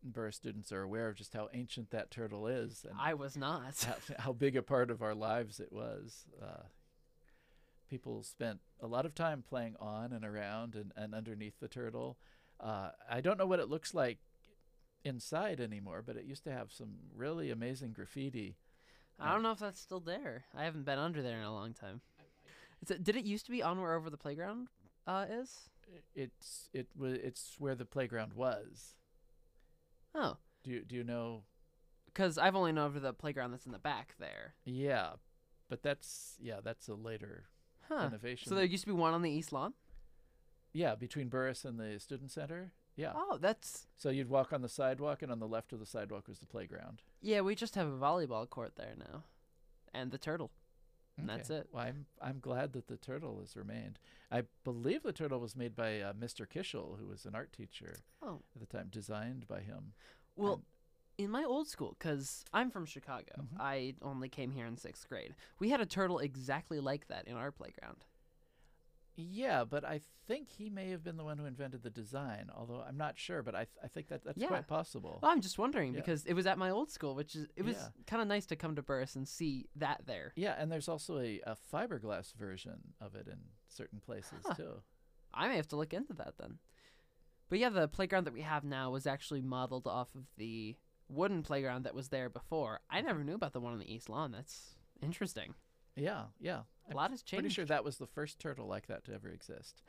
Burr 0.03 0.31
students 0.31 0.71
are 0.71 0.81
aware 0.83 1.07
of 1.09 1.15
just 1.15 1.33
how 1.33 1.49
ancient 1.53 1.89
that 1.91 2.11
turtle 2.11 2.47
is 2.47 2.85
and 2.89 2.97
I 2.99 3.13
was 3.15 3.35
not. 3.35 3.83
how, 3.83 3.95
how 4.19 4.33
big 4.33 4.55
a 4.55 4.61
part 4.63 4.89
of 4.91 5.01
our 5.01 5.15
lives 5.15 5.59
it 5.59 5.71
was. 5.73 6.25
Uh, 6.41 6.63
people 7.89 8.23
spent 8.23 8.59
a 8.81 8.87
lot 8.87 9.05
of 9.05 9.13
time 9.15 9.43
playing 9.47 9.75
on 9.79 10.11
and 10.11 10.25
around 10.25 10.75
and, 10.75 10.91
and 10.95 11.13
underneath 11.13 11.59
the 11.59 11.67
turtle. 11.67 12.17
Uh, 12.59 12.89
I 13.09 13.21
don't 13.21 13.37
know 13.37 13.45
what 13.45 13.59
it 13.59 13.69
looks 13.69 13.93
like 13.93 14.19
inside 15.05 15.61
anymore, 15.61 16.03
but 16.05 16.17
it 16.17 16.25
used 16.25 16.43
to 16.43 16.51
have 16.51 16.71
some 16.71 16.95
really 17.15 17.49
amazing 17.51 17.93
graffiti. 17.93 18.57
I 19.19 19.31
don't 19.31 19.43
know 19.43 19.51
if 19.51 19.59
that's 19.59 19.79
still 19.79 20.01
there. 20.01 20.43
I 20.53 20.65
haven't 20.65 20.83
been 20.85 20.99
under 20.99 21.21
there 21.21 21.37
in 21.37 21.43
a 21.45 21.53
long 21.53 21.73
time. 21.73 22.01
Is 22.83 22.91
it, 22.91 23.03
did 23.03 23.15
it 23.15 23.23
used 23.23 23.45
to 23.45 23.51
be 23.51 23.63
on 23.63 23.79
where 23.81 23.93
over 23.93 24.09
the 24.09 24.17
playground 24.17 24.67
uh, 25.07 25.25
is? 25.29 25.69
It's 26.13 26.67
it 26.73 26.87
was 26.97 27.13
it's 27.13 27.55
where 27.57 27.75
the 27.75 27.85
playground 27.85 28.33
was. 28.33 28.95
Oh, 30.13 30.37
Do 30.63 30.71
you 30.71 30.81
do 30.83 30.95
you 30.95 31.03
know? 31.03 31.43
because 32.07 32.37
I've 32.37 32.55
only 32.55 32.71
known 32.71 32.95
of 32.95 33.01
the 33.01 33.13
playground 33.13 33.51
that's 33.51 33.65
in 33.65 33.71
the 33.71 33.79
back 33.79 34.15
there. 34.19 34.55
Yeah, 34.65 35.11
but 35.69 35.83
that's 35.83 36.35
yeah 36.41 36.59
that's 36.63 36.87
a 36.89 36.95
later 36.95 37.45
Huh. 37.87 38.07
innovation. 38.07 38.49
So 38.49 38.55
there 38.55 38.65
used 38.65 38.83
to 38.83 38.87
be 38.87 38.93
one 38.93 39.13
on 39.13 39.21
the 39.21 39.29
east 39.31 39.53
lawn. 39.53 39.73
yeah, 40.73 40.95
between 40.95 41.29
Burris 41.29 41.63
and 41.63 41.79
the 41.79 41.99
student 41.99 42.31
center. 42.31 42.71
Yeah. 42.95 43.11
Oh, 43.15 43.37
that's 43.39 43.87
So 43.95 44.09
you'd 44.09 44.29
walk 44.29 44.53
on 44.53 44.61
the 44.61 44.69
sidewalk, 44.69 45.21
and 45.21 45.31
on 45.31 45.39
the 45.39 45.47
left 45.47 45.73
of 45.73 45.79
the 45.79 45.85
sidewalk 45.85 46.27
was 46.27 46.39
the 46.39 46.45
playground. 46.45 47.01
yeah. 47.21 47.41
We 47.41 47.55
just 47.55 47.75
have 47.75 47.87
a 47.87 47.97
volleyball 47.97 48.49
court 48.49 48.75
there 48.75 48.95
now, 48.97 49.23
and 49.93 50.11
the 50.11 50.17
turtle. 50.17 50.51
And 51.17 51.29
that's 51.29 51.49
Okay. 51.49 51.61
it. 51.61 51.69
Well, 51.71 51.83
I'm 51.83 52.05
I'm 52.21 52.39
glad 52.39 52.73
that 52.73 52.87
the 52.87 52.97
turtle 52.97 53.39
has 53.39 53.55
remained. 53.55 53.99
I 54.31 54.43
believe 54.65 55.03
the 55.03 55.13
turtle 55.13 55.39
was 55.39 55.55
made 55.55 55.73
by 55.75 56.01
uh, 56.01 56.11
Mr. 56.13 56.45
Kishel, 56.47 56.97
who 56.99 57.07
was 57.07 57.25
an 57.25 57.35
art 57.35 57.53
teacher 57.53 57.95
Oh, 58.21 58.41
at 58.53 58.59
the 58.59 58.65
time, 58.77 58.87
designed 58.89 59.47
by 59.47 59.61
him. 59.61 59.93
well, 60.35 60.53
And- 60.55 60.63
in 61.17 61.31
my 61.31 61.45
old 61.45 61.69
school, 61.69 61.95
because 61.97 62.43
I'm 62.51 62.69
from 62.69 62.85
Chicago, 62.85 63.31
Mhm. 63.37 63.57
I 63.61 63.95
only 64.01 64.27
came 64.27 64.51
here 64.51 64.65
in 64.65 64.75
sixth 64.75 65.07
grade. 65.07 65.33
We 65.59 65.69
had 65.69 65.79
a 65.79 65.85
turtle 65.85 66.19
exactly 66.19 66.81
like 66.81 67.07
that 67.07 67.25
in 67.27 67.37
our 67.37 67.51
playground. 67.53 68.03
Yeah, 69.15 69.63
but 69.63 69.85
I 69.85 70.01
think 70.27 70.49
he 70.49 70.69
may 70.69 70.89
have 70.89 71.03
been 71.03 71.17
the 71.17 71.23
one 71.23 71.37
who 71.37 71.45
invented 71.45 71.83
the 71.83 71.89
design. 71.89 72.49
Although 72.55 72.83
I'm 72.87 72.97
not 72.97 73.17
sure, 73.17 73.41
but 73.43 73.55
I 73.55 73.65
th- 73.65 73.77
I 73.83 73.87
think 73.87 74.07
that 74.09 74.23
that's 74.23 74.37
Yeah. 74.37 74.47
quite 74.47 74.67
possible. 74.67 75.19
Well, 75.21 75.31
I'm 75.31 75.41
just 75.41 75.57
wondering 75.57 75.93
Yeah. 75.93 76.01
because 76.01 76.25
it 76.25 76.33
was 76.33 76.45
at 76.45 76.57
my 76.57 76.69
old 76.69 76.91
school, 76.91 77.15
which 77.15 77.35
is 77.35 77.47
it 77.55 77.63
was 77.63 77.77
Yeah. 77.77 77.89
kind 78.07 78.21
of 78.21 78.27
nice 78.27 78.45
to 78.47 78.55
come 78.55 78.75
to 78.75 78.81
Burris 78.81 79.15
and 79.15 79.27
see 79.27 79.69
that 79.75 80.05
there. 80.05 80.33
Yeah, 80.35 80.55
and 80.57 80.71
there's 80.71 80.89
also 80.89 81.19
a, 81.19 81.39
a 81.45 81.55
fiberglass 81.55 82.33
version 82.33 82.93
of 82.99 83.15
it 83.15 83.27
in 83.27 83.39
certain 83.67 83.99
places 83.99 84.43
Huh. 84.45 84.53
too. 84.53 84.83
I 85.33 85.47
may 85.47 85.55
have 85.55 85.67
to 85.69 85.75
look 85.75 85.93
into 85.93 86.13
that 86.13 86.37
then. 86.37 86.59
But 87.49 87.59
yeah, 87.59 87.69
the 87.69 87.87
playground 87.87 88.25
that 88.25 88.33
we 88.33 88.41
have 88.41 88.63
now 88.63 88.91
was 88.91 89.05
actually 89.05 89.41
modeled 89.41 89.87
off 89.87 90.15
of 90.15 90.25
the 90.37 90.77
wooden 91.07 91.43
playground 91.43 91.83
that 91.83 91.93
was 91.93 92.09
there 92.09 92.29
before. 92.29 92.81
I 92.89 92.99
hmm. 93.01 93.07
never 93.07 93.23
knew 93.23 93.35
about 93.35 93.53
the 93.53 93.59
one 93.59 93.73
on 93.73 93.79
the 93.79 93.93
East 93.93 94.09
Lawn. 94.09 94.31
That's 94.31 94.75
interesting. 95.01 95.53
Yeah, 95.95 96.25
yeah. 96.39 96.63
A 96.91 96.95
lot 96.95 97.11
has 97.11 97.21
changed. 97.21 97.43
Pretty 97.43 97.53
sure 97.53 97.65
that 97.65 97.83
was 97.83 97.97
the 97.97 98.07
first 98.07 98.39
turtle 98.39 98.67
like 98.67 98.87
that 98.87 99.03
to 99.05 99.13
ever 99.13 99.29
exist. 99.29 99.81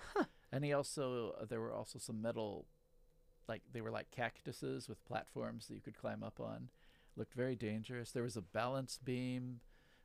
And 0.52 0.64
he 0.64 0.72
also 0.72 1.34
uh, 1.40 1.44
there 1.44 1.60
were 1.60 1.72
also 1.72 1.98
some 1.98 2.22
metal, 2.22 2.66
like 3.48 3.62
they 3.72 3.80
were 3.80 3.90
like 3.90 4.10
cactuses 4.10 4.88
with 4.88 5.04
platforms 5.04 5.66
that 5.66 5.74
you 5.74 5.80
could 5.80 5.98
climb 5.98 6.22
up 6.22 6.40
on. 6.40 6.70
Looked 7.16 7.34
very 7.34 7.56
dangerous. 7.56 8.12
There 8.12 8.22
was 8.22 8.36
a 8.36 8.42
balance 8.42 8.98
beam. 9.02 9.60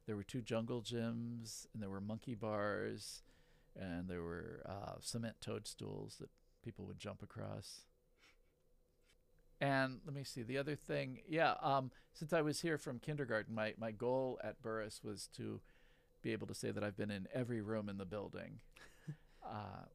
There 0.08 0.16
were 0.16 0.24
two 0.24 0.42
jungle 0.42 0.82
gyms, 0.82 1.68
and 1.74 1.82
there 1.82 1.90
were 1.90 2.02
monkey 2.02 2.36
bars, 2.36 3.22
and 3.80 4.10
there 4.10 4.24
were 4.24 4.62
uh, 4.68 4.96
cement 5.00 5.36
toadstools 5.40 6.18
that 6.20 6.30
people 6.64 6.86
would 6.86 7.00
jump 7.00 7.22
across. 7.22 7.82
And 9.62 10.00
let 10.06 10.16
me 10.16 10.24
see 10.24 10.42
the 10.42 10.58
other 10.58 10.76
thing. 10.76 11.20
Yeah, 11.28 11.54
um, 11.62 11.92
since 12.14 12.34
I 12.34 12.42
was 12.42 12.62
here 12.62 12.80
from 12.80 12.98
kindergarten, 12.98 13.54
my, 13.54 13.76
my 13.78 13.92
goal 13.92 14.40
at 14.44 14.62
Burris 14.62 15.02
was 15.04 15.30
to 15.38 15.62
be 16.22 16.32
able 16.32 16.48
to 16.48 16.56
say 16.56 16.72
that 16.72 16.84
I've 16.84 16.98
been 16.98 17.12
in 17.12 17.28
every 17.34 17.62
room 17.62 17.90
in 17.90 17.98
the 17.98 18.06
building. 18.06 18.60
uh, 19.46 19.86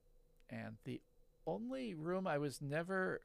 and 0.51 0.77
the 0.85 1.01
only 1.47 1.95
room 1.95 2.27
I 2.27 2.39
was 2.39 2.61
never 2.61 3.21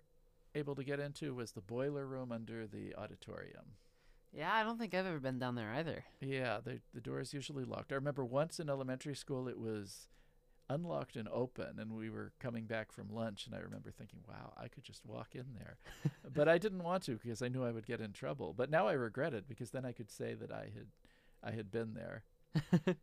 able 0.55 0.75
to 0.75 0.83
get 0.83 0.99
into 0.99 1.33
was 1.33 1.51
the 1.51 1.61
boiler 1.61 2.05
room 2.05 2.31
under 2.31 2.67
the 2.67 2.95
auditorium. 2.95 3.75
Yeah, 4.33 4.53
I 4.53 4.63
don't 4.63 4.79
think 4.79 4.93
I've 4.93 5.05
ever 5.05 5.19
been 5.19 5.39
down 5.39 5.55
there 5.55 5.73
either. 5.73 6.05
Yeah, 6.21 6.59
the 6.63 6.79
the 6.93 7.01
door 7.01 7.19
is 7.19 7.33
usually 7.33 7.65
locked. 7.65 7.91
I 7.91 7.95
remember 7.95 8.23
once 8.23 8.59
in 8.59 8.69
elementary 8.69 9.15
school 9.15 9.47
it 9.47 9.59
was 9.59 10.07
unlocked 10.69 11.17
and 11.17 11.27
open 11.27 11.79
and 11.79 11.91
we 11.91 12.09
were 12.09 12.31
coming 12.39 12.65
back 12.65 12.93
from 12.93 13.09
lunch 13.09 13.45
and 13.45 13.53
I 13.53 13.59
remember 13.59 13.91
thinking, 13.91 14.21
"Wow, 14.27 14.53
I 14.55 14.69
could 14.69 14.83
just 14.83 15.05
walk 15.05 15.35
in 15.35 15.47
there." 15.53 15.77
but 16.33 16.47
I 16.47 16.57
didn't 16.57 16.83
want 16.83 17.03
to 17.03 17.19
because 17.21 17.41
I 17.41 17.49
knew 17.49 17.63
I 17.63 17.71
would 17.71 17.85
get 17.85 17.99
in 17.99 18.13
trouble. 18.13 18.53
But 18.53 18.69
now 18.69 18.87
I 18.87 18.93
regret 18.93 19.33
it 19.33 19.49
because 19.49 19.71
then 19.71 19.85
I 19.85 19.91
could 19.91 20.09
say 20.09 20.33
that 20.33 20.51
I 20.51 20.71
had 20.73 20.87
I 21.43 21.51
had 21.51 21.69
been 21.69 21.93
there. 21.93 22.23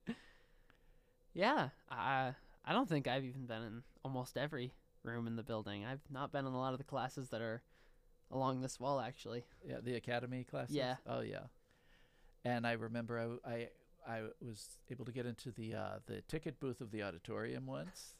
yeah, 1.34 1.68
I 1.90 2.32
I 2.64 2.72
don't 2.72 2.88
think 2.88 3.06
I've 3.08 3.24
even 3.24 3.46
been 3.46 3.62
in 3.62 3.82
almost 4.04 4.36
every 4.36 4.72
room 5.02 5.26
in 5.26 5.36
the 5.36 5.42
building. 5.42 5.84
I've 5.84 6.00
not 6.10 6.32
been 6.32 6.46
in 6.46 6.52
a 6.52 6.58
lot 6.58 6.72
of 6.72 6.78
the 6.78 6.84
classes 6.84 7.28
that 7.30 7.40
are 7.40 7.62
along 8.30 8.60
this 8.60 8.78
wall 8.78 9.00
actually. 9.00 9.44
Yeah, 9.66 9.76
the 9.82 9.94
academy 9.94 10.44
classes. 10.44 10.76
Yeah. 10.76 10.96
Oh 11.06 11.20
yeah. 11.20 11.46
And 12.44 12.66
I 12.66 12.72
remember 12.72 13.38
I 13.44 13.50
I, 13.50 13.68
I 14.06 14.22
was 14.40 14.78
able 14.90 15.04
to 15.04 15.12
get 15.12 15.26
into 15.26 15.50
the 15.50 15.74
uh, 15.74 15.98
the 16.06 16.22
ticket 16.22 16.60
booth 16.60 16.80
of 16.80 16.90
the 16.90 17.02
auditorium 17.02 17.66
once. 17.66 18.14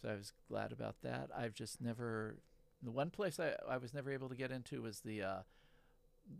So 0.00 0.08
I 0.10 0.14
was 0.14 0.32
glad 0.48 0.72
about 0.72 0.96
that. 1.02 1.30
I've 1.36 1.54
just 1.54 1.80
never 1.80 2.36
the 2.82 2.90
one 2.92 3.10
place 3.10 3.40
I, 3.40 3.54
I 3.68 3.78
was 3.78 3.92
never 3.92 4.12
able 4.12 4.28
to 4.28 4.36
get 4.36 4.52
into 4.52 4.82
was 4.82 5.00
the 5.00 5.22
uh, 5.22 5.38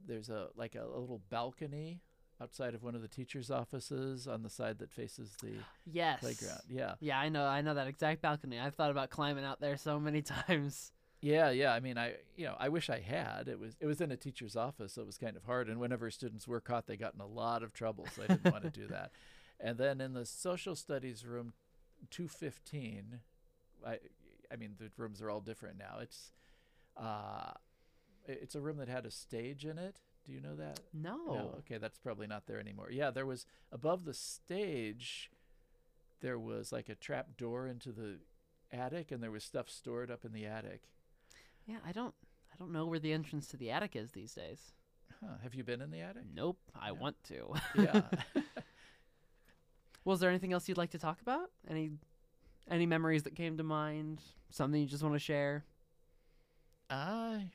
there's 0.06 0.28
a 0.28 0.48
like 0.56 0.74
a, 0.74 0.84
a 0.84 0.98
little 0.98 1.22
balcony 1.30 2.02
outside 2.41 2.74
of 2.74 2.82
one 2.82 2.95
of 2.95 3.03
the 3.03 3.09
teachers' 3.09 3.51
offices 3.51 4.26
on 4.28 4.43
the 4.43 4.51
side 4.51 4.78
that 4.78 4.91
faces 4.93 5.36
the 5.43 5.53
Yes. 5.93 6.20
playground. 6.20 6.61
Yeah. 6.68 6.95
Yeah, 7.01 7.18
I 7.18 7.28
know. 7.28 7.45
I 7.47 7.61
know 7.62 7.74
that 7.74 7.86
exact 7.89 8.22
balcony. 8.22 8.59
I've 8.59 8.74
thought 8.74 8.91
about 8.91 9.11
climbing 9.11 9.45
out 9.45 9.61
there 9.61 9.76
so 9.76 9.99
many 9.99 10.22
times. 10.49 10.93
Yeah, 11.20 11.51
yeah. 11.51 11.72
I 11.72 11.80
mean, 11.80 11.99
I 11.99 12.14
you 12.36 12.45
know, 12.47 12.55
I 12.61 12.68
wish 12.68 12.89
I 12.91 13.01
had. 13.01 13.49
It 13.49 13.59
was 13.59 13.76
it 13.80 13.86
was 13.86 14.01
in 14.01 14.12
a 14.12 14.16
teacher's 14.16 14.55
office, 14.55 14.93
so 14.93 15.03
it 15.03 15.07
was 15.07 15.18
kind 15.18 15.36
of 15.36 15.45
hard. 15.45 15.68
And 15.68 15.80
whenever 15.80 16.11
students 16.12 16.47
were 16.47 16.61
caught, 16.61 16.86
they 16.86 16.97
got 16.97 17.14
in 17.14 17.20
a 17.20 17.26
lot 17.26 17.64
of 17.64 17.72
trouble. 17.72 18.07
So 18.14 18.22
I 18.22 18.26
didn't 18.28 18.53
want 18.53 18.62
to 18.62 18.70
do 18.70 18.86
that. 18.91 19.11
And 19.59 19.76
then 19.78 20.01
in 20.01 20.12
the 20.14 20.24
social 20.24 20.76
studies 20.76 21.26
room, 21.26 21.55
two 22.11 22.28
fifteen, 22.28 23.18
I 23.84 23.99
I 24.53 24.55
mean 24.55 24.76
the 24.78 24.93
rooms 24.97 25.20
are 25.20 25.28
all 25.28 25.41
different 25.41 25.76
now. 25.76 25.99
It's 26.01 26.30
uh, 26.97 27.51
it's 28.28 28.55
a 28.55 28.61
room 28.61 28.76
that 28.76 28.89
had 28.89 29.05
a 29.05 29.11
stage 29.11 29.64
in 29.64 29.76
it. 29.76 29.97
Do 30.29 30.35
you 30.35 30.41
know 30.43 30.57
that? 30.57 30.81
No. 30.93 31.16
No. 31.26 31.55
Okay, 31.61 31.79
that's 31.79 31.99
probably 31.99 32.26
not 32.26 32.47
there 32.47 32.61
anymore. 32.61 32.89
Yeah, 32.93 33.11
there 33.11 33.24
was 33.26 33.47
above 33.72 34.05
the 34.05 34.12
stage. 34.12 35.31
There 36.20 36.39
was 36.39 36.70
like 36.70 36.91
a 36.91 36.95
trap 36.95 37.37
door 37.39 37.66
into 37.66 37.93
the 37.93 38.18
attic, 38.70 39.11
and 39.11 39.22
there 39.22 39.31
was 39.31 39.43
stuff 39.43 39.70
stored 39.70 40.11
up 40.11 40.26
in 40.26 40.33
the 40.33 40.45
attic. 40.45 40.83
Yeah, 41.66 41.79
I 41.87 41.93
don't. 41.93 42.14
I 42.53 42.57
don't 42.59 42.72
know 42.72 42.85
where 42.87 42.99
the 42.99 43.12
entrance 43.14 43.47
to 43.49 43.57
the 43.57 43.70
attic 43.70 43.97
is 43.97 44.11
these 44.12 44.35
days. 44.35 44.72
Huh, 45.20 45.37
have 45.43 45.55
you 45.55 45.64
been 45.64 45.81
in 45.81 45.91
the 45.91 46.01
attic? 46.01 46.24
Nope. 46.35 46.59
I 46.79 46.89
Yeah. 46.89 46.93
want 46.93 47.16
to. 47.29 47.55
yeah. 47.79 48.03
Was 50.05 50.20
there 50.20 50.31
anything 50.31 50.53
else 50.53 50.68
you'd 50.68 50.79
like 50.79 50.91
to 50.91 50.99
talk 50.99 51.20
about? 51.22 51.51
Any 51.68 51.91
any 52.70 52.85
memories 52.87 53.22
that 53.22 53.35
came 53.35 53.57
to 53.57 53.62
mind? 53.62 54.20
Something 54.51 54.81
you 54.83 54.87
just 54.87 55.03
want 55.03 55.14
to 55.14 55.18
share? 55.18 55.64
I. 56.91 57.51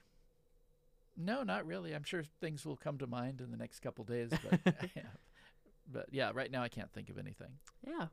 No, 1.18 1.44
not 1.44 1.66
really. 1.66 1.94
I'm 1.94 2.04
sure 2.04 2.24
things 2.42 2.66
will 2.66 2.76
come 2.76 2.98
to 2.98 3.08
mind 3.08 3.42
in 3.42 3.52
the 3.52 3.58
next 3.58 3.80
couple 3.80 4.04
days, 4.04 4.32
but 4.32 4.60
yeah. 4.96 5.02
but 5.92 6.08
yeah, 6.12 6.32
right 6.34 6.52
now 6.52 6.64
I 6.64 6.70
can't 6.70 6.92
think 6.92 7.10
of 7.10 7.18
anything. 7.18 7.52
Yeah. 7.86 8.08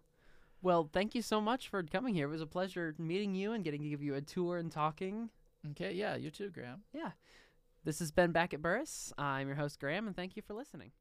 Well, 0.63 0.91
thank 0.93 1.15
you 1.15 1.23
so 1.23 1.41
much 1.41 1.69
for 1.69 1.83
coming 1.83 2.15
here. 2.15 2.27
It 2.27 2.31
was 2.31 2.43
a 2.43 2.47
pleasure 2.47 2.95
meeting 2.99 3.35
you 3.35 3.53
and 3.53 3.65
getting 3.65 3.83
to 3.83 3.89
give 3.89 4.03
you 4.03 4.15
a 4.15 4.21
tour 4.21 4.59
and 4.59 4.71
talking. 4.71 5.31
Okay, 5.71 5.93
yeah, 5.93 6.17
you 6.17 6.31
too, 6.31 6.51
Graham. 6.51 6.83
Yeah. 6.93 7.13
This 7.85 7.99
has 8.01 8.11
been 8.11 8.33
Back 8.33 8.53
at 8.53 8.61
Burris. 8.61 9.13
I'm 9.17 9.47
your 9.47 9.57
host, 9.57 9.81
Graham, 9.81 10.07
and 10.07 10.15
thank 10.15 10.37
you 10.37 10.43
for 10.43 10.53
listening. 10.53 10.93